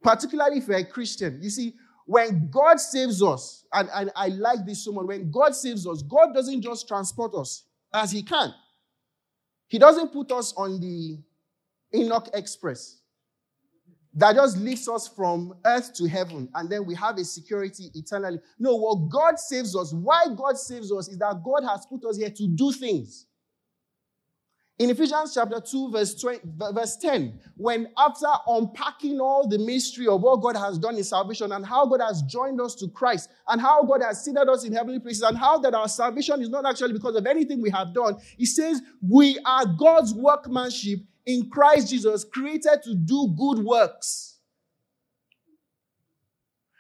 particularly 0.02 0.60
if 0.60 0.68
you're 0.68 0.78
a 0.78 0.86
Christian. 0.86 1.40
You 1.42 1.50
see, 1.50 1.74
when 2.06 2.50
God 2.50 2.80
saves 2.80 3.22
us, 3.22 3.66
and, 3.74 3.90
and 3.94 4.12
I 4.16 4.30
like 4.30 4.66
this 4.66 4.86
so 4.86 4.94
much, 4.94 5.06
when 5.06 5.32
God 5.32 5.54
saves 5.54 5.86
us, 5.86 6.02
God 6.02 6.34
doesn't 6.34 6.62
just 6.62 6.88
transport 6.88 7.34
us 7.36 7.66
as 7.94 8.12
He 8.12 8.24
can. 8.24 8.54
He 9.68 9.80
doesn't 9.80 10.14
put 10.14 10.32
us 10.32 10.54
on 10.56 10.80
the 10.80 11.18
Enoch 11.94 12.30
Express 12.34 13.03
that 14.16 14.36
just 14.36 14.58
lifts 14.58 14.88
us 14.88 15.08
from 15.08 15.56
earth 15.66 15.94
to 15.96 16.08
heaven 16.08 16.48
and 16.56 16.70
then 16.70 16.86
we 16.86 16.94
have 16.96 17.18
a 17.18 17.26
security 17.26 17.90
eternally. 17.96 18.40
No, 18.60 18.76
what 18.76 19.10
God 19.10 19.40
saves 19.40 19.76
us, 19.76 19.94
why 19.94 20.26
God 20.36 20.58
saves 20.58 20.92
us 20.92 21.08
is 21.10 21.18
that 21.18 21.42
God 21.44 21.64
has 21.68 21.86
put 21.86 22.06
us 22.06 22.18
here 22.18 22.30
to 22.30 22.48
do 22.48 22.72
things. 22.72 23.26
In 24.80 24.90
Ephesians 24.90 25.36
chapter 25.36 25.62
2, 25.62 25.92
verse, 25.92 26.16
20, 26.16 26.40
verse 26.74 26.98
10, 26.98 27.40
when 27.58 27.88
after 27.96 28.26
unpacking 28.48 29.20
all 29.20 29.48
the 29.48 29.60
mystery 29.60 30.08
of 30.08 30.22
what 30.22 30.42
God 30.42 30.58
has 30.58 30.80
done 30.80 30.98
in 30.98 31.04
salvation 31.04 31.52
and 31.52 31.64
how 31.64 31.86
God 31.86 32.02
has 32.02 32.24
joined 32.24 32.60
us 32.60 32.74
to 32.76 32.88
Christ 32.88 33.30
and 33.48 33.62
how 33.62 33.84
God 33.84 34.02
has 34.02 34.26
seated 34.26 34.50
us 34.50 34.66
in 34.66 34.74
heavenly 34.74 35.00
places 35.00 35.22
and 35.22 35.38
how 35.38 35.60
that 35.60 35.76
our 35.76 35.88
salvation 35.88 36.42
is 36.42 36.50
not 36.50 36.66
actually 36.66 36.94
because 36.94 37.16
of 37.16 37.28
anything 37.28 37.62
we 37.62 37.70
have 37.70 37.94
done, 37.94 38.18
he 38.36 38.48
says, 38.48 38.82
We 39.08 39.38
are 39.46 39.66
God's 39.66 40.16
workmanship 40.16 41.00
in 41.26 41.50
Christ 41.50 41.90
Jesus, 41.90 42.24
created 42.24 42.82
to 42.84 42.96
do 42.96 43.34
good 43.38 43.64
works. 43.64 44.38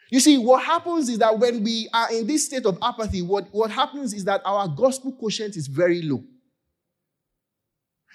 You 0.09 0.19
see, 0.19 0.37
what 0.37 0.63
happens 0.63 1.09
is 1.09 1.17
that 1.19 1.39
when 1.39 1.63
we 1.63 1.89
are 1.91 2.13
in 2.13 2.27
this 2.27 2.45
state 2.45 2.65
of 2.65 2.77
apathy, 2.81 3.21
what, 3.21 3.47
what 3.51 3.71
happens 3.71 4.13
is 4.13 4.23
that 4.25 4.41
our 4.45 4.67
gospel 4.67 5.11
quotient 5.11 5.57
is 5.57 5.65
very 5.65 6.03
low. 6.03 6.23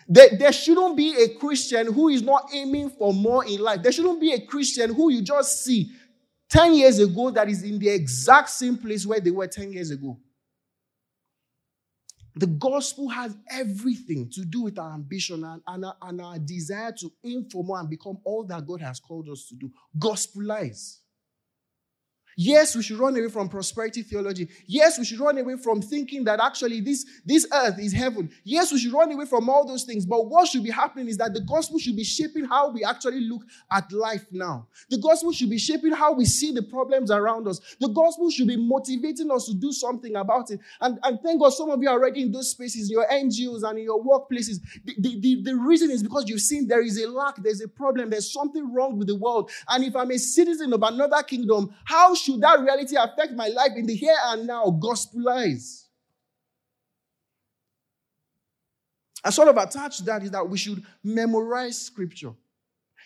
There, 0.07 0.29
there 0.39 0.53
shouldn't 0.53 0.97
be 0.97 1.15
a 1.23 1.35
Christian 1.39 1.93
who 1.93 2.09
is 2.09 2.23
not 2.23 2.51
aiming 2.55 2.91
for 2.91 3.13
more 3.13 3.45
in 3.45 3.61
life. 3.61 3.83
There 3.83 3.93
shouldn't 3.93 4.21
be 4.21 4.33
a 4.33 4.41
Christian 4.41 4.95
who 4.95 5.11
you 5.11 5.23
just 5.23 5.65
see 5.65 5.91
10 6.51 6.75
years 6.75 6.99
ago 6.99 7.31
that 7.31 7.49
is 7.49 7.63
in 7.63 7.79
the 7.79 7.89
exact 7.89 8.51
same 8.51 8.79
place 8.79 9.05
where 9.05 9.21
they 9.21 9.31
were 9.31 9.47
10 9.47 9.73
years 9.73 9.91
ago. 9.91 10.19
The 12.39 12.47
gospel 12.47 13.09
has 13.09 13.37
everything 13.51 14.31
to 14.31 14.45
do 14.45 14.63
with 14.63 14.79
our 14.79 14.95
ambition 14.95 15.43
and, 15.43 15.61
and, 15.67 15.85
our, 15.85 15.97
and 16.03 16.21
our 16.21 16.39
desire 16.39 16.93
to 16.93 17.13
aim 17.25 17.49
for 17.51 17.65
more 17.65 17.81
and 17.81 17.91
become 17.91 18.19
all 18.25 18.45
that 18.45 18.65
God 18.65 18.81
has 18.81 19.01
called 19.01 19.29
us 19.29 19.49
to 19.49 19.57
do. 19.57 19.71
Gospelize. 19.99 20.99
Yes, 22.41 22.77
we 22.77 22.85
should 22.85 23.01
run 23.01 23.17
away 23.17 23.29
from 23.31 23.49
prosperity 23.49 24.05
theology. 24.05 24.49
Yes, 24.69 24.97
we 24.97 25.05
should 25.05 25.19
run 25.19 25.39
away 25.39 25.57
from 25.57 25.83
thinking 25.83 26.23
that 26.23 26.39
actually 26.39 26.81
this, 26.81 27.05
this 27.27 27.45
earth 27.53 27.81
is 27.81 27.93
heaven. 27.93 28.31
Yes, 28.45 28.71
we 28.71 28.79
should 28.79 28.93
run 28.93 29.11
away 29.11 29.27
from 29.27 29.51
all 29.51 29.67
those 29.67 29.83
things. 29.83 30.07
But 30.07 30.29
what 30.29 30.47
should 30.47 30.63
be 30.63 30.71
happening 30.71 31.09
is 31.09 31.17
that 31.17 31.35
the 31.35 31.41
gospel 31.41 31.81
should 31.81 31.97
be 31.97 32.05
shaping 32.05 32.45
how 32.45 32.71
we 32.71 32.85
actually 32.85 33.23
look 33.23 33.43
at 33.73 33.91
life 33.91 34.25
now. 34.31 34.69
The 34.89 34.99
gospel 34.99 35.33
should 35.33 35.51
be 35.51 35.59
shaping 35.59 35.91
how 35.91 36.13
we 36.13 36.27
see 36.27 36.53
the 36.53 36.63
problems 36.63 37.11
around 37.11 37.49
us. 37.49 37.61
The 37.81 37.89
gospel 37.89 38.31
should 38.31 38.47
be 38.47 38.57
motivating 38.57 39.33
us 39.33 39.47
to 39.47 39.55
do 39.55 39.73
something 39.73 40.15
about 40.15 40.53
it. 40.53 40.61
And, 40.81 41.01
and 41.03 41.19
thank 41.21 41.41
God 41.41 41.51
some 41.51 41.71
of 41.71 41.83
you 41.83 41.89
are 41.89 41.99
already 41.99 42.23
in 42.23 42.31
those 42.31 42.53
spaces, 42.53 42.89
your 42.89 43.05
NGOs 43.09 43.69
and 43.69 43.81
in 43.81 43.85
your 43.85 44.01
workplaces. 44.01 44.61
The, 44.85 44.95
the, 44.97 45.21
the, 45.21 45.43
the 45.43 45.57
reason 45.57 45.91
is 45.91 46.05
because 46.05 46.29
you've 46.29 46.43
seen 46.43 46.69
there 46.69 46.85
is 46.85 47.03
a 47.03 47.09
lack, 47.11 47.35
there's 47.39 47.63
a 47.63 47.69
problem, 47.69 48.11
there's 48.11 48.33
something 48.33 48.73
wrong 48.73 48.97
with 48.97 49.09
the 49.09 49.17
world. 49.17 49.51
And 49.67 49.83
if 49.83 49.97
I'm 49.97 50.13
a 50.13 50.19
citizen 50.19 50.73
of 50.73 50.85
another 50.85 51.25
kingdom, 51.25 51.75
how 51.83 52.15
should 52.15 52.28
should 52.29 52.41
that 52.43 52.61
reality 52.61 52.97
affect 52.97 53.33
my 53.33 53.49
life 53.49 53.73
in 53.77 53.87
the 53.87 53.95
here 53.95 54.17
and 54.27 54.47
now? 54.47 54.67
Gospelize. 54.67 55.85
I 59.25 59.31
sort 59.31 59.49
of 59.49 59.57
attached 59.57 60.05
that 60.05 60.23
is 60.23 60.31
that 60.31 60.49
we 60.49 60.59
should 60.59 60.85
memorize 61.03 61.81
scripture. 61.81 62.33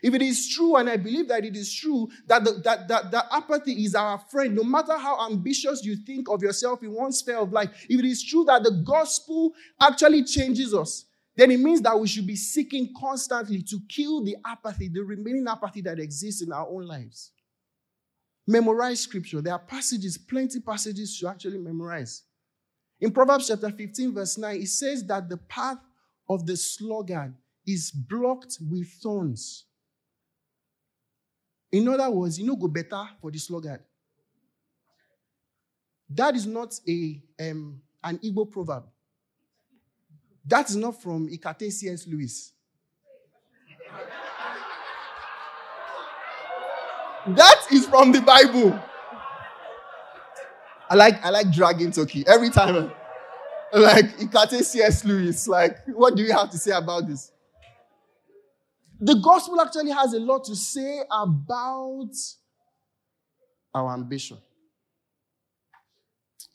If 0.02 0.14
it 0.14 0.22
is 0.22 0.52
true, 0.52 0.76
and 0.76 0.90
I 0.90 0.96
believe 0.96 1.28
that 1.28 1.44
it 1.44 1.56
is 1.56 1.72
true, 1.72 2.08
that, 2.26 2.42
the, 2.42 2.60
that, 2.64 2.88
that, 2.88 3.12
that 3.12 3.26
apathy 3.30 3.84
is 3.84 3.94
our 3.94 4.18
friend, 4.18 4.56
no 4.56 4.64
matter 4.64 4.96
how 4.98 5.30
ambitious 5.30 5.84
you 5.84 5.94
think 5.96 6.28
of 6.28 6.42
yourself 6.42 6.82
in 6.82 6.92
one 6.92 7.12
sphere 7.12 7.38
of 7.38 7.52
life, 7.52 7.70
if 7.88 8.00
it 8.00 8.04
is 8.04 8.24
true 8.24 8.44
that 8.46 8.64
the 8.64 8.82
gospel 8.84 9.52
actually 9.80 10.24
changes 10.24 10.74
us, 10.74 11.04
then 11.36 11.52
it 11.52 11.60
means 11.60 11.80
that 11.82 11.98
we 11.98 12.08
should 12.08 12.26
be 12.26 12.36
seeking 12.36 12.92
constantly 12.98 13.62
to 13.62 13.78
kill 13.88 14.24
the 14.24 14.36
apathy, 14.44 14.88
the 14.88 15.02
remaining 15.02 15.46
apathy 15.48 15.80
that 15.82 16.00
exists 16.00 16.42
in 16.42 16.52
our 16.52 16.66
own 16.68 16.82
lives. 16.82 17.30
Memorize 18.52 19.00
scripture. 19.00 19.40
There 19.40 19.54
are 19.54 19.58
passages, 19.58 20.18
plenty 20.18 20.60
passages 20.60 21.18
to 21.18 21.28
actually 21.28 21.56
memorize. 21.56 22.24
In 23.00 23.10
Proverbs 23.10 23.48
chapter 23.48 23.70
15, 23.70 24.12
verse 24.12 24.36
9, 24.36 24.60
it 24.60 24.68
says 24.68 25.02
that 25.06 25.26
the 25.26 25.38
path 25.38 25.78
of 26.28 26.44
the 26.44 26.54
sluggard 26.54 27.34
is 27.66 27.90
blocked 27.90 28.58
with 28.70 28.88
thorns. 29.02 29.64
In 31.72 31.88
other 31.88 32.10
words, 32.10 32.38
you 32.38 32.46
know, 32.46 32.56
go 32.56 32.68
better 32.68 33.02
for 33.22 33.30
the 33.30 33.38
sluggard. 33.38 33.80
That 36.10 36.36
is 36.36 36.46
not 36.46 36.78
a 36.86 37.22
um, 37.40 37.80
an 38.04 38.18
Igbo 38.18 38.50
proverb. 38.50 38.84
That 40.44 40.68
is 40.68 40.76
not 40.76 41.00
from 41.00 41.26
Ikate 41.30 41.72
C.S. 41.72 42.06
Lewis. 42.06 42.52
That 47.28 47.66
is 47.70 47.86
from 47.86 48.12
the 48.12 48.20
Bible. 48.20 48.78
I 50.90 50.94
like 50.94 51.24
I 51.24 51.30
like 51.30 51.50
dragging 51.50 51.90
Turkey 51.90 52.24
every 52.26 52.50
time. 52.50 52.92
Like 53.72 54.18
Ikate 54.18 54.62
C.S. 54.62 55.04
Lewis. 55.04 55.48
Like, 55.48 55.78
what 55.86 56.14
do 56.14 56.22
you 56.22 56.32
have 56.32 56.50
to 56.50 56.58
say 56.58 56.72
about 56.72 57.08
this? 57.08 57.32
The 59.00 59.14
gospel 59.14 59.60
actually 59.60 59.90
has 59.90 60.12
a 60.12 60.20
lot 60.20 60.44
to 60.44 60.54
say 60.54 61.00
about 61.10 62.12
our 63.74 63.94
ambition. 63.94 64.38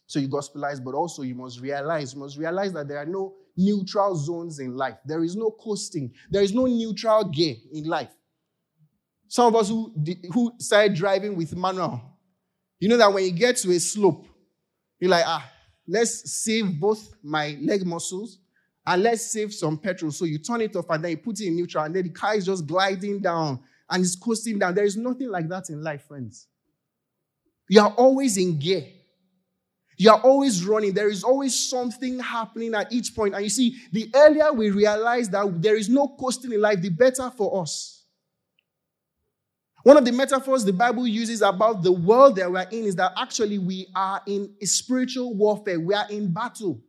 So 0.06 0.20
you 0.20 0.30
gospelize, 0.30 0.82
but 0.82 0.94
also 0.94 1.24
you 1.24 1.36
must 1.36 1.60
realize, 1.60 2.14
you 2.14 2.20
must 2.20 2.38
realize 2.38 2.72
that 2.74 2.88
there 2.88 3.00
are 3.00 3.06
no 3.06 3.34
neutral 3.58 4.16
zones 4.16 4.60
in 4.60 4.78
life. 4.78 4.98
There 5.06 5.24
is 5.24 5.36
no 5.36 5.52
coasting. 5.52 6.14
There 6.30 6.42
is 6.42 6.54
no 6.54 6.66
neutral 6.66 7.26
gear 7.26 7.56
in 7.74 7.86
life. 7.86 8.12
Some 9.28 9.48
of 9.48 9.56
us 9.56 9.70
who, 9.70 9.94
who 10.32 10.54
started 10.58 10.94
driving 10.94 11.36
with 11.36 11.56
manual, 11.56 12.02
you 12.80 12.88
know 12.88 12.98
that 12.98 13.12
when 13.12 13.24
you 13.24 13.32
get 13.32 13.58
to 13.58 13.72
a 13.72 13.80
slope, 13.80 14.26
you're 15.00 15.12
like, 15.12 15.26
ah, 15.26 15.50
let's 15.88 16.32
save 16.32 16.80
both 16.80 17.14
my 17.24 17.58
leg 17.62 17.86
muscles 17.86 18.40
and 18.86 19.04
let's 19.04 19.32
save 19.32 19.54
some 19.54 19.78
petrol. 19.78 20.12
So 20.12 20.26
you 20.26 20.38
turn 20.38 20.62
it 20.62 20.76
off 20.76 20.90
and 20.90 21.04
then 21.04 21.12
you 21.12 21.18
put 21.18 21.40
it 21.40 21.48
in 21.48 21.56
neutral 21.56 21.84
and 21.84 21.96
then 21.96 22.04
the 22.04 22.10
car 22.10 22.36
is 22.36 22.46
just 22.46 22.66
gliding 22.66 23.20
down 23.20 23.60
and 23.90 24.04
it's 24.04 24.16
coasting 24.16 24.60
down. 24.60 24.76
There 24.76 24.86
is 24.86 24.98
nothing 24.98 25.30
like 25.30 25.50
that 25.50 25.70
in 25.70 25.84
life, 25.84 26.08
friends. 26.08 26.48
You 27.70 27.82
are 27.82 27.92
always 27.92 28.38
in 28.38 28.58
gear. 28.60 28.86
You 29.98 30.12
are 30.12 30.22
always 30.22 30.64
running. 30.64 30.94
There 30.94 31.10
is 31.10 31.24
always 31.24 31.58
something 31.70 32.20
happening 32.20 32.76
at 32.76 32.94
each 32.94 33.16
point. 33.16 33.34
And 33.34 33.44
you 33.44 33.50
see, 33.50 33.76
the 33.92 34.10
earlier 34.14 34.54
we 34.54 34.70
realize 34.70 35.30
that 35.32 35.62
there 35.62 35.76
is 35.76 35.90
no 35.90 36.08
coasting 36.20 36.54
in 36.54 36.62
life, 36.62 36.82
the 36.82 36.90
better 36.90 37.32
for 37.32 37.62
us. 37.62 37.97
One 39.88 39.96
of 39.96 40.04
the 40.04 40.12
metaphors 40.12 40.66
the 40.66 40.74
Bible 40.74 41.08
uses 41.08 41.42
about 41.42 41.82
the 41.82 41.94
world 41.94 42.36
that 42.36 42.52
we're 42.52 42.68
in 42.72 42.84
is 42.84 42.98
that 42.98 43.14
actually 43.16 43.58
we 43.58 43.88
are 43.96 44.22
in 44.28 44.54
spiritual 44.64 45.34
warfare, 45.34 45.80
we 45.80 45.94
are 45.94 46.06
in 46.10 46.34
battle. 46.34 46.82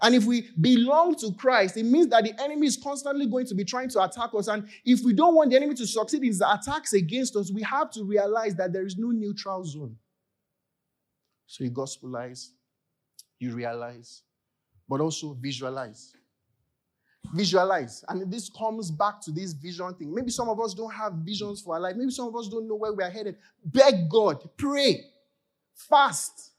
And 0.00 0.14
if 0.14 0.24
we 0.24 0.48
belong 0.60 1.16
to 1.16 1.32
Christ, 1.32 1.76
it 1.76 1.82
means 1.82 2.06
that 2.10 2.22
the 2.22 2.40
enemy 2.40 2.68
is 2.68 2.76
constantly 2.76 3.26
going 3.26 3.46
to 3.46 3.56
be 3.56 3.64
trying 3.64 3.88
to 3.88 4.04
attack 4.04 4.30
us. 4.38 4.46
And 4.46 4.68
if 4.84 5.00
we 5.04 5.14
don't 5.14 5.34
want 5.34 5.50
the 5.50 5.56
enemy 5.56 5.74
to 5.74 5.84
succeed 5.84 6.20
in 6.20 6.28
his 6.28 6.40
attacks 6.40 6.92
against 6.92 7.34
us, 7.34 7.50
we 7.50 7.62
have 7.62 7.90
to 7.90 8.04
realize 8.04 8.54
that 8.54 8.72
there 8.72 8.86
is 8.86 8.96
no 8.96 9.08
neutral 9.08 9.64
zone. 9.64 9.96
So 11.48 11.64
you 11.64 11.72
gospelize, 11.72 12.50
you 13.40 13.52
realize, 13.52 14.22
but 14.88 15.00
also 15.00 15.36
visualize. 15.40 16.12
Visualize. 17.34 18.04
And 18.08 18.32
this 18.32 18.48
comes 18.48 18.90
back 18.90 19.20
to 19.22 19.30
this 19.30 19.52
vision 19.52 19.94
thing. 19.94 20.14
Maybe 20.14 20.30
some 20.30 20.48
of 20.48 20.60
us 20.60 20.72
don't 20.74 20.92
have 20.92 21.12
visions 21.14 21.60
for 21.60 21.74
our 21.74 21.80
life. 21.80 21.96
Maybe 21.96 22.10
some 22.10 22.28
of 22.28 22.36
us 22.36 22.48
don't 22.48 22.66
know 22.66 22.76
where 22.76 22.92
we 22.92 23.04
are 23.04 23.10
headed. 23.10 23.36
Beg 23.64 24.08
God, 24.08 24.48
pray, 24.56 25.04
fast. 25.74 26.52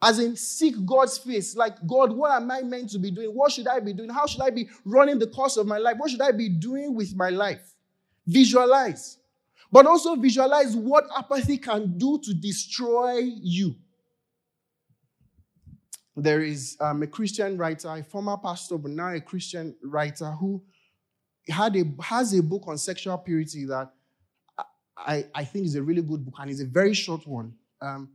As 0.00 0.20
in, 0.20 0.36
seek 0.36 0.86
God's 0.86 1.18
face. 1.18 1.56
Like, 1.56 1.84
God, 1.86 2.12
what 2.12 2.30
am 2.30 2.50
I 2.50 2.62
meant 2.62 2.90
to 2.90 3.00
be 3.00 3.10
doing? 3.10 3.30
What 3.30 3.50
should 3.50 3.66
I 3.66 3.80
be 3.80 3.92
doing? 3.92 4.10
How 4.10 4.26
should 4.26 4.42
I 4.42 4.50
be 4.50 4.68
running 4.84 5.18
the 5.18 5.26
course 5.26 5.56
of 5.56 5.66
my 5.66 5.78
life? 5.78 5.96
What 5.98 6.10
should 6.10 6.20
I 6.20 6.30
be 6.30 6.48
doing 6.48 6.94
with 6.94 7.16
my 7.16 7.30
life? 7.30 7.74
Visualize. 8.24 9.18
But 9.72 9.86
also 9.86 10.14
visualize 10.14 10.76
what 10.76 11.04
apathy 11.16 11.58
can 11.58 11.98
do 11.98 12.20
to 12.22 12.32
destroy 12.32 13.18
you. 13.18 13.74
There 16.20 16.42
is 16.42 16.76
um, 16.80 17.02
a 17.04 17.06
Christian 17.06 17.56
writer, 17.56 17.88
a 17.88 18.02
former 18.02 18.36
pastor, 18.36 18.76
but 18.76 18.90
now 18.90 19.14
a 19.14 19.20
Christian 19.20 19.76
writer 19.84 20.32
who 20.32 20.60
had 21.48 21.76
a, 21.76 21.84
has 22.02 22.36
a 22.36 22.42
book 22.42 22.64
on 22.66 22.76
sexual 22.76 23.16
purity 23.18 23.64
that 23.66 23.92
I, 24.96 25.26
I 25.32 25.44
think 25.44 25.66
is 25.66 25.76
a 25.76 25.82
really 25.82 26.02
good 26.02 26.24
book 26.24 26.34
and 26.40 26.50
it's 26.50 26.60
a 26.60 26.66
very 26.66 26.92
short 26.92 27.24
one. 27.24 27.54
Um, 27.80 28.10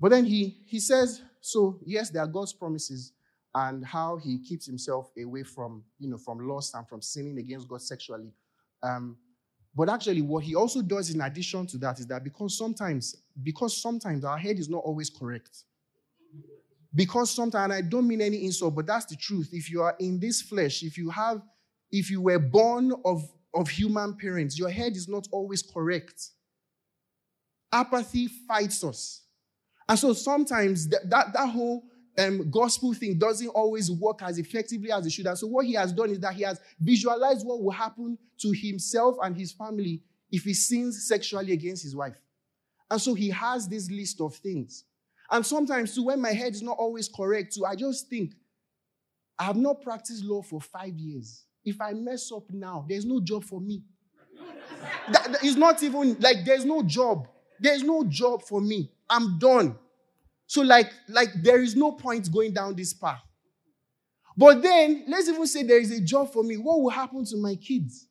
but 0.00 0.10
then 0.12 0.24
he, 0.24 0.62
he 0.66 0.80
says, 0.80 1.20
so 1.42 1.78
yes, 1.84 2.08
there 2.08 2.22
are 2.22 2.26
God's 2.26 2.54
promises 2.54 3.12
and 3.54 3.84
how 3.84 4.16
he 4.16 4.38
keeps 4.38 4.64
himself 4.64 5.10
away 5.22 5.42
from, 5.42 5.84
you 5.98 6.08
know, 6.08 6.16
from 6.16 6.48
lust 6.48 6.74
and 6.74 6.88
from 6.88 7.02
sinning 7.02 7.36
against 7.36 7.68
God 7.68 7.82
sexually. 7.82 8.32
Um, 8.82 9.18
but 9.74 9.90
actually, 9.90 10.22
what 10.22 10.42
he 10.42 10.54
also 10.54 10.80
does 10.80 11.10
in 11.10 11.20
addition 11.20 11.66
to 11.66 11.78
that 11.78 11.98
is 11.98 12.06
that 12.06 12.24
because 12.24 12.56
sometimes, 12.56 13.22
because 13.42 13.80
sometimes 13.80 14.24
our 14.24 14.38
head 14.38 14.58
is 14.58 14.70
not 14.70 14.82
always 14.84 15.10
correct. 15.10 15.64
Because 16.94 17.30
sometimes, 17.30 17.72
I 17.72 17.80
don't 17.80 18.06
mean 18.06 18.20
any 18.20 18.44
insult, 18.44 18.74
but 18.74 18.86
that's 18.86 19.06
the 19.06 19.16
truth. 19.16 19.48
If 19.52 19.70
you 19.70 19.82
are 19.82 19.96
in 19.98 20.20
this 20.20 20.42
flesh, 20.42 20.82
if 20.82 20.98
you 20.98 21.08
have, 21.10 21.40
if 21.90 22.10
you 22.10 22.20
were 22.20 22.38
born 22.38 22.92
of, 23.04 23.22
of 23.54 23.68
human 23.68 24.14
parents, 24.16 24.58
your 24.58 24.68
head 24.68 24.94
is 24.94 25.08
not 25.08 25.26
always 25.32 25.62
correct. 25.62 26.30
Apathy 27.72 28.28
fights 28.28 28.84
us. 28.84 29.22
And 29.88 29.98
so 29.98 30.12
sometimes 30.12 30.88
that, 30.88 31.08
that, 31.08 31.32
that 31.32 31.48
whole 31.48 31.84
um, 32.18 32.50
gospel 32.50 32.92
thing 32.92 33.18
doesn't 33.18 33.48
always 33.48 33.90
work 33.90 34.22
as 34.22 34.38
effectively 34.38 34.92
as 34.92 35.06
it 35.06 35.12
should. 35.12 35.26
And 35.26 35.38
so 35.38 35.46
what 35.46 35.66
he 35.66 35.74
has 35.74 35.92
done 35.92 36.10
is 36.10 36.20
that 36.20 36.34
he 36.34 36.42
has 36.42 36.60
visualized 36.78 37.46
what 37.46 37.62
will 37.62 37.70
happen 37.70 38.18
to 38.40 38.52
himself 38.52 39.16
and 39.22 39.36
his 39.36 39.52
family 39.52 40.02
if 40.30 40.44
he 40.44 40.54
sins 40.54 41.06
sexually 41.08 41.52
against 41.52 41.82
his 41.82 41.96
wife. 41.96 42.16
And 42.90 43.00
so 43.00 43.14
he 43.14 43.30
has 43.30 43.66
this 43.68 43.90
list 43.90 44.20
of 44.20 44.34
things. 44.36 44.84
And 45.32 45.46
sometimes, 45.46 45.94
too, 45.94 46.04
when 46.04 46.20
my 46.20 46.32
head 46.32 46.52
is 46.52 46.62
not 46.62 46.76
always 46.78 47.08
correct, 47.08 47.54
too, 47.54 47.64
I 47.64 47.74
just 47.74 48.08
think, 48.08 48.34
I 49.38 49.44
have 49.44 49.56
not 49.56 49.80
practiced 49.80 50.24
law 50.24 50.42
for 50.42 50.60
five 50.60 50.94
years. 50.94 51.46
If 51.64 51.80
I 51.80 51.94
mess 51.94 52.30
up 52.30 52.44
now, 52.50 52.84
there's 52.86 53.06
no 53.06 53.18
job 53.18 53.42
for 53.44 53.58
me. 53.58 53.82
that, 55.10 55.32
that, 55.32 55.42
it's 55.42 55.56
not 55.56 55.82
even 55.82 56.18
like 56.20 56.44
there's 56.44 56.66
no 56.66 56.82
job. 56.82 57.28
There's 57.58 57.82
no 57.82 58.04
job 58.04 58.42
for 58.42 58.60
me. 58.60 58.92
I'm 59.08 59.38
done. 59.38 59.76
So, 60.46 60.60
like, 60.60 60.92
like 61.08 61.30
there 61.42 61.62
is 61.62 61.74
no 61.74 61.92
point 61.92 62.30
going 62.30 62.52
down 62.52 62.76
this 62.76 62.92
path. 62.92 63.22
But 64.36 64.62
then, 64.62 65.04
let's 65.08 65.28
even 65.28 65.46
say 65.46 65.62
there 65.62 65.80
is 65.80 65.92
a 65.92 66.00
job 66.00 66.30
for 66.30 66.42
me. 66.42 66.58
What 66.58 66.80
will 66.80 66.90
happen 66.90 67.24
to 67.24 67.36
my 67.38 67.54
kids? 67.54 68.06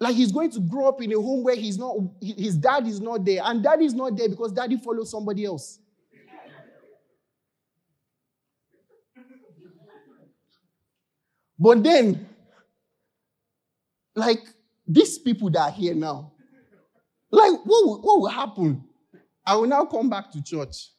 Like 0.00 0.16
he's 0.16 0.32
going 0.32 0.50
to 0.52 0.60
grow 0.60 0.88
up 0.88 1.02
in 1.02 1.12
a 1.12 1.20
home 1.20 1.44
where 1.44 1.54
he's 1.54 1.76
not, 1.76 1.94
his 2.22 2.56
dad 2.56 2.86
is 2.86 3.00
not 3.00 3.22
there, 3.22 3.42
and 3.44 3.62
daddy 3.62 3.84
is 3.84 3.92
not 3.92 4.16
there 4.16 4.30
because 4.30 4.50
daddy 4.50 4.78
follows 4.78 5.10
somebody 5.10 5.44
else. 5.44 5.78
But 11.58 11.84
then, 11.84 12.26
like 14.14 14.40
these 14.88 15.18
people 15.18 15.50
that 15.50 15.60
are 15.60 15.70
here 15.70 15.94
now, 15.94 16.32
like 17.30 17.52
what 17.52 17.66
will, 17.66 18.00
what 18.00 18.20
will 18.20 18.28
happen? 18.28 18.82
I 19.44 19.56
will 19.56 19.66
now 19.66 19.84
come 19.84 20.08
back 20.08 20.32
to 20.32 20.42
church. 20.42 20.92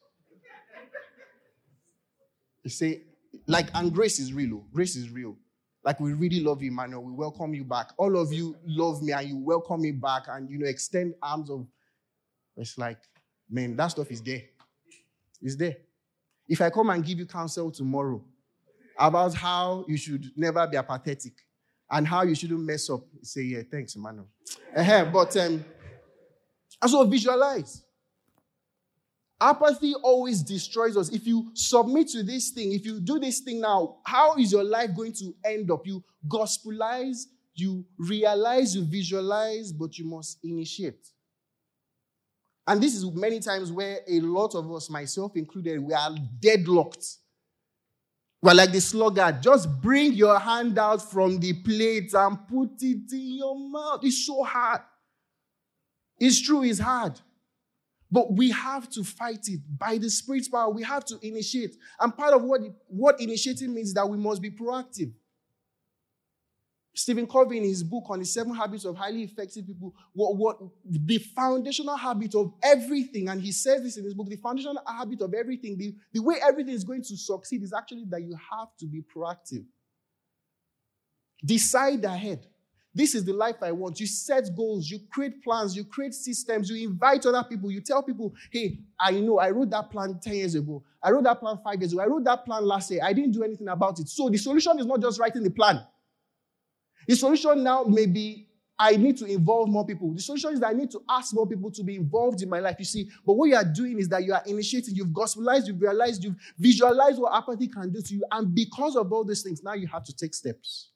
You 2.64 2.70
say, 2.70 3.02
like, 3.48 3.70
and 3.74 3.92
grace 3.92 4.20
is 4.20 4.32
real. 4.32 4.58
Oh. 4.58 4.68
Grace 4.72 4.96
is 4.96 5.10
real. 5.10 5.36
Like 5.84 6.00
we 6.00 6.14
really 6.14 6.42
love 6.42 6.62
you, 6.62 6.72
Emmanuel. 6.72 7.04
We 7.04 7.14
welcome 7.14 7.54
you 7.54 7.64
back. 7.64 7.92
All 7.98 8.18
of 8.18 8.32
you 8.32 8.56
love 8.66 9.02
me 9.02 9.14
and 9.14 9.28
you 9.28 9.38
welcome 9.38 9.82
me 9.82 9.92
back 9.92 10.24
and 10.28 10.50
you 10.50 10.60
know 10.60 10.68
extend 10.68 11.16
arms 11.22 11.50
of. 11.50 11.66
It's 12.58 12.78
like, 12.78 13.00
man, 13.50 13.76
that 13.78 13.88
stuff 13.88 14.12
is 14.12 14.22
there. 14.22 14.42
It's 15.42 15.56
there. 15.56 15.78
If 16.48 16.62
I 16.62 16.70
come 16.70 16.90
and 16.90 17.04
give 17.04 17.18
you 17.18 17.26
counsel 17.26 17.72
tomorrow 17.72 18.22
about 18.98 19.34
how 19.34 19.86
you 19.88 19.98
should 19.98 20.32
never 20.36 20.68
be 20.68 20.78
apathetic 20.78 21.34
and 21.90 22.08
how 22.08 22.24
you 22.24 22.36
shouldn't 22.36 22.60
mess 22.60 22.90
up, 22.90 23.02
say, 23.22 23.42
yeah, 23.42 23.62
thanks, 23.70 23.96
Emmanuel. 23.96 24.28
Uh-huh. 24.76 25.06
But 25.06 25.36
um, 25.38 25.64
also 26.82 27.06
visualize. 27.06 27.84
Apathy 29.42 29.96
always 30.04 30.44
destroys 30.44 30.96
us. 30.96 31.10
If 31.10 31.26
you 31.26 31.50
submit 31.56 32.10
to 32.10 32.22
this 32.22 32.52
thing, 32.52 32.74
if 32.74 32.86
you 32.86 33.00
do 33.00 33.18
this 33.18 33.40
thing 33.40 33.60
now, 33.60 33.98
how 34.06 34.36
is 34.36 34.52
your 34.52 34.64
life 34.64 34.92
going 34.96 35.14
to 35.14 35.34
end 35.44 35.72
up? 35.72 35.86
You 35.88 36.04
gospelize, 36.28 37.24
you 37.56 37.84
realize, 37.98 38.76
you 38.76 38.86
visualize, 38.86 39.72
but 39.72 39.98
you 39.98 40.06
must 40.06 40.38
initiate. 40.44 41.08
And 42.68 42.82
this 42.82 42.94
is 42.94 43.04
many 43.12 43.40
times 43.40 43.72
where 43.72 44.02
a 44.08 44.20
lot 44.20 44.54
of 44.54 44.72
us, 44.72 44.92
myself 44.92 45.36
included, 45.36 45.80
we 45.80 45.94
are 45.94 46.16
deadlocked. 46.40 47.04
We're 48.44 48.54
like 48.54 48.72
the 48.72 48.82
sluggard. 48.82 49.42
Just 49.42 49.82
bring 49.82 50.14
your 50.14 50.38
hand 50.38 50.78
out 50.78 51.02
from 51.12 51.40
the 51.40 51.54
plate 51.54 52.14
and 52.14 52.48
put 52.48 52.82
it 52.82 53.12
in 53.12 53.38
your 53.38 53.58
mouth. 53.58 54.02
It's 54.04 54.26
so 54.26 54.44
hard. 54.44 54.82
It's 56.20 56.40
true, 56.40 56.64
it's 56.64 56.80
hard. 56.80 57.20
But 58.12 58.34
we 58.34 58.52
have 58.52 58.90
to 58.90 59.04
fight 59.04 59.48
it 59.48 59.62
by 59.78 59.98
the 59.98 60.10
Spirit's 60.10 60.50
power. 60.50 60.70
We 60.70 60.84
have 60.84 61.06
to 61.06 61.20
initiate. 61.22 61.78
And 62.00 62.16
part 62.16 62.34
of 62.34 62.44
what, 62.44 62.62
what 62.88 63.22
initiating 63.22 63.74
means 63.74 63.90
is 63.90 63.94
that 63.94 64.10
we 64.10 64.18
must 64.18 64.42
be 64.42 64.52
proactive. 64.52 65.14
Stephen 66.94 67.26
Covey, 67.26 67.58
in 67.58 67.64
his 67.64 67.84
book 67.84 68.04
on 68.10 68.20
the 68.20 68.26
seven 68.26 68.54
habits 68.54 68.84
of 68.84 68.98
highly 68.98 69.24
effective 69.24 69.66
people, 69.66 69.96
what, 70.12 70.36
what 70.36 70.58
the 70.86 71.20
foundational 71.20 71.96
habit 71.96 72.36
of 72.36 72.54
everything, 72.62 73.30
and 73.30 73.42
he 73.42 73.54
says 73.54 73.82
this 73.82 73.96
in 73.96 74.04
his 74.04 74.14
book, 74.14 74.28
the 74.28 74.36
foundational 74.36 74.82
habit 74.86 75.22
of 75.22 75.34
everything, 75.34 75.78
the, 75.78 75.96
the 76.12 76.22
way 76.22 76.36
everything 76.46 76.74
is 76.74 76.84
going 76.84 77.02
to 77.02 77.16
succeed 77.16 77.64
is 77.64 77.72
actually 77.72 78.04
that 78.10 78.22
you 78.22 78.36
have 78.36 78.76
to 78.78 78.86
be 78.88 79.02
proactive. 79.02 79.64
Decide 81.44 82.04
ahead. 82.04 82.46
This 82.94 83.16
is 83.16 83.24
the 83.24 83.34
life 83.34 83.56
I 83.62 83.72
want. 83.72 84.00
You 84.00 84.06
set 84.06 84.54
goals, 84.56 84.90
you 84.90 85.00
create 85.10 85.42
plans, 85.44 85.76
you 85.76 85.86
create 85.86 86.14
systems, 86.14 86.70
you 86.70 86.90
invite 86.90 87.26
other 87.26 87.44
people, 87.48 87.72
you 87.72 87.80
tell 87.80 88.04
people, 88.04 88.34
hey, 88.52 88.80
I 89.00 89.12
know, 89.12 89.40
I 89.40 89.50
wrote 89.52 89.70
that 89.70 89.90
plan 89.90 90.20
10 90.22 90.34
years 90.34 90.56
ago. 90.56 90.84
I 91.02 91.12
wrote 91.12 91.24
that 91.24 91.40
plan 91.40 91.58
five 91.64 91.80
years 91.80 91.94
ago. 91.94 92.02
I 92.02 92.06
wrote 92.08 92.26
that 92.26 92.46
plan 92.46 92.66
last 92.66 92.92
year. 92.92 93.02
I 93.04 93.14
didn't 93.14 93.32
do 93.32 93.44
anything 93.44 93.70
about 93.70 94.00
it. 94.00 94.10
So 94.10 94.30
the 94.30 94.38
solution 94.38 94.78
is 94.80 94.86
not 94.86 95.02
just 95.02 95.20
writing 95.20 95.44
the 95.44 95.50
plan. 95.50 95.82
The 97.08 97.16
solution 97.16 97.64
now 97.64 97.84
may 97.84 98.06
be 98.06 98.48
I 98.78 98.96
need 98.96 99.16
to 99.18 99.26
involve 99.26 99.70
more 99.70 99.86
people. 99.86 100.12
The 100.12 100.22
solution 100.22 100.54
is 100.54 100.60
that 100.60 100.70
I 100.70 100.74
need 100.74 100.90
to 100.92 101.02
ask 101.08 101.36
more 101.36 101.46
people 101.46 101.70
to 101.70 101.84
be 101.84 101.96
involved 101.96 102.42
in 102.42 102.50
my 102.50 102.60
life. 102.60 102.78
You 102.80 102.86
see, 102.86 103.10
but 103.26 103.34
what 103.34 103.46
you 103.46 103.56
are 103.56 103.64
doing 103.64 104.00
is 104.00 104.10
that 104.10 104.24
you 104.24 104.34
are 104.34 104.42
initiating, 104.48 104.96
you've 104.96 105.10
gospelized, 105.10 105.68
you've 105.68 105.80
realized, 105.80 106.24
you've 106.24 106.36
visualized 106.58 107.20
what 107.20 107.32
apathy 107.36 107.68
can 107.68 107.92
do 107.92 108.02
to 108.02 108.14
you. 108.16 108.24
And 108.32 108.56
because 108.56 108.96
of 108.96 109.14
all 109.14 109.24
these 109.24 109.44
things, 109.44 109.62
now 109.62 109.74
you 109.74 109.88
have 109.88 110.04
to 110.06 110.16
take 110.16 110.34
steps. 110.34 110.91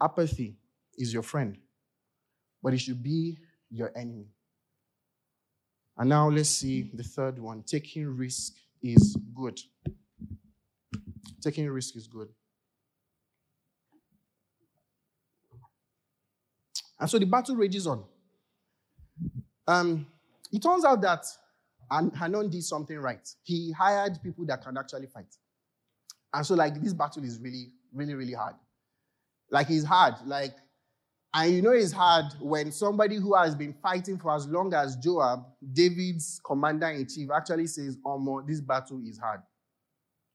Apathy 0.00 0.56
is 0.96 1.12
your 1.12 1.22
friend, 1.22 1.56
but 2.62 2.74
it 2.74 2.78
should 2.78 3.02
be 3.02 3.38
your 3.70 3.92
enemy. 3.96 4.26
And 5.96 6.08
now 6.08 6.28
let's 6.28 6.48
see 6.48 6.90
the 6.94 7.02
third 7.02 7.38
one. 7.38 7.62
Taking 7.62 8.06
risk 8.16 8.54
is 8.82 9.16
good. 9.34 9.60
Taking 11.42 11.68
risk 11.68 11.96
is 11.96 12.06
good. 12.06 12.28
And 16.98 17.08
so 17.08 17.18
the 17.18 17.26
battle 17.26 17.56
rages 17.56 17.86
on. 17.86 18.04
Um, 19.66 20.06
it 20.52 20.62
turns 20.62 20.84
out 20.84 21.00
that 21.02 21.24
Hanun 21.90 22.50
did 22.50 22.62
something 22.64 22.98
right. 22.98 23.26
He 23.42 23.72
hired 23.72 24.22
people 24.22 24.44
that 24.46 24.62
can 24.62 24.76
actually 24.76 25.06
fight. 25.06 25.34
And 26.32 26.46
so, 26.46 26.54
like, 26.54 26.80
this 26.80 26.92
battle 26.92 27.24
is 27.24 27.38
really, 27.40 27.72
really, 27.92 28.14
really 28.14 28.34
hard. 28.34 28.54
Like, 29.50 29.70
it's 29.70 29.84
hard. 29.84 30.14
Like, 30.24 30.54
and 31.32 31.52
you 31.52 31.62
know 31.62 31.70
it's 31.70 31.92
hard 31.92 32.26
when 32.40 32.72
somebody 32.72 33.16
who 33.16 33.34
has 33.36 33.54
been 33.54 33.74
fighting 33.82 34.18
for 34.18 34.34
as 34.34 34.48
long 34.48 34.74
as 34.74 34.96
Joab, 34.96 35.44
David's 35.72 36.40
commander 36.44 36.88
in 36.88 37.06
chief, 37.06 37.28
actually 37.30 37.68
says, 37.68 37.96
Oh, 38.04 38.42
this 38.46 38.60
battle 38.60 39.00
is 39.06 39.18
hard. 39.18 39.40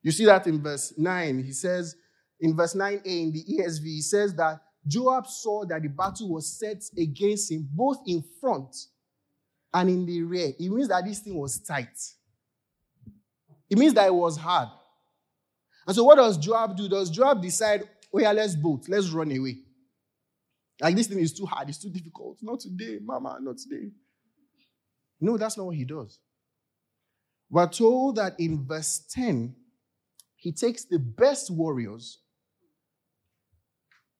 You 0.01 0.11
see 0.11 0.25
that 0.25 0.47
in 0.47 0.61
verse 0.61 0.93
9. 0.97 1.43
He 1.43 1.51
says, 1.51 1.95
in 2.39 2.55
verse 2.55 2.75
9a 2.75 3.05
in 3.05 3.31
the 3.31 3.43
ESV, 3.43 3.83
he 3.83 4.01
says 4.01 4.35
that 4.35 4.59
Joab 4.87 5.25
saw 5.25 5.65
that 5.65 5.81
the 5.81 5.89
battle 5.89 6.29
was 6.29 6.59
set 6.59 6.83
against 6.97 7.51
him 7.51 7.67
both 7.71 7.97
in 8.05 8.23
front 8.39 8.75
and 9.73 9.89
in 9.89 10.05
the 10.05 10.21
rear. 10.21 10.53
It 10.59 10.69
means 10.69 10.89
that 10.89 11.05
this 11.05 11.19
thing 11.19 11.35
was 11.35 11.59
tight. 11.59 11.97
It 13.69 13.77
means 13.77 13.93
that 13.95 14.07
it 14.07 14.13
was 14.13 14.37
hard. 14.37 14.69
And 15.87 15.95
so, 15.95 16.03
what 16.03 16.15
does 16.15 16.37
Joab 16.37 16.77
do? 16.77 16.87
Does 16.87 17.09
Joab 17.09 17.41
decide, 17.41 17.87
oh, 18.15 18.19
yeah, 18.19 18.31
let's 18.31 18.55
bolt, 18.55 18.87
let's 18.87 19.09
run 19.09 19.31
away? 19.31 19.57
Like 20.81 20.95
this 20.95 21.07
thing 21.07 21.19
is 21.19 21.33
too 21.33 21.45
hard, 21.45 21.69
it's 21.69 21.81
too 21.81 21.89
difficult. 21.89 22.37
Not 22.41 22.59
today, 22.59 22.99
mama, 23.01 23.37
not 23.41 23.57
today. 23.57 23.91
No, 25.19 25.37
that's 25.37 25.57
not 25.57 25.67
what 25.67 25.75
he 25.75 25.85
does. 25.85 26.19
We're 27.49 27.69
told 27.69 28.17
that 28.17 28.39
in 28.39 28.65
verse 28.65 29.05
10, 29.11 29.55
he 30.35 30.51
takes 30.51 30.85
the 30.85 30.99
best 30.99 31.51
warriors 31.51 32.19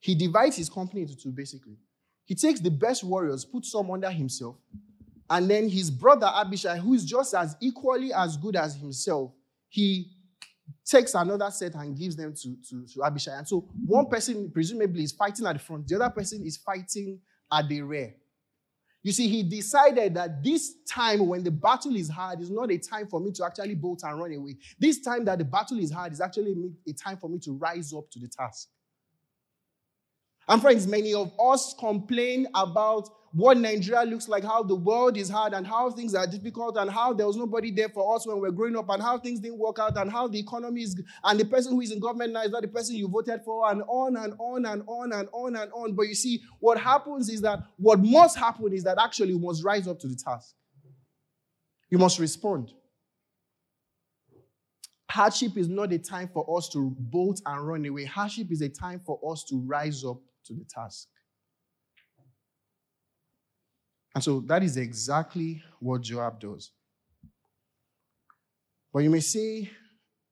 he 0.05 0.13
divides 0.13 0.55
his 0.55 0.69
company 0.69 1.01
into 1.01 1.15
two, 1.15 1.31
basically. 1.31 1.77
He 2.25 2.35
takes 2.35 2.59
the 2.59 2.69
best 2.69 3.03
warriors, 3.03 3.43
puts 3.43 3.71
some 3.71 3.89
under 3.89 4.11
himself, 4.11 4.55
and 5.27 5.49
then 5.49 5.67
his 5.67 5.89
brother 5.89 6.31
Abishai, 6.31 6.77
who 6.77 6.93
is 6.93 7.03
just 7.03 7.33
as 7.33 7.55
equally 7.59 8.13
as 8.13 8.37
good 8.37 8.55
as 8.55 8.75
himself, 8.75 9.31
he 9.67 10.11
takes 10.85 11.13
another 11.13 11.49
set 11.51 11.75
and 11.75 11.97
gives 11.97 12.15
them 12.15 12.33
to, 12.33 12.55
to, 12.69 12.85
to 12.93 13.03
Abishai. 13.03 13.37
And 13.37 13.47
so 13.47 13.67
one 13.85 14.07
person 14.07 14.51
presumably 14.51 15.03
is 15.03 15.11
fighting 15.11 15.45
at 15.45 15.53
the 15.53 15.59
front, 15.59 15.87
the 15.87 15.95
other 15.95 16.09
person 16.09 16.43
is 16.45 16.57
fighting 16.57 17.19
at 17.51 17.67
the 17.67 17.81
rear. 17.81 18.13
You 19.05 19.11
see, 19.11 19.27
he 19.27 19.43
decided 19.43 20.15
that 20.15 20.43
this 20.43 20.77
time 20.89 21.27
when 21.27 21.43
the 21.43 21.51
battle 21.51 21.95
is 21.95 22.09
hard 22.09 22.41
is 22.41 22.49
not 22.49 22.71
a 22.71 22.77
time 22.79 23.05
for 23.05 23.19
me 23.19 23.31
to 23.33 23.45
actually 23.45 23.75
bolt 23.75 24.01
and 24.03 24.17
run 24.19 24.33
away. 24.33 24.57
This 24.79 24.99
time 24.99 25.25
that 25.25 25.37
the 25.37 25.45
battle 25.45 25.77
is 25.77 25.91
hard 25.91 26.11
is 26.11 26.21
actually 26.21 26.55
a 26.87 26.93
time 26.93 27.17
for 27.17 27.29
me 27.29 27.37
to 27.39 27.51
rise 27.51 27.93
up 27.93 28.09
to 28.09 28.19
the 28.19 28.27
task. 28.27 28.69
And 30.47 30.59
friends, 30.59 30.87
many 30.87 31.13
of 31.13 31.31
us 31.39 31.75
complain 31.77 32.47
about 32.55 33.09
what 33.35 33.57
Nigeria 33.57 34.05
looks 34.05 34.29
like, 34.29 34.45
how 34.45 34.63
the 34.63 34.75
world 34.75 35.17
is 35.17 35.29
hard, 35.29 35.51
and 35.51 35.67
how 35.67 35.91
things 35.91 36.15
are 36.15 36.25
difficult, 36.25 36.77
and 36.77 36.89
how 36.89 37.11
there 37.11 37.27
was 37.27 37.35
nobody 37.35 37.69
there 37.69 37.89
for 37.89 38.15
us 38.15 38.25
when 38.25 38.39
we 38.39 38.47
are 38.47 38.51
growing 38.51 38.77
up, 38.77 38.89
and 38.89 39.03
how 39.03 39.19
things 39.19 39.41
didn't 39.41 39.57
work 39.57 39.77
out, 39.77 39.97
and 39.97 40.09
how 40.09 40.25
the 40.25 40.39
economy 40.39 40.83
is, 40.83 40.95
and 41.25 41.37
the 41.37 41.43
person 41.43 41.73
who 41.73 41.81
is 41.81 41.91
in 41.91 41.99
government 41.99 42.31
now 42.31 42.43
is 42.43 42.51
not 42.51 42.61
the 42.61 42.67
person 42.69 42.95
you 42.95 43.09
voted 43.09 43.41
for, 43.43 43.69
and 43.69 43.81
on 43.89 44.15
and 44.15 44.35
on 44.39 44.65
and 44.65 44.83
on 44.87 45.11
and 45.11 45.27
on 45.33 45.55
and 45.57 45.69
on. 45.73 45.93
But 45.93 46.03
you 46.03 46.15
see, 46.15 46.43
what 46.59 46.79
happens 46.79 47.27
is 47.27 47.41
that 47.41 47.59
what 47.75 47.99
must 47.99 48.37
happen 48.37 48.71
is 48.71 48.85
that 48.85 48.97
actually 48.97 49.31
you 49.31 49.39
must 49.39 49.65
rise 49.65 49.85
up 49.85 49.99
to 49.99 50.07
the 50.07 50.15
task. 50.15 50.55
You 51.89 51.97
must 51.97 52.19
respond. 52.19 52.71
Hardship 55.11 55.57
is 55.57 55.67
not 55.67 55.91
a 55.91 55.99
time 55.99 56.29
for 56.33 56.57
us 56.57 56.69
to 56.69 56.95
bolt 56.97 57.41
and 57.45 57.67
run 57.67 57.85
away. 57.85 58.05
Hardship 58.05 58.49
is 58.49 58.61
a 58.61 58.69
time 58.69 59.01
for 59.05 59.19
us 59.29 59.43
to 59.49 59.61
rise 59.65 60.05
up 60.05 60.21
to 60.45 60.53
the 60.53 60.63
task. 60.73 61.09
And 64.15 64.23
so 64.23 64.39
that 64.47 64.63
is 64.63 64.77
exactly 64.77 65.61
what 65.79 66.01
Joab 66.01 66.39
does. 66.39 66.71
But 68.91 69.03
you 69.03 69.09
may 69.09 69.19
say, 69.19 69.69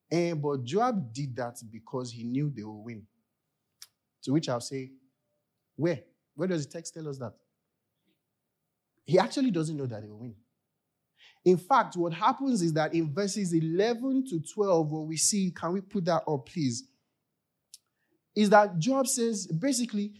eh, 0.10 0.34
but 0.34 0.64
Joab 0.64 1.14
did 1.14 1.36
that 1.36 1.58
because 1.70 2.12
he 2.12 2.24
knew 2.24 2.50
they 2.50 2.64
would 2.64 2.84
win. 2.84 3.06
To 4.24 4.32
which 4.32 4.48
I'll 4.48 4.62
say, 4.62 4.92
where? 5.76 6.00
Where 6.34 6.48
does 6.48 6.66
the 6.66 6.72
text 6.72 6.94
tell 6.94 7.10
us 7.10 7.18
that? 7.20 7.34
He 9.04 9.20
actually 9.20 9.52
doesn't 9.52 9.76
know 9.76 9.86
that 9.86 10.02
they 10.02 10.08
will 10.08 10.20
win. 10.20 10.36
In 11.44 11.58
fact, 11.58 11.98
what 11.98 12.14
happens 12.14 12.62
is 12.62 12.72
that 12.74 12.94
in 12.94 13.14
verses 13.14 13.54
11 13.54 14.28
to 14.30 14.40
12, 14.40 14.92
what 14.92 15.08
we 15.08 15.18
see, 15.18 15.52
can 15.52 15.74
we 15.74 15.82
put 15.82 16.06
that 16.06 16.24
up, 16.26 16.46
please? 16.46 16.88
is 18.36 18.50
that 18.50 18.80
Joab 18.80 19.08
says 19.08 19.48
basically, 19.48 20.14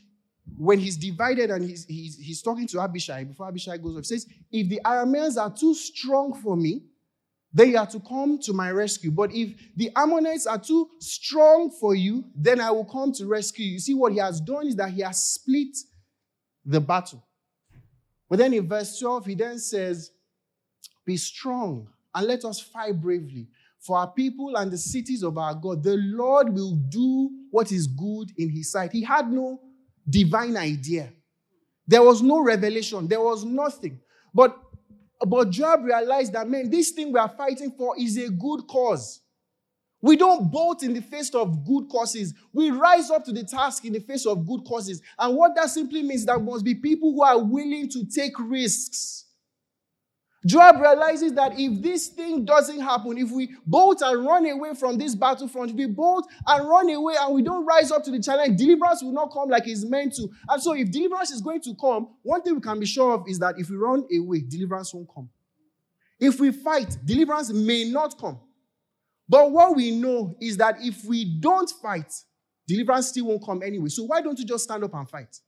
when 0.58 0.80
he's 0.80 0.98
divided 0.98 1.50
and 1.50 1.64
he's, 1.64 1.86
he's, 1.86 2.18
he's 2.18 2.42
talking 2.42 2.68
to 2.68 2.82
Abishai, 2.82 3.24
before 3.24 3.48
Abishai 3.48 3.78
goes 3.78 3.96
off, 3.98 4.04
he 4.04 4.20
says, 4.20 4.28
If 4.52 4.70
the 4.70 4.82
Arameans 4.84 5.42
are 5.42 5.54
too 5.54 5.74
strong 5.74 6.34
for 6.34 6.56
me, 6.56 6.84
they 7.54 7.76
are 7.76 7.86
to 7.88 8.00
come 8.00 8.40
to 8.40 8.54
my 8.54 8.72
rescue. 8.72 9.12
But 9.12 9.32
if 9.34 9.54
the 9.76 9.92
Ammonites 9.96 10.48
are 10.48 10.58
too 10.58 10.90
strong 11.00 11.70
for 11.70 11.94
you, 11.94 12.26
then 12.36 12.60
I 12.60 12.72
will 12.72 12.86
come 12.86 13.12
to 13.14 13.28
rescue 13.28 13.66
you. 13.66 13.74
You 13.74 13.80
see, 13.80 13.94
what 13.94 14.12
he 14.12 14.20
has 14.20 14.42
done 14.42 14.68
is 14.68 14.76
that 14.78 14.90
he 14.90 15.02
has 15.02 15.24
split 15.24 15.78
the 16.66 16.82
battle. 16.82 17.24
But 18.30 18.40
then 18.40 18.54
in 18.54 18.68
verse 18.68 18.98
12, 18.98 19.26
he 19.28 19.36
then 19.36 19.60
says, 19.60 20.12
Be 21.06 21.16
strong 21.18 21.88
and 22.16 22.28
let 22.28 22.44
us 22.44 22.60
fight 22.60 23.00
bravely 23.00 23.48
for 23.80 23.98
our 23.98 24.08
people 24.08 24.56
and 24.56 24.72
the 24.72 24.78
cities 24.78 25.24
of 25.24 25.38
our 25.38 25.54
God. 25.54 25.84
The 25.84 25.98
Lord 25.98 26.50
will 26.54 26.76
do 26.76 27.30
what 27.52 27.72
is 27.72 27.86
good 27.86 28.32
in 28.38 28.50
his 28.50 28.72
sight. 28.72 28.92
He 28.92 29.04
had 29.04 29.32
no 29.32 29.60
divine 30.10 30.58
idea. 30.58 31.12
There 31.88 32.04
was 32.04 32.22
no 32.22 32.42
revelation. 32.42 33.08
There 33.08 33.22
was 33.22 33.44
nothing. 33.44 34.00
But, 34.34 34.58
but 35.26 35.50
Joab 35.50 35.84
realized 35.84 36.34
that, 36.34 36.48
man, 36.48 36.70
this 36.70 36.92
thing 36.92 37.12
we 37.12 37.20
are 37.20 37.30
fighting 37.30 37.72
for 37.72 37.96
is 37.98 38.18
a 38.18 38.30
good 38.30 38.68
cause. 38.68 39.22
We 40.02 40.18
don't 40.18 40.52
bolt 40.52 40.84
in 40.84 40.94
the 40.94 41.02
face 41.02 41.34
of 41.34 41.66
good 41.66 41.88
causes. 41.90 42.34
We 42.52 42.72
rise 42.72 43.10
up 43.10 43.24
to 43.24 43.32
the 43.32 43.44
task 43.44 43.86
in 43.86 43.94
the 43.94 44.02
face 44.02 44.26
of 44.26 44.46
good 44.46 44.66
causes. 44.66 45.02
And 45.18 45.36
what 45.38 45.56
that 45.56 45.70
simply 45.70 46.04
means 46.04 46.26
that 46.26 46.40
must 46.42 46.66
be 46.66 46.76
people 46.76 47.14
who 47.14 47.24
are 47.24 47.42
willing 47.42 47.88
to 47.90 48.06
take 48.06 48.34
risks. 48.38 49.26
Joab 50.46 50.82
realizes 50.82 51.34
that 51.34 51.58
if 51.58 51.82
this 51.82 52.08
thing 52.08 52.44
doesn't 52.44 52.80
happen, 52.82 53.18
if 53.18 53.32
we 53.32 53.56
bolt 53.66 54.02
and 54.02 54.26
run 54.26 54.46
away 54.46 54.74
from 54.76 54.98
this 54.98 55.16
battlefront, 55.16 55.72
if 55.72 55.78
we 55.78 55.86
bolt 55.86 56.28
and 56.48 56.68
run 56.68 56.90
away 56.90 57.16
and 57.20 57.34
we 57.34 57.42
don't 57.42 57.66
rise 57.66 57.92
up 57.92 58.04
to 58.04 58.12
the 58.12 58.22
challenge, 58.22 58.58
deliverance 58.58 59.02
will 59.02 59.14
not 59.14 59.32
come 59.32 59.50
like 59.50 59.68
it's 59.68 59.86
meant 59.86 60.14
to. 60.16 60.28
And 60.50 60.62
so, 60.62 60.74
if 60.74 60.92
deliverance 60.92 61.32
is 61.32 61.42
going 61.42 61.62
to 61.62 61.74
come, 61.80 62.10
one 62.24 62.42
thing 62.42 62.56
we 62.56 62.62
can 62.62 62.80
be 62.80 62.86
sure 62.86 63.14
of 63.14 63.28
is 63.28 63.40
that 63.40 63.58
if 63.58 63.70
we 63.70 63.78
run 63.78 64.06
away, 64.14 64.42
deliverance 64.42 64.94
won't 64.94 65.08
come. 65.14 65.30
If 66.20 66.40
we 66.40 66.52
fight, 66.52 66.98
deliverance 67.06 67.52
may 67.52 67.90
not 67.90 68.20
come. 68.20 68.40
But 69.30 69.52
what 69.52 69.76
we 69.76 69.92
know 69.92 70.36
is 70.42 70.58
that 70.58 70.78
if 70.82 71.06
we 71.06 71.40
don't 71.40 71.70
fight, 71.82 72.12
deliverance 72.68 73.08
still 73.08 73.28
won't 73.28 73.46
come 73.46 73.64
anyway. 73.64 73.88
So, 73.88 74.04
why 74.04 74.22
don't 74.22 74.38
you 74.38 74.46
just 74.46 74.66
stand 74.66 74.84
up 74.84 74.94
and 74.94 75.10
fight? 75.10 75.40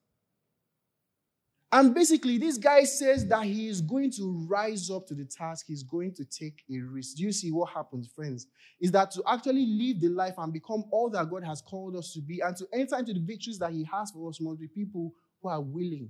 And 1.75 1.93
basically, 1.93 2.37
this 2.37 2.57
guy 2.57 2.85
says 2.85 3.27
that 3.27 3.43
he 3.43 3.67
is 3.67 3.81
going 3.81 4.09
to 4.11 4.45
rise 4.47 4.89
up 4.89 5.05
to 5.07 5.13
the 5.13 5.25
task, 5.25 5.65
he's 5.67 5.83
going 5.83 6.13
to 6.13 6.23
take 6.23 6.63
a 6.71 6.79
risk. 6.79 7.17
Do 7.17 7.23
you 7.23 7.33
see 7.33 7.51
what 7.51 7.69
happens, 7.69 8.07
friends? 8.07 8.47
Is 8.79 8.93
that 8.93 9.11
to 9.11 9.23
actually 9.27 9.65
live 9.65 9.99
the 9.99 10.07
life 10.07 10.35
and 10.37 10.53
become 10.53 10.85
all 10.89 11.09
that 11.09 11.29
God 11.29 11.43
has 11.43 11.59
called 11.61 11.97
us 11.97 12.13
to 12.13 12.21
be 12.21 12.39
and 12.39 12.55
to 12.55 12.65
enter 12.71 12.97
into 12.97 13.11
the 13.11 13.19
victories 13.19 13.59
that 13.59 13.73
he 13.73 13.83
has 13.91 14.11
for 14.11 14.29
us 14.29 14.39
must 14.39 14.61
be 14.61 14.69
people 14.69 15.11
who 15.41 15.49
are 15.49 15.59
willing 15.59 16.09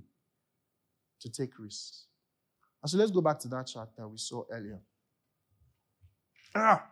to 1.18 1.28
take 1.28 1.58
risks. 1.58 2.06
And 2.80 2.88
so 2.88 2.96
let's 2.96 3.10
go 3.10 3.20
back 3.20 3.40
to 3.40 3.48
that 3.48 3.66
chart 3.66 3.88
that 3.98 4.06
we 4.06 4.18
saw 4.18 4.44
earlier. 4.52 4.78
Ah. 6.54 6.86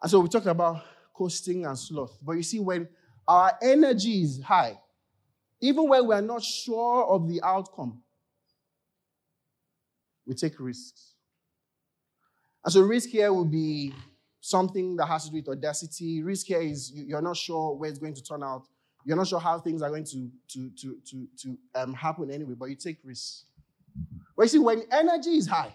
And 0.00 0.10
so 0.10 0.20
we 0.20 0.30
talked 0.30 0.46
about 0.46 0.82
coasting 1.20 1.66
and 1.66 1.78
sloth. 1.78 2.16
But 2.22 2.32
you 2.32 2.42
see, 2.42 2.60
when 2.60 2.88
our 3.28 3.52
energy 3.60 4.22
is 4.22 4.40
high, 4.40 4.80
even 5.60 5.86
when 5.86 6.06
we 6.06 6.14
are 6.14 6.22
not 6.22 6.42
sure 6.42 7.04
of 7.04 7.28
the 7.28 7.42
outcome, 7.42 8.00
we 10.26 10.34
take 10.34 10.58
risks. 10.58 11.12
And 12.64 12.72
so, 12.72 12.80
risk 12.80 13.10
here 13.10 13.30
will 13.34 13.44
be 13.44 13.92
something 14.40 14.96
that 14.96 15.06
has 15.06 15.26
to 15.26 15.30
do 15.30 15.36
with 15.36 15.48
audacity. 15.48 16.22
Risk 16.22 16.46
here 16.46 16.62
is 16.62 16.90
you're 16.94 17.20
not 17.20 17.36
sure 17.36 17.74
where 17.74 17.90
it's 17.90 17.98
going 17.98 18.14
to 18.14 18.22
turn 18.22 18.42
out. 18.42 18.66
You're 19.04 19.18
not 19.18 19.28
sure 19.28 19.40
how 19.40 19.58
things 19.58 19.82
are 19.82 19.90
going 19.90 20.04
to, 20.04 20.30
to, 20.52 20.70
to, 20.70 20.96
to, 21.10 21.28
to 21.42 21.58
um, 21.74 21.92
happen 21.92 22.30
anyway, 22.30 22.54
but 22.58 22.70
you 22.70 22.76
take 22.76 22.98
risks. 23.04 23.44
But 24.34 24.44
you 24.44 24.48
see, 24.48 24.58
when 24.58 24.84
energy 24.90 25.36
is 25.36 25.46
high 25.46 25.74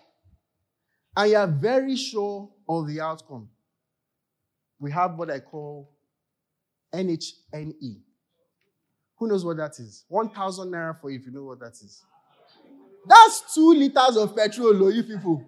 and 1.15 1.29
you're 1.29 1.47
very 1.47 1.95
sure 1.95 2.49
of 2.67 2.87
the 2.87 3.01
outcome, 3.01 3.49
we 4.85 4.91
have 4.91 5.15
what 5.15 5.31
I 5.31 5.39
call 5.39 5.89
NHNE. 6.93 8.01
Who 9.17 9.27
knows 9.27 9.43
what 9.43 9.57
that 9.57 9.79
is? 9.79 10.05
1,000 10.09 10.71
naira 10.71 11.01
for 11.01 11.09
you 11.09 11.17
if 11.17 11.25
you 11.25 11.31
know 11.31 11.45
what 11.45 11.59
that 11.59 11.71
is. 11.71 12.03
That's 13.07 13.55
two 13.55 13.73
liters 13.73 14.15
of 14.15 14.35
petrol, 14.35 14.83
oh, 14.83 14.89
you 14.89 15.01
people. 15.01 15.43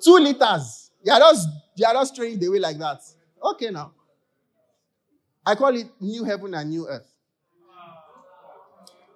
Two 0.00 0.18
liters. 0.18 0.92
You 1.02 1.12
are 1.12 1.18
just, 1.18 1.48
you 1.74 1.84
are 1.84 1.94
just 1.94 2.14
throwing 2.14 2.38
the 2.38 2.48
way 2.48 2.60
like 2.60 2.78
that. 2.78 3.00
Okay, 3.42 3.70
now. 3.70 3.90
I 5.44 5.56
call 5.56 5.74
it 5.76 5.88
new 6.00 6.22
heaven 6.22 6.54
and 6.54 6.70
new 6.70 6.86
earth. 6.86 7.12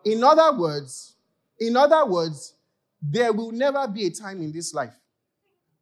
In 0.05 0.25
other 0.25 0.59
words, 0.59 1.15
in 1.61 1.77
other 1.77 2.05
words, 2.07 2.55
there 3.01 3.33
will 3.33 3.53
never 3.53 3.87
be 3.87 4.07
a 4.07 4.11
time 4.11 4.43
in 4.43 4.51
this 4.51 4.75
life 4.75 4.99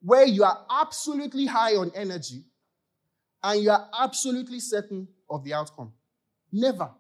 where 0.03 0.27
you 0.27 0.45
are 0.45 0.67
absolutely 0.71 1.47
high 1.47 1.73
on 1.73 1.91
energy 1.95 2.45
and 3.43 3.63
you 3.63 3.71
are 3.71 3.89
absolutely 3.99 4.61
certain 4.61 5.09
of 5.29 5.45
the 5.45 5.55
outcome. 5.55 5.93
Never. 6.53 6.91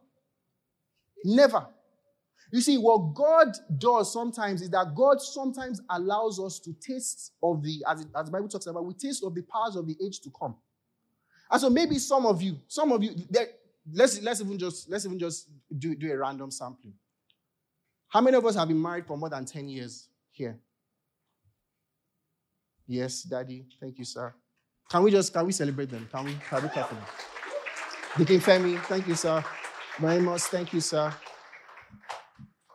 Never. 1.24 1.66
You 2.52 2.60
see, 2.60 2.78
what 2.78 3.14
God 3.14 3.48
does 3.76 4.12
sometimes 4.12 4.62
is 4.62 4.70
that 4.70 4.94
God 4.94 5.20
sometimes 5.20 5.80
allows 5.90 6.38
us 6.38 6.60
to 6.60 6.72
taste 6.74 7.32
of 7.42 7.62
the, 7.62 7.84
as, 7.88 8.02
it, 8.02 8.08
as 8.14 8.26
the 8.26 8.32
Bible 8.32 8.48
talks 8.48 8.66
about, 8.66 8.84
we 8.84 8.94
taste 8.94 9.24
of 9.24 9.34
the 9.34 9.42
powers 9.42 9.76
of 9.76 9.86
the 9.86 9.96
age 10.04 10.20
to 10.20 10.30
come. 10.38 10.56
And 11.50 11.60
so 11.60 11.70
maybe 11.70 11.98
some 11.98 12.26
of 12.26 12.40
you, 12.42 12.58
some 12.68 12.92
of 12.92 13.02
you, 13.02 13.14
let's, 13.92 14.20
let's 14.22 14.40
even 14.40 14.58
just 14.58 14.88
let's 14.90 15.04
even 15.04 15.18
just 15.18 15.48
do, 15.76 15.94
do 15.94 16.12
a 16.12 16.16
random 16.16 16.50
sampling. 16.50 16.94
How 18.08 18.20
many 18.20 18.36
of 18.36 18.46
us 18.46 18.54
have 18.54 18.68
been 18.68 18.80
married 18.80 19.06
for 19.06 19.16
more 19.16 19.28
than 19.28 19.44
10 19.44 19.68
years 19.68 20.08
here? 20.30 20.58
Yes, 22.86 23.22
Daddy. 23.22 23.66
Thank 23.80 23.98
you, 23.98 24.04
sir. 24.04 24.32
Can 24.88 25.02
we 25.02 25.10
just, 25.10 25.32
can 25.32 25.44
we 25.46 25.52
celebrate 25.52 25.90
them? 25.90 26.08
Can 26.12 26.24
we, 26.24 26.36
can 26.48 26.62
we 26.62 26.68
clap 26.68 26.88
for 26.88 26.94
them? 26.94 27.04
Deacon 28.16 28.40
Femi, 28.40 28.80
thank 28.84 29.06
you, 29.08 29.14
sir. 29.14 29.44
Maimos, 29.98 30.44
thank 30.46 30.72
you, 30.72 30.80
sir. 30.80 31.12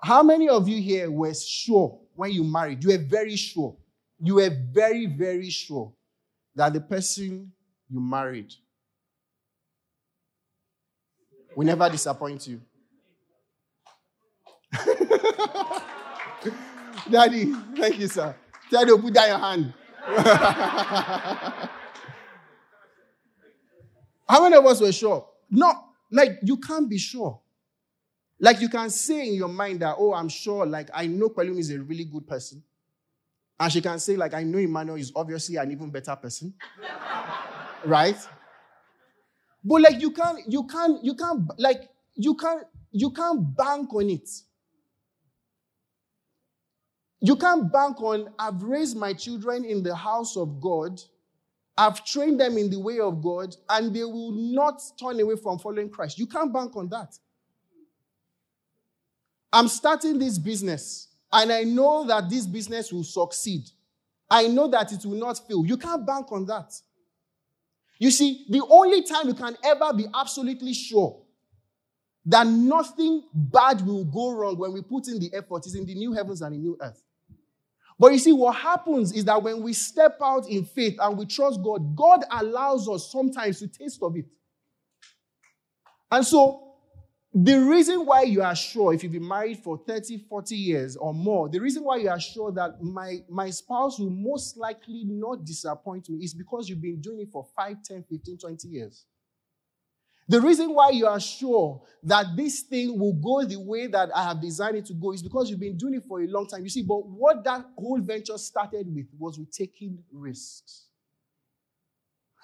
How 0.03 0.21
many 0.23 0.49
of 0.49 0.67
you 0.67 0.81
here 0.81 1.09
were 1.09 1.33
sure 1.33 1.99
when 2.15 2.31
you 2.31 2.43
married? 2.43 2.83
You 2.83 2.89
were 2.91 3.03
very 3.03 3.35
sure. 3.35 3.75
You 4.19 4.35
were 4.35 4.49
very, 4.71 5.05
very 5.05 5.49
sure 5.49 5.93
that 6.55 6.73
the 6.73 6.81
person 6.81 7.51
you 7.89 7.99
married 7.99 8.53
will 11.55 11.65
never 11.65 11.89
disappoint 11.89 12.47
you. 12.47 12.61
Daddy, 17.09 17.53
thank 17.75 17.99
you, 17.99 18.07
sir. 18.07 18.35
Daddy, 18.69 18.97
put 18.97 19.13
down 19.13 19.27
your 19.29 19.39
hand. 19.39 19.73
How 24.27 24.41
many 24.43 24.55
of 24.55 24.65
us 24.65 24.81
were 24.81 24.91
sure? 24.91 25.27
No, 25.49 25.73
like 26.09 26.39
you 26.43 26.57
can't 26.57 26.89
be 26.89 26.97
sure. 26.97 27.39
Like 28.39 28.59
you 28.59 28.69
can 28.69 28.89
say 28.89 29.27
in 29.27 29.35
your 29.35 29.49
mind 29.49 29.81
that, 29.81 29.95
oh, 29.97 30.13
I'm 30.13 30.29
sure, 30.29 30.65
like 30.65 30.89
I 30.93 31.07
know 31.07 31.29
Pelumi 31.29 31.59
is 31.59 31.71
a 31.71 31.79
really 31.79 32.05
good 32.05 32.27
person. 32.27 32.63
And 33.61 33.71
she 33.71 33.79
can 33.79 33.99
say, 33.99 34.15
like, 34.15 34.33
I 34.33 34.41
know 34.41 34.57
Emmanuel 34.57 34.97
is 34.97 35.11
obviously 35.15 35.57
an 35.57 35.71
even 35.71 35.91
better 35.91 36.15
person. 36.15 36.51
right? 37.85 38.17
But 39.63 39.81
like 39.83 40.01
you 40.01 40.09
can't, 40.09 40.39
you 40.47 40.65
can't, 40.65 41.03
you 41.03 41.13
can't, 41.13 41.43
like, 41.59 41.87
you 42.15 42.33
can't, 42.33 42.63
you 42.91 43.11
can't 43.11 43.55
bank 43.55 43.93
on 43.93 44.09
it. 44.09 44.27
You 47.19 47.35
can't 47.35 47.71
bank 47.71 48.01
on, 48.01 48.33
I've 48.39 48.63
raised 48.63 48.97
my 48.97 49.13
children 49.13 49.63
in 49.63 49.83
the 49.83 49.95
house 49.95 50.35
of 50.35 50.59
God 50.59 50.99
I've 51.77 52.03
trained 52.05 52.39
them 52.39 52.57
in 52.57 52.69
the 52.69 52.79
way 52.79 52.99
of 52.99 53.23
God, 53.23 53.55
and 53.69 53.93
they 53.95 54.03
will 54.03 54.31
not 54.31 54.81
turn 54.99 55.19
away 55.19 55.35
from 55.35 55.57
following 55.57 55.89
Christ. 55.89 56.19
You 56.19 56.27
can't 56.27 56.53
bank 56.53 56.75
on 56.75 56.89
that. 56.89 57.17
I'm 59.53 59.67
starting 59.67 60.19
this 60.19 60.37
business, 60.37 61.07
and 61.31 61.51
I 61.51 61.63
know 61.63 62.05
that 62.05 62.29
this 62.29 62.45
business 62.45 62.91
will 62.91 63.03
succeed. 63.03 63.69
I 64.29 64.47
know 64.47 64.67
that 64.69 64.91
it 64.91 65.05
will 65.05 65.17
not 65.17 65.45
fail. 65.47 65.65
You 65.65 65.77
can't 65.77 66.05
bank 66.05 66.31
on 66.31 66.45
that. 66.45 66.73
You 67.99 68.11
see, 68.11 68.45
the 68.49 68.63
only 68.69 69.03
time 69.03 69.27
you 69.27 69.33
can 69.33 69.57
ever 69.63 69.93
be 69.93 70.07
absolutely 70.13 70.73
sure 70.73 71.21
that 72.25 72.47
nothing 72.47 73.23
bad 73.33 73.85
will 73.85 74.05
go 74.05 74.31
wrong 74.31 74.57
when 74.57 74.73
we 74.73 74.81
put 74.81 75.07
in 75.07 75.19
the 75.19 75.31
effort 75.33 75.65
is 75.65 75.75
in 75.75 75.85
the 75.85 75.95
new 75.95 76.13
heavens 76.13 76.41
and 76.41 76.53
the 76.53 76.57
new 76.57 76.77
earth. 76.81 77.03
But 78.01 78.13
you 78.13 78.17
see, 78.17 78.33
what 78.33 78.55
happens 78.55 79.11
is 79.11 79.25
that 79.25 79.43
when 79.43 79.61
we 79.61 79.73
step 79.73 80.17
out 80.23 80.49
in 80.49 80.65
faith 80.65 80.95
and 80.99 81.15
we 81.15 81.27
trust 81.27 81.61
God, 81.61 81.95
God 81.95 82.23
allows 82.31 82.89
us 82.89 83.11
sometimes 83.11 83.59
to 83.59 83.67
taste 83.67 84.01
of 84.01 84.17
it. 84.17 84.25
And 86.09 86.25
so, 86.25 86.77
the 87.31 87.59
reason 87.59 88.07
why 88.07 88.23
you 88.23 88.41
are 88.41 88.55
sure, 88.55 88.91
if 88.91 89.03
you've 89.03 89.11
been 89.11 89.27
married 89.27 89.59
for 89.59 89.77
30, 89.77 90.17
40 90.27 90.55
years 90.55 90.95
or 90.95 91.13
more, 91.13 91.47
the 91.47 91.59
reason 91.59 91.83
why 91.83 91.97
you 91.97 92.09
are 92.09 92.19
sure 92.19 92.51
that 92.53 92.81
my, 92.81 93.19
my 93.29 93.51
spouse 93.51 93.99
will 93.99 94.09
most 94.09 94.57
likely 94.57 95.03
not 95.05 95.45
disappoint 95.45 96.09
me 96.09 96.25
is 96.25 96.33
because 96.33 96.67
you've 96.67 96.81
been 96.81 97.01
doing 97.01 97.19
it 97.19 97.29
for 97.31 97.45
5, 97.55 97.83
10, 97.83 98.05
15, 98.09 98.37
20 98.39 98.67
years. 98.67 99.05
The 100.27 100.39
reason 100.39 100.73
why 100.73 100.91
you 100.91 101.07
are 101.07 101.19
sure 101.19 101.81
that 102.03 102.27
this 102.35 102.61
thing 102.61 102.97
will 102.97 103.13
go 103.13 103.43
the 103.45 103.59
way 103.59 103.87
that 103.87 104.09
I 104.15 104.23
have 104.23 104.41
designed 104.41 104.77
it 104.77 104.85
to 104.85 104.93
go 104.93 105.11
is 105.13 105.21
because 105.21 105.49
you've 105.49 105.59
been 105.59 105.77
doing 105.77 105.95
it 105.95 106.03
for 106.07 106.21
a 106.21 106.27
long 106.27 106.47
time. 106.47 106.63
You 106.63 106.69
see, 106.69 106.83
but 106.83 107.05
what 107.07 107.43
that 107.43 107.65
whole 107.77 107.99
venture 107.99 108.37
started 108.37 108.93
with 108.93 109.07
was 109.17 109.37
with 109.37 109.51
taking 109.51 109.99
risks. 110.11 110.87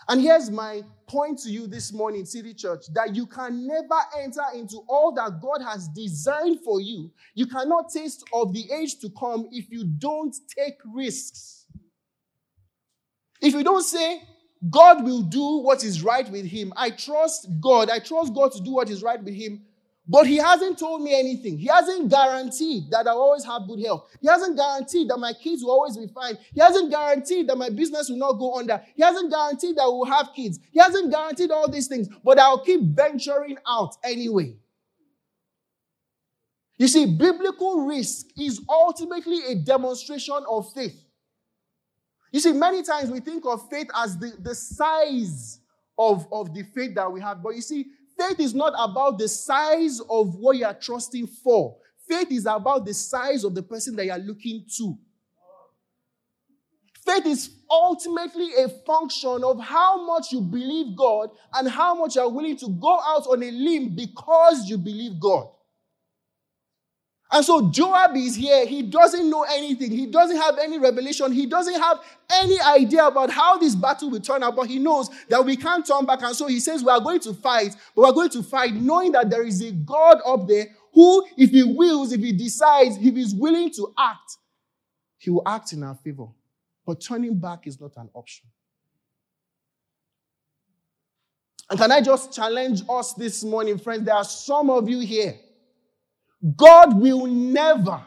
And 0.10 0.22
here's 0.22 0.50
my 0.50 0.84
point 1.08 1.40
to 1.40 1.50
you 1.50 1.68
this 1.68 1.92
morning, 1.92 2.26
City 2.26 2.54
Church, 2.54 2.86
that 2.94 3.16
you 3.16 3.26
can 3.26 3.68
never 3.68 4.00
enter 4.22 4.44
into 4.56 4.78
all 4.88 5.12
that 5.14 5.42
God 5.42 5.62
has 5.62 5.88
designed 5.90 6.62
for 6.62 6.80
you. 6.80 7.12
You 7.34 7.46
cannot 7.48 7.90
taste 7.92 8.24
of 8.34 8.54
the 8.54 8.72
age 8.72 9.00
to 9.00 9.10
come 9.10 9.50
if 9.52 9.70
you 9.70 9.84
don't 9.86 10.36
take 10.56 10.78
risks. 10.94 11.66
If 13.42 13.54
you 13.54 13.64
don't 13.64 13.84
say, 13.84 14.22
God 14.70 15.04
will 15.04 15.22
do 15.22 15.60
what 15.60 15.84
is 15.84 16.04
right 16.04 16.30
with 16.30 16.46
him. 16.46 16.74
I 16.76 16.90
trust 16.90 17.48
God. 17.62 17.90
I 17.90 18.00
trust 18.00 18.34
God 18.34 18.52
to 18.54 18.62
do 18.62 18.72
what 18.72 18.90
is 18.90 19.04
right 19.04 19.22
with 19.22 19.34
him. 19.34 19.62
But 20.10 20.26
he 20.26 20.38
hasn't 20.38 20.80
told 20.80 21.02
me 21.02 21.20
anything. 21.20 21.58
He 21.58 21.68
hasn't 21.68 22.10
guaranteed 22.10 22.90
that 22.92 23.08
I'll 23.08 23.20
always 23.20 23.44
have 23.44 23.68
good 23.68 23.84
health. 23.84 24.10
He 24.22 24.28
hasn't 24.28 24.56
guaranteed 24.58 25.10
that 25.10 25.18
my 25.18 25.34
kids 25.34 25.64
will 25.64 25.72
always 25.72 25.98
be 25.98 26.08
fine. 26.08 26.38
He 26.54 26.62
hasn't 26.62 26.92
guaranteed 26.92 27.50
that 27.50 27.58
my 27.58 27.70
business 27.70 28.10
will 28.10 28.18
not 28.18 28.34
go 28.34 28.58
under. 28.58 28.82
He 28.96 29.04
hasn't 29.04 29.32
guaranteed 29.32 29.76
that 29.76 29.84
we'll 29.86 30.06
have 30.06 30.30
kids. 30.34 30.60
He 30.72 30.80
hasn't 30.80 31.12
guaranteed 31.12 31.52
all 31.52 31.70
these 31.70 31.88
things. 31.88 32.08
But 32.24 32.40
I'll 32.40 32.64
keep 32.64 32.82
venturing 32.82 33.58
out 33.68 33.98
anyway. 34.04 34.56
You 36.78 36.88
see, 36.88 37.18
biblical 37.18 37.86
risk 37.86 38.28
is 38.40 38.62
ultimately 38.70 39.40
a 39.52 39.56
demonstration 39.56 40.40
of 40.50 40.72
faith. 40.74 41.04
You 42.32 42.40
see, 42.40 42.54
many 42.54 42.84
times 42.84 43.10
we 43.10 43.20
think 43.20 43.46
of 43.46 43.70
faith 43.70 43.90
as 43.96 44.18
the, 44.18 44.34
the 44.40 44.54
size 44.54 45.60
of, 45.98 46.28
of 46.32 46.54
the 46.54 46.64
faith 46.64 46.96
that 46.96 47.12
we 47.12 47.22
have. 47.22 47.42
But 47.42 47.56
you 47.56 47.62
see, 47.62 47.86
faith 48.18 48.40
is 48.40 48.54
not 48.54 48.74
about 48.78 49.18
the 49.18 49.28
size 49.28 50.02
of 50.10 50.36
what 50.36 50.58
you 50.58 50.66
are 50.66 50.74
trusting 50.74 51.28
for. 51.28 51.78
Faith 52.08 52.32
is 52.32 52.46
about 52.46 52.86
the 52.86 52.94
size 52.94 53.44
of 53.44 53.56
the 53.56 53.64
person 53.64 53.96
that 53.96 54.06
you 54.06 54.12
are 54.12 54.20
looking 54.20 54.66
to. 54.78 54.98
Faith 57.06 57.26
is 57.26 57.50
ultimately 57.72 58.50
a 58.62 58.68
function 58.86 59.42
of 59.44 59.62
how 59.62 60.06
much 60.06 60.34
you 60.34 60.42
believe 60.42 60.98
God 60.98 61.30
and 61.54 61.70
how 61.70 61.96
much 61.96 62.16
you 62.18 62.22
are 62.22 62.30
willing 62.30 62.58
to 62.58 62.68
go 62.68 63.00
out 63.00 63.26
on 63.28 63.42
a 63.44 63.52
limb 63.52 63.96
because 63.96 64.70
you 64.70 64.78
believe 64.78 65.18
God. 65.20 65.48
And 67.30 67.44
so 67.44 67.70
Joab 67.70 68.16
is 68.16 68.36
here. 68.36 68.66
He 68.66 68.82
doesn't 68.82 69.30
know 69.30 69.46
anything. 69.50 69.92
He 69.92 70.06
doesn't 70.06 70.38
have 70.38 70.58
any 70.60 70.80
revelation. 70.80 71.34
He 71.34 71.46
doesn't 71.46 71.74
have 71.74 72.00
any 72.30 72.60
idea 72.62 73.06
about 73.06 73.30
how 73.30 73.58
this 73.58 73.76
battle 73.76 74.10
will 74.10 74.22
turn 74.22 74.44
out, 74.44 74.56
but 74.56 74.68
he 74.68 74.80
knows 74.80 75.10
that 75.28 75.44
we 75.44 75.58
can't 75.58 75.86
turn 75.86 76.06
back. 76.06 76.22
And 76.22 76.36
so 76.36 76.48
he 76.48 76.62
says, 76.62 76.84
We 76.84 76.90
are 76.90 77.02
going 77.02 77.20
to 77.22 77.34
fight, 77.34 77.76
but 77.96 78.04
we're 78.04 78.14
going 78.14 78.30
to 78.30 78.44
fight 78.44 78.76
knowing 78.76 79.12
that 79.12 79.30
there 79.30 79.44
is 79.44 79.62
a 79.62 79.72
God 79.72 80.20
up 80.26 80.48
there 80.48 80.68
who, 80.94 81.26
if 81.36 81.50
he 81.50 81.64
wills, 81.64 82.14
if 82.14 82.22
he 82.22 82.32
decides, 82.32 82.96
if 82.98 83.16
he's 83.16 83.36
willing 83.36 83.72
to 83.72 83.94
act, 84.00 84.38
he 85.18 85.30
will 85.30 85.44
act 85.46 85.74
in 85.74 85.84
our 85.84 85.96
favor. 85.96 86.28
But 86.86 87.02
turning 87.02 87.38
back 87.38 87.68
is 87.68 87.82
not 87.82 87.92
an 87.98 88.10
option. 88.14 88.48
And 91.70 91.78
can 91.78 91.92
I 91.92 92.00
just 92.00 92.34
challenge 92.34 92.84
us 92.88 93.14
this 93.16 93.44
morning, 93.44 93.78
friends? 93.78 94.06
There 94.06 94.16
are 94.16 94.24
some 94.24 94.70
of 94.70 94.88
you 94.88 95.00
here 95.00 95.38
God 96.56 97.00
will 97.00 97.26
never, 97.26 98.02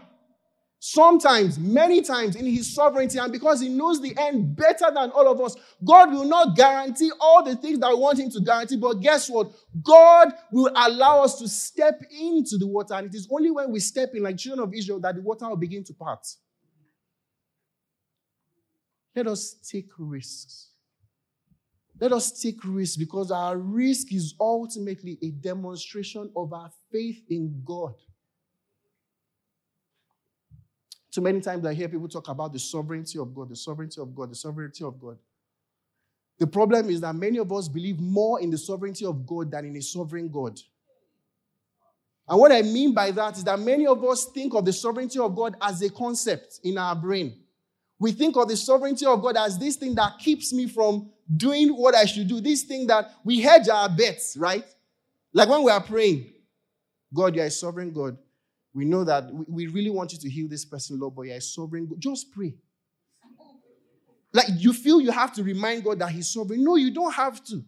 sometimes, 0.79 1.59
many 1.59 2.01
times 2.01 2.37
in 2.37 2.47
his 2.47 2.75
sovereignty, 2.75 3.19
and 3.19 3.33
because 3.33 3.61
he 3.61 3.69
knows 3.69 4.01
the 4.01 4.17
end 4.17 4.57
better 4.57 4.87
than 4.95 5.11
all 5.11 5.27
of 5.31 5.41
us, 5.41 5.57
God 5.85 6.13
will 6.13 6.25
not 6.25 6.57
guarantee 6.57 7.11
all 7.21 7.43
the 7.45 7.57
things 7.57 7.81
that 7.81 7.89
we 7.91 7.97
want 7.97 8.21
him 8.21 8.31
to 8.31 8.41
guarantee. 8.41 8.77
But 8.77 9.01
guess 9.01 9.29
what? 9.29 9.51
God 9.83 10.33
will 10.53 10.71
allow 10.75 11.25
us 11.25 11.39
to 11.41 11.49
step 11.49 12.01
into 12.11 12.57
the 12.57 12.67
water. 12.67 12.95
And 12.95 13.09
it 13.09 13.15
is 13.15 13.29
only 13.31 13.51
when 13.51 13.73
we 13.73 13.81
step 13.81 14.11
in, 14.15 14.23
like 14.23 14.39
children 14.39 14.67
of 14.67 14.73
Israel, 14.73 15.01
that 15.01 15.17
the 15.17 15.23
water 15.23 15.49
will 15.49 15.57
begin 15.57 15.83
to 15.85 15.95
part. 15.95 16.27
Let 19.17 19.27
us 19.27 19.55
take 19.69 19.89
risks. 19.99 20.69
Let 22.01 22.13
us 22.13 22.41
take 22.41 22.61
risks 22.65 22.97
because 22.97 23.31
our 23.31 23.59
risk 23.59 24.13
is 24.13 24.35
ultimately 24.41 25.19
a 25.21 25.31
demonstration 25.31 26.31
of 26.35 26.53
our 26.53 26.71
faith 26.91 27.25
in 27.29 27.61
God. 27.65 27.95
Too 31.11 31.21
many 31.21 31.41
times 31.41 31.67
I 31.67 31.75
hear 31.75 31.89
people 31.89 32.09
talk 32.09 32.29
about 32.29 32.53
the 32.53 32.59
sovereignty 32.59 33.19
of 33.19 33.35
God, 33.35 33.49
the 33.49 33.57
sovereignty 33.57 34.01
of 34.01 34.15
God, 34.15 34.31
the 34.31 34.37
sovereignty 34.37 34.85
of 34.85 35.01
God. 35.01 35.19
The 36.39 36.47
problem 36.47 36.89
is 36.89 37.01
that 37.03 37.15
many 37.15 37.39
of 37.39 37.53
us 37.53 37.69
believe 37.69 38.01
more 38.01 38.41
in 38.41 38.51
the 38.51 38.57
sovereignty 38.59 39.05
of 39.05 39.27
God 39.27 39.51
than 39.51 39.67
in 39.67 39.77
a 39.77 39.83
sovereign 39.83 40.29
God. 40.29 40.59
And 42.29 42.39
what 42.39 42.53
I 42.53 42.63
mean 42.63 42.95
by 42.95 43.11
that 43.11 43.37
is 43.37 43.45
that 43.45 43.59
many 43.59 43.87
of 43.87 44.03
us 44.05 44.25
think 44.27 44.55
of 44.55 44.65
the 44.65 44.73
sovereignty 44.73 45.19
of 45.19 45.35
God 45.35 45.57
as 45.61 45.83
a 45.83 45.91
concept 45.91 46.61
in 46.63 46.79
our 46.79 46.95
brain. 46.95 47.35
We 47.99 48.13
think 48.13 48.37
of 48.37 48.49
the 48.49 48.57
sovereignty 48.57 49.05
of 49.05 49.21
God 49.21 49.37
as 49.37 49.59
this 49.59 49.77
thing 49.77 49.95
that 49.97 50.19
keeps 50.19 50.53
me 50.53 50.69
from 50.69 51.11
doing 51.37 51.71
what 51.71 51.95
I 51.95 52.07
should 52.07 52.29
do, 52.29 52.41
this 52.41 52.63
thing 52.63 52.87
that 52.87 53.11
we 53.25 53.41
hedge 53.41 53.69
our 53.69 53.89
bets, 53.89 54.37
right? 54.37 54.65
Like 55.35 55.49
when 55.49 55.65
we 55.65 55.71
are 55.71 55.83
praying, 55.83 56.33
God, 57.13 57.35
you 57.35 57.43
are 57.43 57.47
a 57.47 57.51
sovereign 57.51 57.93
God. 57.93 58.17
We 58.73 58.85
know 58.85 59.05
that 59.05 59.25
we 59.49 59.67
really 59.67 59.91
want 59.91 60.13
you 60.13 60.19
to 60.19 60.31
heal 60.31 60.49
this 60.49 60.65
person, 60.65 60.99
Lord, 60.99 61.15
but 61.17 61.23
you're 61.23 61.37
a 61.37 61.41
sovereign 61.41 61.87
God. 61.87 62.01
Just 62.01 62.31
pray. 62.33 62.55
Like 64.33 64.47
you 64.57 64.73
feel 64.73 65.01
you 65.01 65.11
have 65.11 65.33
to 65.35 65.43
remind 65.43 65.85
God 65.85 65.99
that 65.99 66.11
He's 66.11 66.29
sovereign. 66.29 66.63
No, 66.63 66.77
you 66.77 66.93
don't 66.93 67.13
have 67.13 67.43
to. 67.47 67.65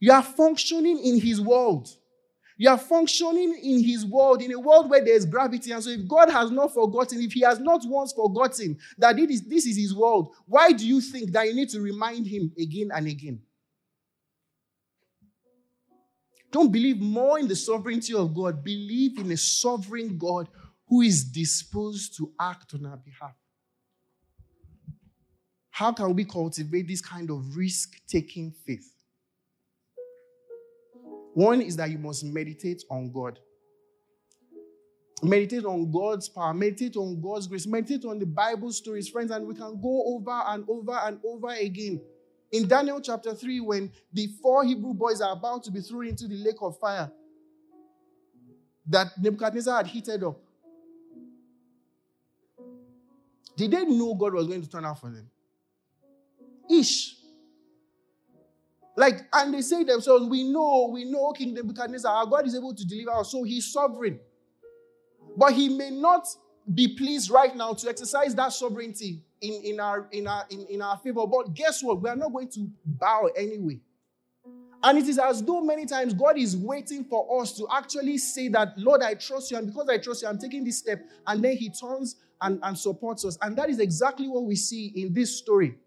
You 0.00 0.12
are 0.12 0.22
functioning 0.22 0.98
in 0.98 1.20
His 1.20 1.40
world. 1.40 1.88
You 2.56 2.70
are 2.70 2.78
functioning 2.78 3.58
in 3.62 3.82
His 3.84 4.06
world, 4.06 4.40
in 4.40 4.52
a 4.52 4.58
world 4.58 4.88
where 4.88 5.04
there's 5.04 5.26
gravity. 5.26 5.72
And 5.72 5.82
so, 5.82 5.90
if 5.90 6.06
God 6.08 6.30
has 6.30 6.50
not 6.50 6.72
forgotten, 6.72 7.20
if 7.20 7.32
He 7.32 7.40
has 7.40 7.58
not 7.58 7.82
once 7.84 8.12
forgotten 8.12 8.78
that 8.96 9.18
is, 9.18 9.42
this 9.42 9.66
is 9.66 9.76
His 9.76 9.94
world, 9.94 10.34
why 10.46 10.72
do 10.72 10.86
you 10.86 11.00
think 11.00 11.32
that 11.32 11.46
you 11.46 11.54
need 11.54 11.68
to 11.70 11.80
remind 11.80 12.26
Him 12.26 12.52
again 12.58 12.90
and 12.94 13.06
again? 13.06 13.40
Don't 16.54 16.70
believe 16.70 17.00
more 17.00 17.40
in 17.40 17.48
the 17.48 17.56
sovereignty 17.56 18.14
of 18.14 18.32
God. 18.32 18.62
Believe 18.62 19.18
in 19.18 19.32
a 19.32 19.36
sovereign 19.36 20.16
God 20.16 20.48
who 20.86 21.00
is 21.00 21.24
disposed 21.24 22.16
to 22.18 22.32
act 22.40 22.74
on 22.74 22.86
our 22.86 22.96
behalf. 22.96 23.34
How 25.70 25.90
can 25.90 26.14
we 26.14 26.24
cultivate 26.24 26.86
this 26.86 27.00
kind 27.00 27.28
of 27.28 27.56
risk 27.56 27.96
taking 28.06 28.52
faith? 28.52 28.88
One 31.32 31.60
is 31.60 31.74
that 31.74 31.90
you 31.90 31.98
must 31.98 32.22
meditate 32.22 32.84
on 32.88 33.10
God. 33.10 33.40
Meditate 35.24 35.64
on 35.64 35.90
God's 35.90 36.28
power, 36.28 36.54
meditate 36.54 36.96
on 36.96 37.20
God's 37.20 37.48
grace, 37.48 37.66
meditate 37.66 38.04
on 38.04 38.20
the 38.20 38.26
Bible 38.26 38.70
stories, 38.70 39.08
friends, 39.08 39.32
and 39.32 39.44
we 39.44 39.56
can 39.56 39.80
go 39.82 40.04
over 40.06 40.40
and 40.46 40.64
over 40.68 41.00
and 41.02 41.18
over 41.24 41.48
again. 41.48 42.00
In 42.52 42.68
Daniel 42.68 43.00
chapter 43.00 43.34
3, 43.34 43.60
when 43.60 43.92
the 44.12 44.28
four 44.40 44.64
Hebrew 44.64 44.94
boys 44.94 45.20
are 45.20 45.32
about 45.32 45.64
to 45.64 45.70
be 45.70 45.80
thrown 45.80 46.08
into 46.08 46.28
the 46.28 46.36
lake 46.36 46.56
of 46.60 46.78
fire 46.78 47.10
that 48.86 49.08
Nebuchadnezzar 49.20 49.76
had 49.78 49.86
heated 49.86 50.22
up, 50.22 50.38
did 53.56 53.70
they 53.70 53.84
know 53.84 54.14
God 54.14 54.34
was 54.34 54.46
going 54.46 54.62
to 54.62 54.68
turn 54.68 54.84
out 54.84 55.00
for 55.00 55.10
them? 55.10 55.28
Ish. 56.70 57.16
Like, 58.96 59.22
and 59.32 59.52
they 59.52 59.60
say 59.60 59.82
themselves, 59.82 60.26
We 60.26 60.44
know, 60.44 60.90
we 60.92 61.04
know 61.04 61.32
King 61.32 61.54
Nebuchadnezzar, 61.54 62.12
our 62.12 62.26
God 62.26 62.46
is 62.46 62.54
able 62.54 62.74
to 62.74 62.86
deliver 62.86 63.12
us, 63.12 63.32
so 63.32 63.42
he's 63.42 63.72
sovereign. 63.72 64.20
But 65.36 65.52
he 65.52 65.68
may 65.68 65.90
not 65.90 66.26
be 66.72 66.96
pleased 66.96 67.30
right 67.30 67.54
now 67.54 67.74
to 67.74 67.88
exercise 67.88 68.34
that 68.34 68.52
sovereignty 68.52 69.22
in, 69.44 69.62
in, 69.62 69.80
our, 69.80 70.08
in, 70.10 70.26
our, 70.26 70.44
in, 70.50 70.66
in 70.66 70.82
our 70.82 70.96
favor. 70.96 71.26
But 71.26 71.54
guess 71.54 71.82
what? 71.82 72.00
We 72.00 72.08
are 72.08 72.16
not 72.16 72.32
going 72.32 72.48
to 72.50 72.68
bow 72.84 73.30
anyway. 73.36 73.80
And 74.82 74.98
it 74.98 75.08
is 75.08 75.18
as 75.18 75.42
though 75.42 75.62
many 75.62 75.86
times 75.86 76.12
God 76.12 76.36
is 76.36 76.56
waiting 76.56 77.04
for 77.04 77.40
us 77.40 77.52
to 77.56 77.66
actually 77.72 78.18
say 78.18 78.48
that, 78.48 78.76
Lord, 78.76 79.02
I 79.02 79.14
trust 79.14 79.50
you. 79.50 79.56
And 79.56 79.66
because 79.66 79.88
I 79.88 79.98
trust 79.98 80.22
you, 80.22 80.28
I'm 80.28 80.38
taking 80.38 80.64
this 80.64 80.78
step. 80.78 81.00
And 81.26 81.42
then 81.42 81.56
he 81.56 81.70
turns 81.70 82.16
and, 82.40 82.58
and 82.62 82.78
supports 82.78 83.24
us. 83.24 83.38
And 83.40 83.56
that 83.56 83.70
is 83.70 83.78
exactly 83.78 84.28
what 84.28 84.44
we 84.44 84.56
see 84.56 84.92
in 84.94 85.14
this 85.14 85.38
story. 85.38 85.78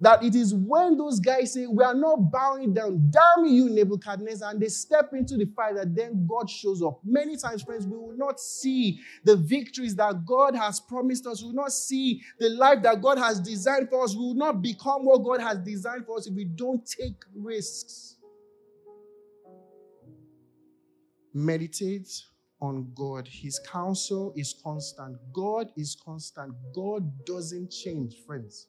That 0.00 0.22
it 0.22 0.34
is 0.34 0.54
when 0.54 0.96
those 0.96 1.20
guys 1.20 1.54
say, 1.54 1.66
We 1.66 1.82
are 1.84 1.94
not 1.94 2.30
bowing 2.30 2.74
down, 2.74 3.10
damn 3.10 3.46
you, 3.46 3.70
Nebuchadnezzar, 3.70 4.50
and 4.50 4.60
they 4.60 4.68
step 4.68 5.12
into 5.14 5.36
the 5.36 5.46
fire 5.56 5.74
that 5.74 5.94
then 5.94 6.26
God 6.26 6.48
shows 6.50 6.82
up. 6.82 7.00
Many 7.04 7.36
times, 7.36 7.62
friends, 7.62 7.86
we 7.86 7.96
will 7.96 8.16
not 8.16 8.40
see 8.40 9.00
the 9.24 9.36
victories 9.36 9.96
that 9.96 10.24
God 10.26 10.54
has 10.54 10.80
promised 10.80 11.26
us. 11.26 11.42
We 11.42 11.48
will 11.48 11.56
not 11.56 11.72
see 11.72 12.22
the 12.38 12.50
life 12.50 12.82
that 12.82 13.00
God 13.00 13.18
has 13.18 13.40
designed 13.40 13.88
for 13.88 14.04
us. 14.04 14.14
We 14.14 14.22
will 14.22 14.34
not 14.34 14.62
become 14.62 15.04
what 15.04 15.24
God 15.24 15.40
has 15.40 15.58
designed 15.58 16.06
for 16.06 16.18
us 16.18 16.26
if 16.26 16.34
we 16.34 16.44
don't 16.44 16.86
take 16.86 17.22
risks. 17.34 18.16
Meditate 21.34 22.08
on 22.60 22.90
God. 22.94 23.28
His 23.30 23.60
counsel 23.70 24.32
is 24.36 24.54
constant. 24.62 25.18
God 25.32 25.68
is 25.76 25.96
constant. 26.04 26.54
God 26.74 27.24
doesn't 27.26 27.70
change, 27.70 28.16
friends. 28.26 28.68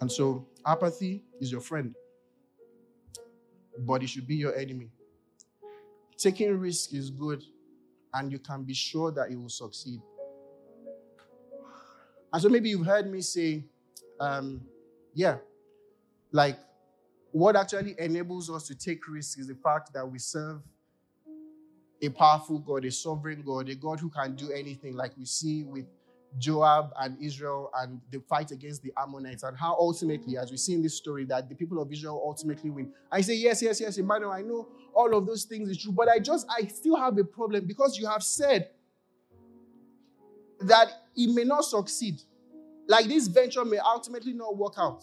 And 0.00 0.10
so 0.10 0.46
apathy 0.66 1.22
is 1.40 1.50
your 1.50 1.60
friend, 1.60 1.94
but 3.78 4.02
it 4.02 4.08
should 4.08 4.26
be 4.26 4.36
your 4.36 4.56
enemy. 4.56 4.90
Taking 6.16 6.58
risk 6.58 6.92
is 6.94 7.10
good, 7.10 7.42
and 8.12 8.30
you 8.30 8.38
can 8.38 8.62
be 8.62 8.74
sure 8.74 9.10
that 9.12 9.30
it 9.30 9.36
will 9.36 9.48
succeed. 9.48 10.00
And 12.32 12.42
so 12.42 12.48
maybe 12.48 12.68
you've 12.68 12.86
heard 12.86 13.10
me 13.10 13.20
say, 13.20 13.64
um, 14.18 14.62
yeah, 15.14 15.36
like 16.32 16.58
what 17.30 17.56
actually 17.56 17.94
enables 17.98 18.50
us 18.50 18.66
to 18.68 18.74
take 18.74 19.08
risks 19.08 19.38
is 19.38 19.48
the 19.48 19.54
fact 19.54 19.92
that 19.92 20.08
we 20.08 20.18
serve 20.18 20.60
a 22.02 22.08
powerful 22.08 22.58
God, 22.58 22.84
a 22.84 22.90
sovereign 22.90 23.42
God, 23.42 23.68
a 23.68 23.74
God 23.74 24.00
who 24.00 24.10
can 24.10 24.34
do 24.34 24.50
anything, 24.52 24.94
like 24.94 25.12
we 25.16 25.24
see 25.24 25.64
with 25.64 25.86
Joab 26.38 26.90
and 27.00 27.16
Israel 27.22 27.70
and 27.76 28.00
the 28.10 28.20
fight 28.20 28.50
against 28.50 28.82
the 28.82 28.92
Ammonites, 28.98 29.42
and 29.42 29.56
how 29.56 29.74
ultimately, 29.74 30.36
as 30.36 30.50
we 30.50 30.56
see 30.56 30.74
in 30.74 30.82
this 30.82 30.96
story, 30.96 31.24
that 31.26 31.48
the 31.48 31.54
people 31.54 31.80
of 31.80 31.92
Israel 31.92 32.20
ultimately 32.24 32.70
win. 32.70 32.92
I 33.10 33.20
say, 33.20 33.34
Yes, 33.36 33.62
yes, 33.62 33.80
yes, 33.80 33.98
Emmanuel, 33.98 34.32
I 34.32 34.42
know 34.42 34.68
all 34.94 35.16
of 35.16 35.26
those 35.26 35.44
things 35.44 35.68
is 35.68 35.78
true, 35.78 35.92
but 35.92 36.08
I 36.08 36.18
just, 36.18 36.46
I 36.50 36.66
still 36.66 36.96
have 36.96 37.16
a 37.18 37.24
problem 37.24 37.66
because 37.66 37.98
you 37.98 38.06
have 38.06 38.22
said 38.22 38.70
that 40.60 40.88
it 41.16 41.34
may 41.34 41.44
not 41.44 41.64
succeed. 41.64 42.20
Like 42.86 43.06
this 43.06 43.28
venture 43.28 43.64
may 43.64 43.78
ultimately 43.78 44.32
not 44.32 44.56
work 44.56 44.74
out 44.78 45.02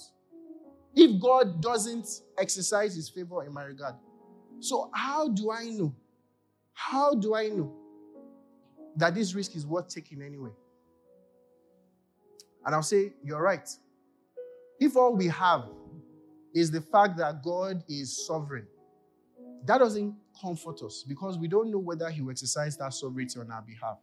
if 0.95 1.21
God 1.21 1.61
doesn't 1.61 2.07
exercise 2.37 2.95
his 2.95 3.09
favor 3.09 3.43
in 3.45 3.53
my 3.53 3.63
regard. 3.63 3.95
So, 4.59 4.91
how 4.93 5.29
do 5.29 5.51
I 5.51 5.65
know? 5.65 5.95
How 6.73 7.15
do 7.15 7.35
I 7.35 7.47
know 7.47 7.73
that 8.97 9.15
this 9.15 9.33
risk 9.33 9.55
is 9.55 9.65
worth 9.65 9.87
taking 9.87 10.21
anyway? 10.21 10.51
And 12.65 12.75
I'll 12.75 12.83
say, 12.83 13.13
You're 13.23 13.41
right. 13.41 13.67
If 14.79 14.95
all 14.95 15.15
we 15.15 15.27
have 15.27 15.65
is 16.53 16.71
the 16.71 16.81
fact 16.81 17.17
that 17.17 17.43
God 17.43 17.83
is 17.87 18.25
sovereign, 18.25 18.67
that 19.65 19.77
doesn't 19.77 20.15
comfort 20.39 20.81
us 20.81 21.03
because 21.07 21.37
we 21.37 21.47
don't 21.47 21.71
know 21.71 21.79
whether 21.79 22.09
He 22.09 22.21
will 22.21 22.31
exercise 22.31 22.77
that 22.77 22.93
sovereignty 22.93 23.39
on 23.39 23.51
our 23.51 23.61
behalf. 23.61 23.97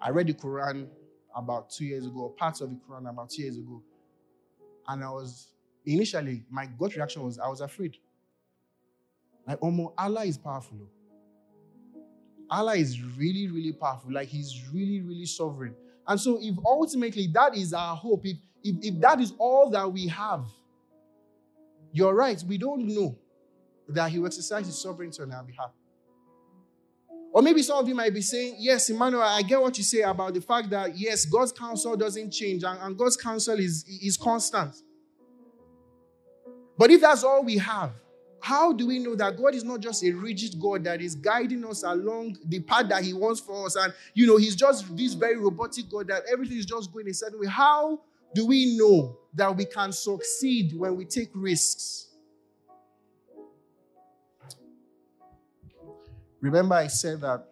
I 0.00 0.10
read 0.10 0.26
the 0.26 0.34
Quran 0.34 0.86
about 1.34 1.70
two 1.70 1.86
years 1.86 2.06
ago, 2.06 2.34
parts 2.36 2.60
of 2.60 2.70
the 2.70 2.76
Quran 2.76 3.08
about 3.08 3.30
two 3.30 3.42
years 3.42 3.56
ago. 3.56 3.82
And 4.86 5.02
I 5.02 5.10
was 5.10 5.48
initially, 5.86 6.44
my 6.50 6.66
gut 6.66 6.94
reaction 6.94 7.22
was 7.22 7.38
I 7.38 7.48
was 7.48 7.60
afraid. 7.60 7.96
Like, 9.46 9.60
Omo, 9.60 9.92
Allah 9.96 10.24
is 10.24 10.38
powerful. 10.38 10.78
Oh. 11.96 12.02
Allah 12.50 12.76
is 12.76 13.02
really, 13.02 13.48
really 13.48 13.72
powerful. 13.72 14.12
Like, 14.12 14.28
He's 14.28 14.68
really, 14.72 15.00
really 15.00 15.26
sovereign. 15.26 15.74
And 16.06 16.20
so, 16.20 16.38
if 16.40 16.54
ultimately 16.64 17.28
that 17.32 17.56
is 17.56 17.72
our 17.72 17.96
hope, 17.96 18.26
if, 18.26 18.36
if, 18.62 18.76
if 18.82 19.00
that 19.00 19.20
is 19.20 19.32
all 19.38 19.70
that 19.70 19.90
we 19.90 20.06
have, 20.08 20.44
you're 21.92 22.14
right, 22.14 22.42
we 22.46 22.58
don't 22.58 22.86
know 22.86 23.16
that 23.88 24.10
He 24.10 24.18
will 24.18 24.26
exercise 24.26 24.66
His 24.66 24.80
sovereignty 24.80 25.22
on 25.22 25.32
our 25.32 25.42
behalf. 25.42 25.70
Or 27.32 27.42
maybe 27.42 27.62
some 27.62 27.78
of 27.78 27.88
you 27.88 27.94
might 27.96 28.14
be 28.14 28.22
saying, 28.22 28.56
Yes, 28.58 28.88
Emmanuel, 28.90 29.22
I 29.22 29.42
get 29.42 29.60
what 29.60 29.76
you 29.76 29.82
say 29.84 30.02
about 30.02 30.34
the 30.34 30.40
fact 30.40 30.70
that, 30.70 30.96
yes, 30.96 31.24
God's 31.24 31.52
counsel 31.52 31.96
doesn't 31.96 32.30
change 32.30 32.62
and, 32.62 32.78
and 32.80 32.96
God's 32.96 33.16
counsel 33.16 33.58
is, 33.58 33.84
is 34.00 34.16
constant. 34.16 34.74
But 36.78 36.90
if 36.90 37.00
that's 37.00 37.24
all 37.24 37.44
we 37.44 37.58
have, 37.58 37.92
how 38.44 38.74
do 38.74 38.86
we 38.86 38.98
know 38.98 39.14
that 39.14 39.38
God 39.38 39.54
is 39.54 39.64
not 39.64 39.80
just 39.80 40.04
a 40.04 40.12
rigid 40.12 40.60
God 40.60 40.84
that 40.84 41.00
is 41.00 41.14
guiding 41.14 41.64
us 41.64 41.82
along 41.82 42.36
the 42.44 42.60
path 42.60 42.90
that 42.90 43.02
He 43.02 43.14
wants 43.14 43.40
for 43.40 43.64
us? 43.64 43.74
And, 43.74 43.90
you 44.12 44.26
know, 44.26 44.36
He's 44.36 44.54
just 44.54 44.94
this 44.94 45.14
very 45.14 45.38
robotic 45.38 45.88
God 45.88 46.08
that 46.08 46.24
everything 46.30 46.58
is 46.58 46.66
just 46.66 46.92
going 46.92 47.08
a 47.08 47.14
certain 47.14 47.40
way. 47.40 47.46
How 47.46 48.02
do 48.34 48.46
we 48.46 48.76
know 48.76 49.16
that 49.32 49.56
we 49.56 49.64
can 49.64 49.92
succeed 49.92 50.74
when 50.76 50.94
we 50.94 51.06
take 51.06 51.30
risks? 51.32 52.08
Remember, 56.42 56.74
I 56.74 56.88
said 56.88 57.22
that 57.22 57.46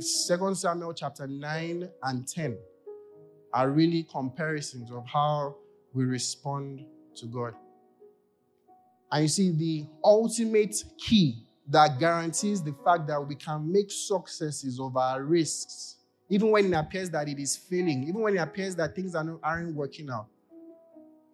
Second 0.00 0.56
Samuel 0.56 0.94
chapter 0.94 1.26
9 1.26 1.86
and 2.04 2.26
10 2.26 2.56
are 3.52 3.68
really 3.68 4.04
comparisons 4.10 4.90
of 4.90 5.06
how 5.06 5.56
we 5.92 6.06
respond 6.06 6.86
to 7.16 7.26
God. 7.26 7.54
And 9.10 9.22
you 9.22 9.28
see, 9.28 9.50
the 9.52 9.86
ultimate 10.04 10.76
key 10.98 11.44
that 11.68 11.98
guarantees 11.98 12.62
the 12.62 12.74
fact 12.84 13.06
that 13.08 13.20
we 13.20 13.34
can 13.34 13.70
make 13.70 13.90
successes 13.90 14.78
of 14.80 14.96
our 14.96 15.22
risks, 15.22 15.96
even 16.28 16.50
when 16.50 16.72
it 16.72 16.76
appears 16.76 17.10
that 17.10 17.28
it 17.28 17.38
is 17.38 17.56
failing, 17.56 18.04
even 18.04 18.20
when 18.20 18.36
it 18.36 18.40
appears 18.40 18.76
that 18.76 18.94
things 18.94 19.14
are 19.14 19.24
not, 19.24 19.40
aren't 19.42 19.74
working 19.74 20.10
out, 20.10 20.26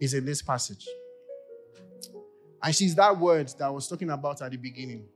is 0.01 0.15
in 0.15 0.25
this 0.25 0.43
passage. 0.43 0.87
And 2.63 2.75
she's 2.75 2.95
that 2.95 3.19
word 3.19 3.49
that 3.59 3.65
I 3.65 3.71
was 3.71 3.89
talking 3.89 4.11
about 4.11 4.41
at 4.43 4.51
the 4.51 4.57
beginning 4.57 5.07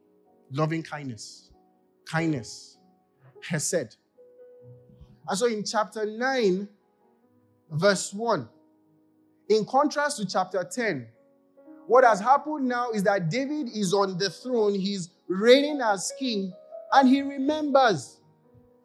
loving 0.50 0.82
kindness 0.82 1.48
kindness, 2.08 2.78
hesed. 3.42 3.96
And 5.28 5.38
so 5.38 5.46
in 5.46 5.64
chapter 5.64 6.06
9, 6.06 6.68
verse 7.70 8.12
1, 8.12 8.48
in 9.50 9.64
contrast 9.64 10.18
to 10.18 10.26
chapter 10.26 10.64
10, 10.64 11.06
what 11.88 12.04
has 12.04 12.20
happened 12.20 12.68
now 12.68 12.90
is 12.90 13.02
that 13.04 13.30
David 13.30 13.70
is 13.74 13.94
on 13.94 14.18
the 14.18 14.28
throne, 14.28 14.74
he's 14.74 15.08
reigning 15.26 15.80
as 15.80 16.12
king, 16.18 16.52
and 16.92 17.08
he 17.08 17.22
remembers. 17.22 18.18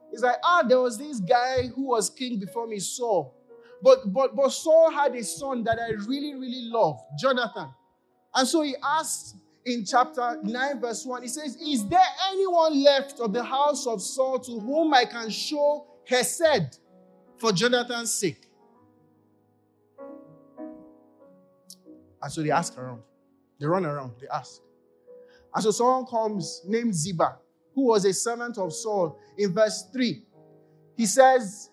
He's 0.10 0.24
like, 0.24 0.38
ah, 0.42 0.64
there 0.68 0.80
was 0.80 0.98
this 0.98 1.20
guy 1.20 1.68
who 1.76 1.90
was 1.90 2.10
king 2.10 2.40
before 2.40 2.66
me, 2.66 2.80
Saul. 2.80 3.36
But, 3.82 4.14
but, 4.14 4.36
but 4.38 4.50
Saul 4.54 4.90
had 4.90 5.14
a 5.16 5.24
son 5.24 5.66
that 5.66 5.80
I 5.80 5.90
really, 6.08 6.34
really 6.36 6.70
love, 6.72 7.02
Jonathan. 7.20 7.74
And 8.34 8.48
so 8.48 8.62
he 8.62 8.74
asked 8.82 9.36
in 9.66 9.84
chapter 9.86 10.40
9, 10.42 10.80
verse 10.80 11.06
1, 11.06 11.24
he 11.24 11.28
says, 11.28 11.58
Is 11.58 11.86
there 11.90 12.00
anyone 12.32 12.82
left 12.84 13.20
of 13.20 13.34
the 13.34 13.44
house 13.44 13.86
of 13.86 14.02
Saul 14.02 14.40
to 14.40 14.60
whom 14.60 14.94
I 14.94 15.04
can 15.04 15.30
show 15.30 15.88
Hesed 16.08 16.80
for 17.38 17.52
Jonathan's 17.52 18.14
sake? 18.14 18.48
And 22.24 22.32
so 22.32 22.42
they 22.42 22.52
ask 22.52 22.78
around. 22.78 23.02
They 23.60 23.68
run 23.68 23.86
around, 23.86 24.14
they 24.20 24.28
ask. 24.28 24.62
And 25.54 25.64
so 25.64 25.72
someone 25.72 26.06
comes 26.06 26.62
named 26.66 26.96
Ziba, 26.96 27.38
who 27.76 27.88
was 27.88 28.06
a 28.06 28.14
servant 28.14 28.58
of 28.58 28.74
Saul, 28.74 29.20
in 29.38 29.54
verse 29.54 29.90
3. 29.94 30.24
He 30.98 31.06
says 31.06 31.70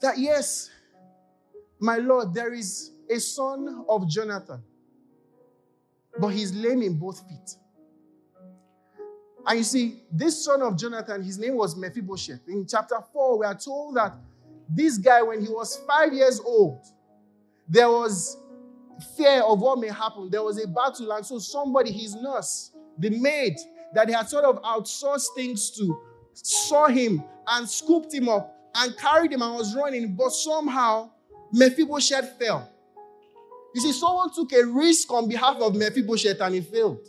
that, 0.00 0.18
yes, 0.18 0.70
my 1.78 1.98
Lord, 1.98 2.34
there 2.34 2.52
is 2.52 2.92
a 3.08 3.20
son 3.20 3.84
of 3.88 4.08
Jonathan 4.08 4.62
but 6.18 6.28
he's 6.28 6.54
lame 6.54 6.82
in 6.82 6.98
both 6.98 7.26
feet. 7.28 7.56
And 9.46 9.58
you 9.58 9.64
see, 9.64 10.02
this 10.12 10.44
son 10.44 10.60
of 10.62 10.76
Jonathan, 10.76 11.22
his 11.22 11.38
name 11.38 11.56
was 11.56 11.74
Mephibosheth. 11.74 12.46
In 12.46 12.66
chapter 12.66 12.98
4, 13.12 13.38
we 13.38 13.46
are 13.46 13.54
told 13.54 13.96
that 13.96 14.14
this 14.68 14.98
guy, 14.98 15.22
when 15.22 15.40
he 15.40 15.48
was 15.48 15.76
five 15.88 16.12
years 16.12 16.40
old, 16.40 16.84
there 17.66 17.88
was 17.88 18.36
fear 19.02 19.42
of 19.42 19.60
what 19.60 19.78
may 19.78 19.88
happen. 19.88 20.30
There 20.30 20.42
was 20.42 20.62
a 20.62 20.66
battle, 20.66 21.12
and 21.12 21.24
so 21.24 21.38
somebody, 21.38 21.92
his 21.92 22.14
nurse, 22.14 22.72
the 22.98 23.10
maid 23.10 23.56
that 23.94 24.08
he 24.08 24.14
had 24.14 24.28
sort 24.28 24.44
of 24.44 24.62
outsourced 24.62 25.34
things 25.34 25.70
to, 25.72 26.00
saw 26.32 26.86
him 26.86 27.22
and 27.46 27.68
scooped 27.68 28.12
him 28.12 28.28
up 28.28 28.56
and 28.74 28.96
carried 28.96 29.32
him 29.32 29.42
and 29.42 29.56
was 29.56 29.74
running, 29.74 30.14
but 30.14 30.30
somehow 30.30 31.10
Mephibosheth 31.52 32.38
fell. 32.38 32.68
You 33.74 33.80
see, 33.80 33.92
someone 33.92 34.32
took 34.32 34.52
a 34.52 34.64
risk 34.64 35.12
on 35.12 35.28
behalf 35.28 35.56
of 35.56 35.74
Mephibosheth 35.74 36.40
and 36.40 36.54
he 36.54 36.60
failed. 36.60 37.06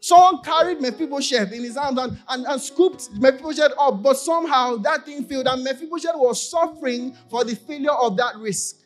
Someone 0.00 0.42
carried 0.42 0.80
Mephibosheth 0.80 1.52
in 1.52 1.62
his 1.62 1.76
arms 1.76 1.98
and, 1.98 2.18
and, 2.28 2.44
and 2.46 2.60
scooped 2.60 3.08
Mephibosheth 3.12 3.72
up, 3.78 4.02
but 4.02 4.18
somehow 4.18 4.76
that 4.76 5.06
thing 5.06 5.24
failed, 5.24 5.46
and 5.46 5.64
Mephibosheth 5.64 6.16
was 6.16 6.50
suffering 6.50 7.16
for 7.30 7.42
the 7.42 7.56
failure 7.56 7.92
of 7.92 8.16
that 8.18 8.36
risk. 8.36 8.83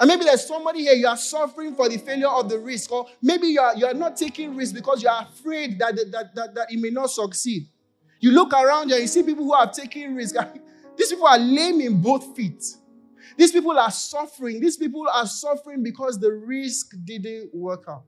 And 0.00 0.08
maybe 0.08 0.24
there's 0.24 0.46
somebody 0.46 0.80
here, 0.80 0.94
you 0.94 1.06
are 1.06 1.16
suffering 1.16 1.74
for 1.74 1.86
the 1.86 1.98
failure 1.98 2.28
of 2.28 2.48
the 2.48 2.58
risk, 2.58 2.90
or 2.90 3.06
maybe 3.20 3.48
you 3.48 3.60
are, 3.60 3.76
you 3.76 3.84
are 3.84 3.92
not 3.92 4.16
taking 4.16 4.56
risk 4.56 4.74
because 4.74 5.02
you 5.02 5.10
are 5.10 5.28
afraid 5.30 5.78
that, 5.78 5.94
that, 5.94 6.34
that, 6.34 6.54
that 6.54 6.72
it 6.72 6.80
may 6.80 6.88
not 6.88 7.10
succeed. 7.10 7.68
You 8.18 8.30
look 8.32 8.54
around 8.54 8.88
you 8.88 8.94
and 8.94 9.02
you 9.02 9.08
see 9.08 9.22
people 9.22 9.44
who 9.44 9.52
are 9.52 9.70
taking 9.70 10.14
risk. 10.14 10.36
These 10.96 11.10
people 11.10 11.26
are 11.26 11.38
lame 11.38 11.82
in 11.82 12.00
both 12.00 12.34
feet. 12.34 12.64
These 13.36 13.52
people 13.52 13.78
are 13.78 13.90
suffering. 13.90 14.58
These 14.58 14.78
people 14.78 15.06
are 15.12 15.26
suffering 15.26 15.82
because 15.82 16.18
the 16.18 16.32
risk 16.32 16.94
didn't 17.04 17.54
work 17.54 17.84
out. 17.86 18.04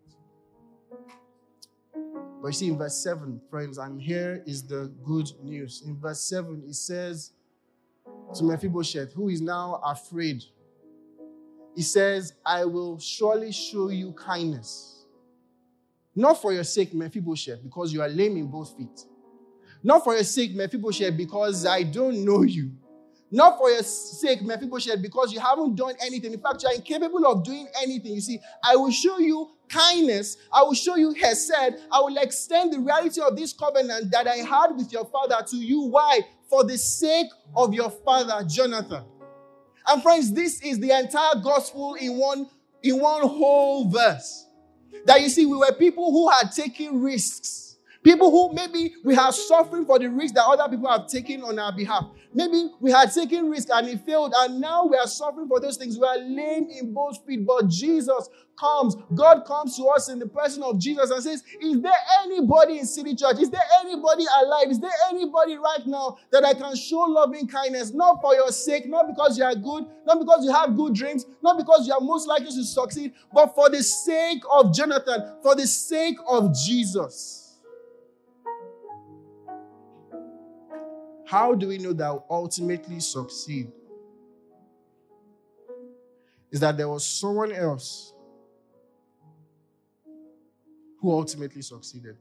But 2.40 2.48
you 2.48 2.52
see, 2.52 2.68
in 2.68 2.78
verse 2.78 2.96
7, 3.02 3.38
friends, 3.50 3.76
and 3.76 4.00
here 4.00 4.42
is 4.46 4.66
the 4.66 4.90
good 5.04 5.30
news. 5.42 5.82
In 5.86 5.98
verse 5.98 6.22
7, 6.22 6.64
it 6.66 6.74
says 6.74 7.32
to 8.34 8.44
Mephibosheth, 8.44 9.12
who 9.12 9.28
is 9.28 9.40
now 9.42 9.80
afraid, 9.84 10.42
he 11.74 11.82
says, 11.82 12.34
I 12.44 12.64
will 12.64 12.98
surely 12.98 13.52
show 13.52 13.88
you 13.88 14.12
kindness. 14.12 15.06
Not 16.14 16.40
for 16.42 16.52
your 16.52 16.64
sake, 16.64 16.92
Mephibosheth, 16.92 17.62
because 17.62 17.92
you 17.92 18.02
are 18.02 18.08
lame 18.08 18.36
in 18.36 18.46
both 18.48 18.76
feet. 18.76 19.06
Not 19.82 20.04
for 20.04 20.14
your 20.14 20.24
sake, 20.24 20.54
Mephibosheth, 20.54 21.16
because 21.16 21.64
I 21.66 21.82
don't 21.82 22.24
know 22.24 22.42
you. 22.42 22.72
Not 23.34 23.56
for 23.56 23.70
your 23.70 23.82
sake, 23.82 24.42
Mephibosheth, 24.42 25.00
because 25.00 25.32
you 25.32 25.40
haven't 25.40 25.74
done 25.74 25.94
anything. 26.04 26.34
In 26.34 26.40
fact, 26.40 26.62
you 26.62 26.68
are 26.68 26.74
incapable 26.74 27.26
of 27.26 27.42
doing 27.42 27.66
anything. 27.82 28.12
You 28.12 28.20
see, 28.20 28.38
I 28.62 28.76
will 28.76 28.90
show 28.90 29.18
you 29.18 29.48
kindness. 29.70 30.36
I 30.52 30.62
will 30.62 30.74
show 30.74 30.96
you 30.96 31.14
Hesed. 31.14 31.50
I 31.90 32.00
will 32.00 32.18
extend 32.18 32.74
the 32.74 32.80
reality 32.80 33.22
of 33.22 33.34
this 33.34 33.54
covenant 33.54 34.10
that 34.12 34.28
I 34.28 34.36
had 34.36 34.76
with 34.76 34.92
your 34.92 35.06
father 35.06 35.42
to 35.48 35.56
you. 35.56 35.80
Why? 35.80 36.20
For 36.50 36.62
the 36.62 36.76
sake 36.76 37.28
of 37.56 37.72
your 37.72 37.88
father, 37.88 38.46
Jonathan. 38.46 39.04
And 39.86 40.02
friends, 40.02 40.32
this 40.32 40.60
is 40.62 40.78
the 40.78 40.90
entire 40.90 41.40
gospel 41.42 41.94
in 41.94 42.16
one, 42.16 42.48
in 42.82 42.98
one 43.00 43.26
whole 43.26 43.88
verse. 43.88 44.46
That 45.06 45.20
you 45.20 45.28
see, 45.28 45.46
we 45.46 45.56
were 45.56 45.72
people 45.72 46.12
who 46.12 46.30
had 46.30 46.52
taken 46.52 47.02
risks 47.02 47.71
People 48.02 48.30
who 48.30 48.52
maybe 48.52 48.94
we 49.04 49.16
are 49.16 49.32
suffering 49.32 49.86
for 49.86 49.98
the 49.98 50.08
risk 50.08 50.34
that 50.34 50.44
other 50.44 50.68
people 50.68 50.90
have 50.90 51.06
taken 51.06 51.42
on 51.44 51.58
our 51.58 51.74
behalf. 51.74 52.06
Maybe 52.34 52.70
we 52.80 52.90
had 52.90 53.12
taken 53.12 53.48
risk 53.48 53.68
and 53.72 53.88
it 53.88 54.04
failed, 54.04 54.34
and 54.36 54.60
now 54.60 54.86
we 54.86 54.96
are 54.96 55.06
suffering 55.06 55.46
for 55.46 55.60
those 55.60 55.76
things. 55.76 55.96
We 55.98 56.06
are 56.06 56.18
lame 56.18 56.68
in 56.70 56.92
both 56.92 57.24
feet, 57.24 57.46
but 57.46 57.68
Jesus 57.68 58.28
comes. 58.58 58.96
God 59.14 59.44
comes 59.46 59.76
to 59.76 59.84
us 59.84 60.08
in 60.08 60.18
the 60.18 60.26
person 60.26 60.64
of 60.64 60.78
Jesus 60.78 61.10
and 61.10 61.22
says, 61.22 61.44
Is 61.60 61.80
there 61.80 61.92
anybody 62.24 62.78
in 62.78 62.86
City 62.86 63.14
Church? 63.14 63.38
Is 63.38 63.50
there 63.50 63.62
anybody 63.80 64.24
alive? 64.42 64.68
Is 64.68 64.80
there 64.80 64.90
anybody 65.10 65.56
right 65.56 65.86
now 65.86 66.16
that 66.32 66.44
I 66.44 66.54
can 66.54 66.74
show 66.74 67.00
loving 67.00 67.46
kindness? 67.46 67.92
Not 67.92 68.20
for 68.20 68.34
your 68.34 68.50
sake, 68.50 68.88
not 68.88 69.06
because 69.06 69.38
you 69.38 69.44
are 69.44 69.54
good, 69.54 69.84
not 70.06 70.18
because 70.18 70.44
you 70.44 70.52
have 70.52 70.76
good 70.76 70.94
dreams, 70.94 71.26
not 71.42 71.56
because 71.56 71.86
you 71.86 71.94
are 71.94 72.00
most 72.00 72.26
likely 72.26 72.46
to 72.46 72.64
succeed, 72.64 73.12
but 73.32 73.54
for 73.54 73.70
the 73.70 73.82
sake 73.82 74.42
of 74.50 74.74
Jonathan, 74.74 75.36
for 75.42 75.54
the 75.54 75.66
sake 75.66 76.16
of 76.26 76.52
Jesus. 76.54 77.41
How 81.32 81.54
do 81.54 81.68
we 81.68 81.78
know 81.78 81.94
that 81.94 82.12
we'll 82.12 82.26
ultimately 82.28 83.00
succeed? 83.00 83.72
Is 86.50 86.60
that 86.60 86.76
there 86.76 86.90
was 86.90 87.06
someone 87.06 87.52
else 87.52 88.12
who 91.00 91.10
ultimately 91.10 91.62
succeeded. 91.62 92.18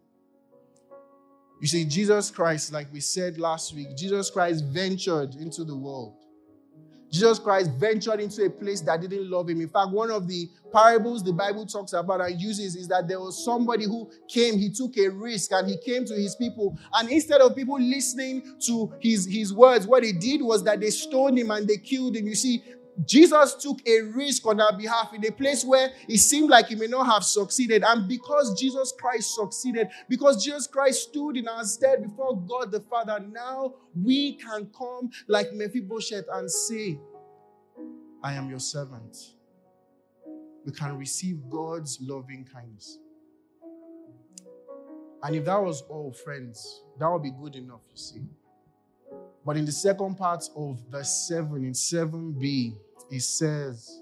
You 1.59 1.67
see, 1.67 1.83
Jesus 1.83 2.31
Christ, 2.31 2.71
like 2.71 2.87
we 2.93 3.01
said 3.01 3.37
last 3.37 3.75
week, 3.75 3.97
Jesus 3.97 4.29
Christ 4.29 4.63
ventured 4.63 5.35
into 5.35 5.65
the 5.65 5.75
world. 5.75 6.20
Jesus 7.11 7.39
Christ 7.39 7.71
ventured 7.71 8.21
into 8.21 8.45
a 8.45 8.49
place 8.49 8.81
that 8.81 9.01
didn't 9.01 9.29
love 9.29 9.49
him. 9.49 9.59
In 9.59 9.67
fact, 9.67 9.89
one 9.89 10.09
of 10.09 10.27
the 10.27 10.49
parables 10.71 11.23
the 11.23 11.33
Bible 11.33 11.65
talks 11.65 11.91
about 11.91 12.21
and 12.21 12.39
uses 12.39 12.75
is 12.75 12.87
that 12.87 13.07
there 13.07 13.19
was 13.19 13.43
somebody 13.43 13.83
who 13.83 14.09
came, 14.29 14.57
he 14.57 14.69
took 14.69 14.97
a 14.97 15.09
risk 15.09 15.51
and 15.51 15.67
he 15.67 15.77
came 15.77 16.05
to 16.05 16.13
his 16.13 16.35
people. 16.35 16.77
And 16.93 17.09
instead 17.09 17.41
of 17.41 17.53
people 17.55 17.79
listening 17.79 18.55
to 18.67 18.93
his, 19.01 19.25
his 19.25 19.53
words, 19.53 19.85
what 19.85 20.03
he 20.03 20.13
did 20.13 20.41
was 20.41 20.63
that 20.63 20.79
they 20.79 20.89
stoned 20.89 21.37
him 21.37 21.51
and 21.51 21.67
they 21.67 21.77
killed 21.77 22.15
him. 22.15 22.27
You 22.27 22.35
see, 22.35 22.63
Jesus 23.05 23.55
took 23.55 23.79
a 23.87 24.01
risk 24.01 24.45
on 24.45 24.59
our 24.59 24.77
behalf 24.77 25.13
in 25.13 25.25
a 25.25 25.31
place 25.31 25.63
where 25.63 25.91
it 26.07 26.17
seemed 26.17 26.49
like 26.49 26.67
he 26.67 26.75
may 26.75 26.87
not 26.87 27.05
have 27.05 27.23
succeeded. 27.23 27.83
And 27.85 28.07
because 28.07 28.59
Jesus 28.59 28.93
Christ 28.97 29.35
succeeded, 29.35 29.89
because 30.09 30.43
Jesus 30.43 30.67
Christ 30.67 31.09
stood 31.09 31.37
in 31.37 31.47
our 31.47 31.63
stead 31.63 32.03
before 32.03 32.39
God 32.41 32.71
the 32.71 32.81
Father, 32.81 33.19
now 33.19 33.75
we 33.95 34.33
can 34.33 34.69
come 34.77 35.09
like 35.27 35.53
Mephibosheth 35.53 36.25
and 36.33 36.49
say, 36.49 36.99
I 38.23 38.33
am 38.33 38.49
your 38.49 38.59
servant. 38.59 39.17
We 40.65 40.71
can 40.71 40.97
receive 40.97 41.39
God's 41.49 41.97
loving 42.01 42.47
kindness. 42.51 42.99
And 45.23 45.35
if 45.35 45.45
that 45.45 45.61
was 45.61 45.81
all, 45.83 46.11
friends, 46.11 46.83
that 46.99 47.11
would 47.11 47.23
be 47.23 47.31
good 47.31 47.55
enough, 47.55 47.81
you 47.89 47.97
see. 47.97 48.21
But 49.45 49.57
in 49.57 49.65
the 49.65 49.71
second 49.71 50.15
part 50.15 50.47
of 50.55 50.79
verse 50.89 51.27
7, 51.27 51.63
in 51.63 51.73
7b, 51.73 52.75
it 53.11 53.21
says, 53.21 54.01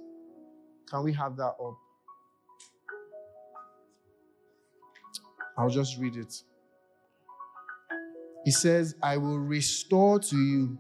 Can 0.90 1.04
we 1.04 1.12
have 1.14 1.36
that 1.38 1.56
up? 1.62 1.78
I'll 5.58 5.70
just 5.70 5.98
read 5.98 6.16
it. 6.16 6.34
It 8.46 8.54
says, 8.54 8.96
I 9.04 9.18
will 9.18 9.40
restore 9.40 10.20
to 10.20 10.38
you 10.38 10.78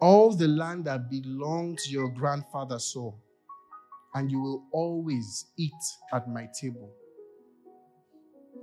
all 0.00 0.30
the 0.30 0.46
land 0.48 0.84
that 0.84 1.10
belonged 1.10 1.78
to 1.78 1.90
your 1.90 2.08
grandfather 2.08 2.78
Saul, 2.78 3.20
and 4.14 4.30
you 4.30 4.40
will 4.40 4.64
always 4.72 5.46
eat 5.56 5.72
at 6.12 6.28
my 6.28 6.48
table. 6.60 6.90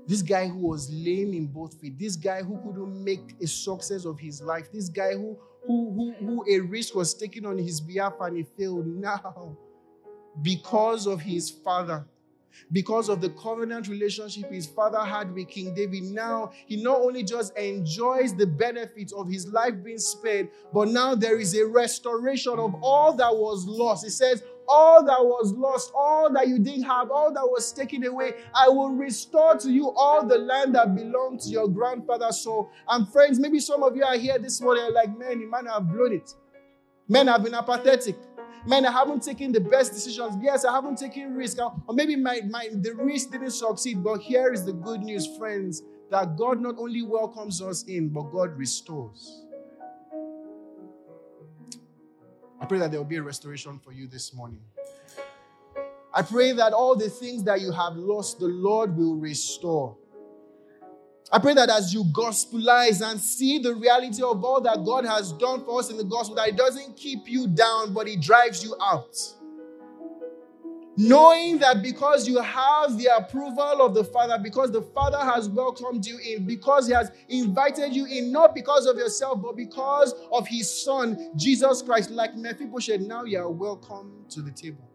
This 0.07 0.21
guy 0.21 0.47
who 0.47 0.59
was 0.59 0.89
lame 0.91 1.33
in 1.33 1.47
both 1.47 1.79
feet, 1.79 1.99
this 1.99 2.15
guy 2.15 2.41
who 2.41 2.57
couldn't 2.61 3.03
make 3.03 3.35
a 3.41 3.47
success 3.47 4.05
of 4.05 4.19
his 4.19 4.41
life, 4.41 4.71
this 4.71 4.89
guy 4.89 5.13
who, 5.13 5.37
who, 5.69 5.91
who, 5.91 6.25
who 6.25 6.45
a 6.49 6.59
risk 6.61 6.95
was 6.95 7.13
taken 7.13 7.45
on 7.45 7.59
his 7.59 7.79
behalf 7.79 8.13
and 8.21 8.37
he 8.37 8.43
failed. 8.57 8.87
Now, 8.87 9.55
because 10.41 11.05
of 11.05 11.21
his 11.21 11.51
father, 11.51 12.07
because 12.71 13.07
of 13.07 13.21
the 13.21 13.29
covenant 13.29 13.87
relationship 13.87 14.51
his 14.51 14.65
father 14.65 15.01
had 15.01 15.31
with 15.31 15.47
King 15.47 15.75
David. 15.75 16.05
Now, 16.05 16.51
he 16.65 16.81
not 16.81 17.01
only 17.01 17.21
just 17.23 17.55
enjoys 17.55 18.35
the 18.35 18.47
benefits 18.47 19.13
of 19.13 19.29
his 19.29 19.47
life 19.49 19.75
being 19.83 19.99
spared, 19.99 20.49
but 20.73 20.87
now 20.87 21.13
there 21.13 21.39
is 21.39 21.55
a 21.55 21.67
restoration 21.67 22.57
of 22.57 22.73
all 22.81 23.13
that 23.13 23.31
was 23.31 23.67
lost. 23.67 24.07
It 24.07 24.11
says, 24.11 24.41
all 24.69 25.03
that 25.03 25.19
was 25.19 25.51
lost, 25.53 25.91
all 25.95 26.31
that 26.33 26.47
you 26.47 26.59
didn't 26.59 26.83
have, 26.83 27.09
all 27.11 27.33
that 27.33 27.43
was 27.43 27.71
taken 27.71 28.05
away, 28.05 28.33
I 28.55 28.69
will 28.69 28.91
restore 28.91 29.57
to 29.57 29.71
you 29.71 29.91
all 29.91 30.25
the 30.25 30.37
land 30.37 30.75
that 30.75 30.95
belonged 30.95 31.41
to 31.41 31.49
your 31.49 31.67
grandfather. 31.67 32.31
So, 32.31 32.69
and 32.87 33.11
friends, 33.11 33.39
maybe 33.39 33.59
some 33.59 33.83
of 33.83 33.95
you 33.95 34.03
are 34.03 34.17
here 34.17 34.37
this 34.37 34.61
morning 34.61 34.93
like, 34.93 35.17
man, 35.17 35.49
might 35.49 35.67
have 35.67 35.89
blown 35.89 36.13
it. 36.13 36.33
Men 37.07 37.27
have 37.27 37.43
been 37.43 37.55
apathetic. 37.55 38.15
Men, 38.67 38.85
I 38.85 38.91
haven't 38.91 39.23
taken 39.23 39.51
the 39.51 39.61
best 39.61 39.93
decisions. 39.93 40.35
Yes, 40.41 40.65
I 40.65 40.71
haven't 40.71 40.97
taken 40.97 41.33
risk. 41.33 41.57
Or 41.59 41.73
maybe 41.93 42.15
my, 42.15 42.41
my 42.49 42.69
the 42.71 42.93
risk 42.93 43.31
didn't 43.31 43.51
succeed. 43.51 44.03
But 44.03 44.19
here 44.21 44.53
is 44.53 44.65
the 44.65 44.73
good 44.73 45.01
news, 45.01 45.25
friends, 45.37 45.81
that 46.11 46.37
God 46.37 46.61
not 46.61 46.75
only 46.77 47.01
welcomes 47.01 47.61
us 47.61 47.83
in, 47.83 48.09
but 48.09 48.23
God 48.31 48.57
restores. 48.57 49.45
I 52.61 52.65
pray 52.65 52.79
that 52.79 52.91
there 52.91 52.99
will 52.99 53.07
be 53.07 53.17
a 53.17 53.23
restoration 53.23 53.79
for 53.79 53.91
you 53.91 54.07
this 54.07 54.33
morning. 54.33 54.61
I 56.13 56.21
pray 56.23 56.51
that 56.53 56.73
all 56.73 56.95
the 56.95 57.09
things 57.09 57.43
that 57.43 57.61
you 57.61 57.71
have 57.71 57.95
lost, 57.95 58.39
the 58.39 58.47
Lord 58.47 58.97
will 58.97 59.15
restore. 59.15 59.95
I 61.31 61.37
pray 61.37 61.53
that 61.53 61.69
as 61.69 61.93
you 61.93 62.03
gospelize 62.05 63.07
and 63.07 63.19
see 63.19 63.59
the 63.59 63.75
reality 63.75 64.23
of 64.23 64.43
all 64.43 64.59
that 64.61 64.83
God 64.83 65.05
has 65.05 65.31
done 65.33 65.63
for 65.63 65.79
us 65.79 65.91
in 65.91 65.97
the 65.97 66.03
gospel, 66.03 66.35
that 66.35 66.49
it 66.49 66.57
doesn't 66.57 66.97
keep 66.97 67.27
you 67.27 67.47
down, 67.47 67.93
but 67.93 68.07
it 68.07 68.19
drives 68.19 68.63
you 68.63 68.75
out 68.81 69.15
knowing 70.99 71.57
that 71.59 71.81
because 71.81 72.27
you 72.27 72.41
have 72.41 72.97
the 72.97 73.07
approval 73.15 73.81
of 73.81 73.93
the 73.93 74.03
Father, 74.03 74.37
because 74.37 74.69
the 74.69 74.81
Father 74.81 75.19
has 75.19 75.47
welcomed 75.47 76.05
you 76.05 76.19
in, 76.19 76.45
because 76.45 76.87
He 76.87 76.93
has 76.93 77.09
invited 77.29 77.95
you 77.95 78.05
in, 78.05 78.33
not 78.33 78.53
because 78.53 78.85
of 78.85 78.97
yourself, 78.97 79.41
but 79.41 79.55
because 79.55 80.13
of 80.29 80.45
His 80.45 80.69
Son, 80.69 81.31
Jesus 81.37 81.81
Christ, 81.81 82.11
like 82.11 82.35
Mephibosheth, 82.35 82.99
now 82.99 83.23
you 83.23 83.39
are 83.39 83.49
welcome 83.49 84.25
to 84.29 84.41
the 84.41 84.51
table. 84.51 84.89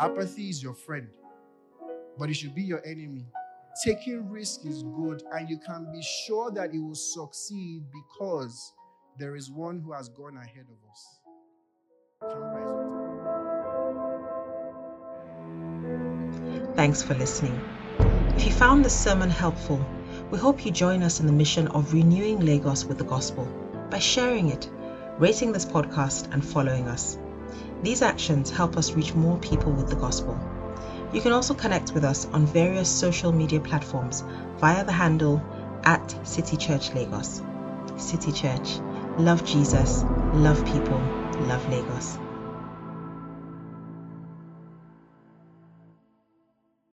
Apathy 0.00 0.48
is 0.48 0.60
your 0.60 0.74
friend, 0.74 1.06
but 2.18 2.28
it 2.28 2.34
should 2.34 2.56
be 2.56 2.62
your 2.62 2.84
enemy. 2.84 3.24
Taking 3.84 4.28
risk 4.28 4.66
is 4.66 4.82
good, 4.82 5.22
and 5.30 5.48
you 5.48 5.58
can 5.64 5.92
be 5.92 6.02
sure 6.26 6.50
that 6.50 6.74
it 6.74 6.80
will 6.80 6.96
succeed 6.96 7.84
because 7.92 8.72
there 9.16 9.36
is 9.36 9.48
one 9.48 9.78
who 9.78 9.92
has 9.92 10.08
gone 10.08 10.36
ahead 10.36 10.66
of 10.68 10.78
us. 10.90 11.20
Thanks 16.76 17.02
for 17.02 17.14
listening. 17.14 17.56
If 18.36 18.44
you 18.44 18.50
found 18.50 18.84
this 18.84 18.98
sermon 18.98 19.30
helpful, 19.30 19.84
we 20.32 20.38
hope 20.38 20.66
you 20.66 20.72
join 20.72 21.04
us 21.04 21.20
in 21.20 21.26
the 21.26 21.32
mission 21.32 21.68
of 21.68 21.92
renewing 21.92 22.40
Lagos 22.40 22.84
with 22.84 22.98
the 22.98 23.04
gospel 23.04 23.44
by 23.90 24.00
sharing 24.00 24.48
it, 24.48 24.68
rating 25.18 25.52
this 25.52 25.64
podcast, 25.64 26.32
and 26.32 26.44
following 26.44 26.88
us. 26.88 27.16
These 27.84 28.02
actions 28.02 28.50
help 28.50 28.76
us 28.76 28.94
reach 28.94 29.14
more 29.14 29.38
people 29.38 29.70
with 29.70 29.88
the 29.88 29.94
gospel. 29.94 30.36
You 31.12 31.20
can 31.20 31.30
also 31.30 31.54
connect 31.54 31.92
with 31.92 32.02
us 32.02 32.26
on 32.32 32.44
various 32.44 32.88
social 32.88 33.30
media 33.30 33.60
platforms 33.60 34.24
via 34.58 34.84
the 34.84 34.90
handle 34.90 35.40
at 35.84 36.26
City 36.26 36.56
Church 36.56 36.92
Lagos. 36.92 37.40
City 37.98 38.32
Church, 38.32 38.80
love 39.16 39.44
Jesus, 39.44 40.02
love 40.32 40.64
people, 40.66 40.98
love 41.46 41.68
Lagos. 41.70 42.18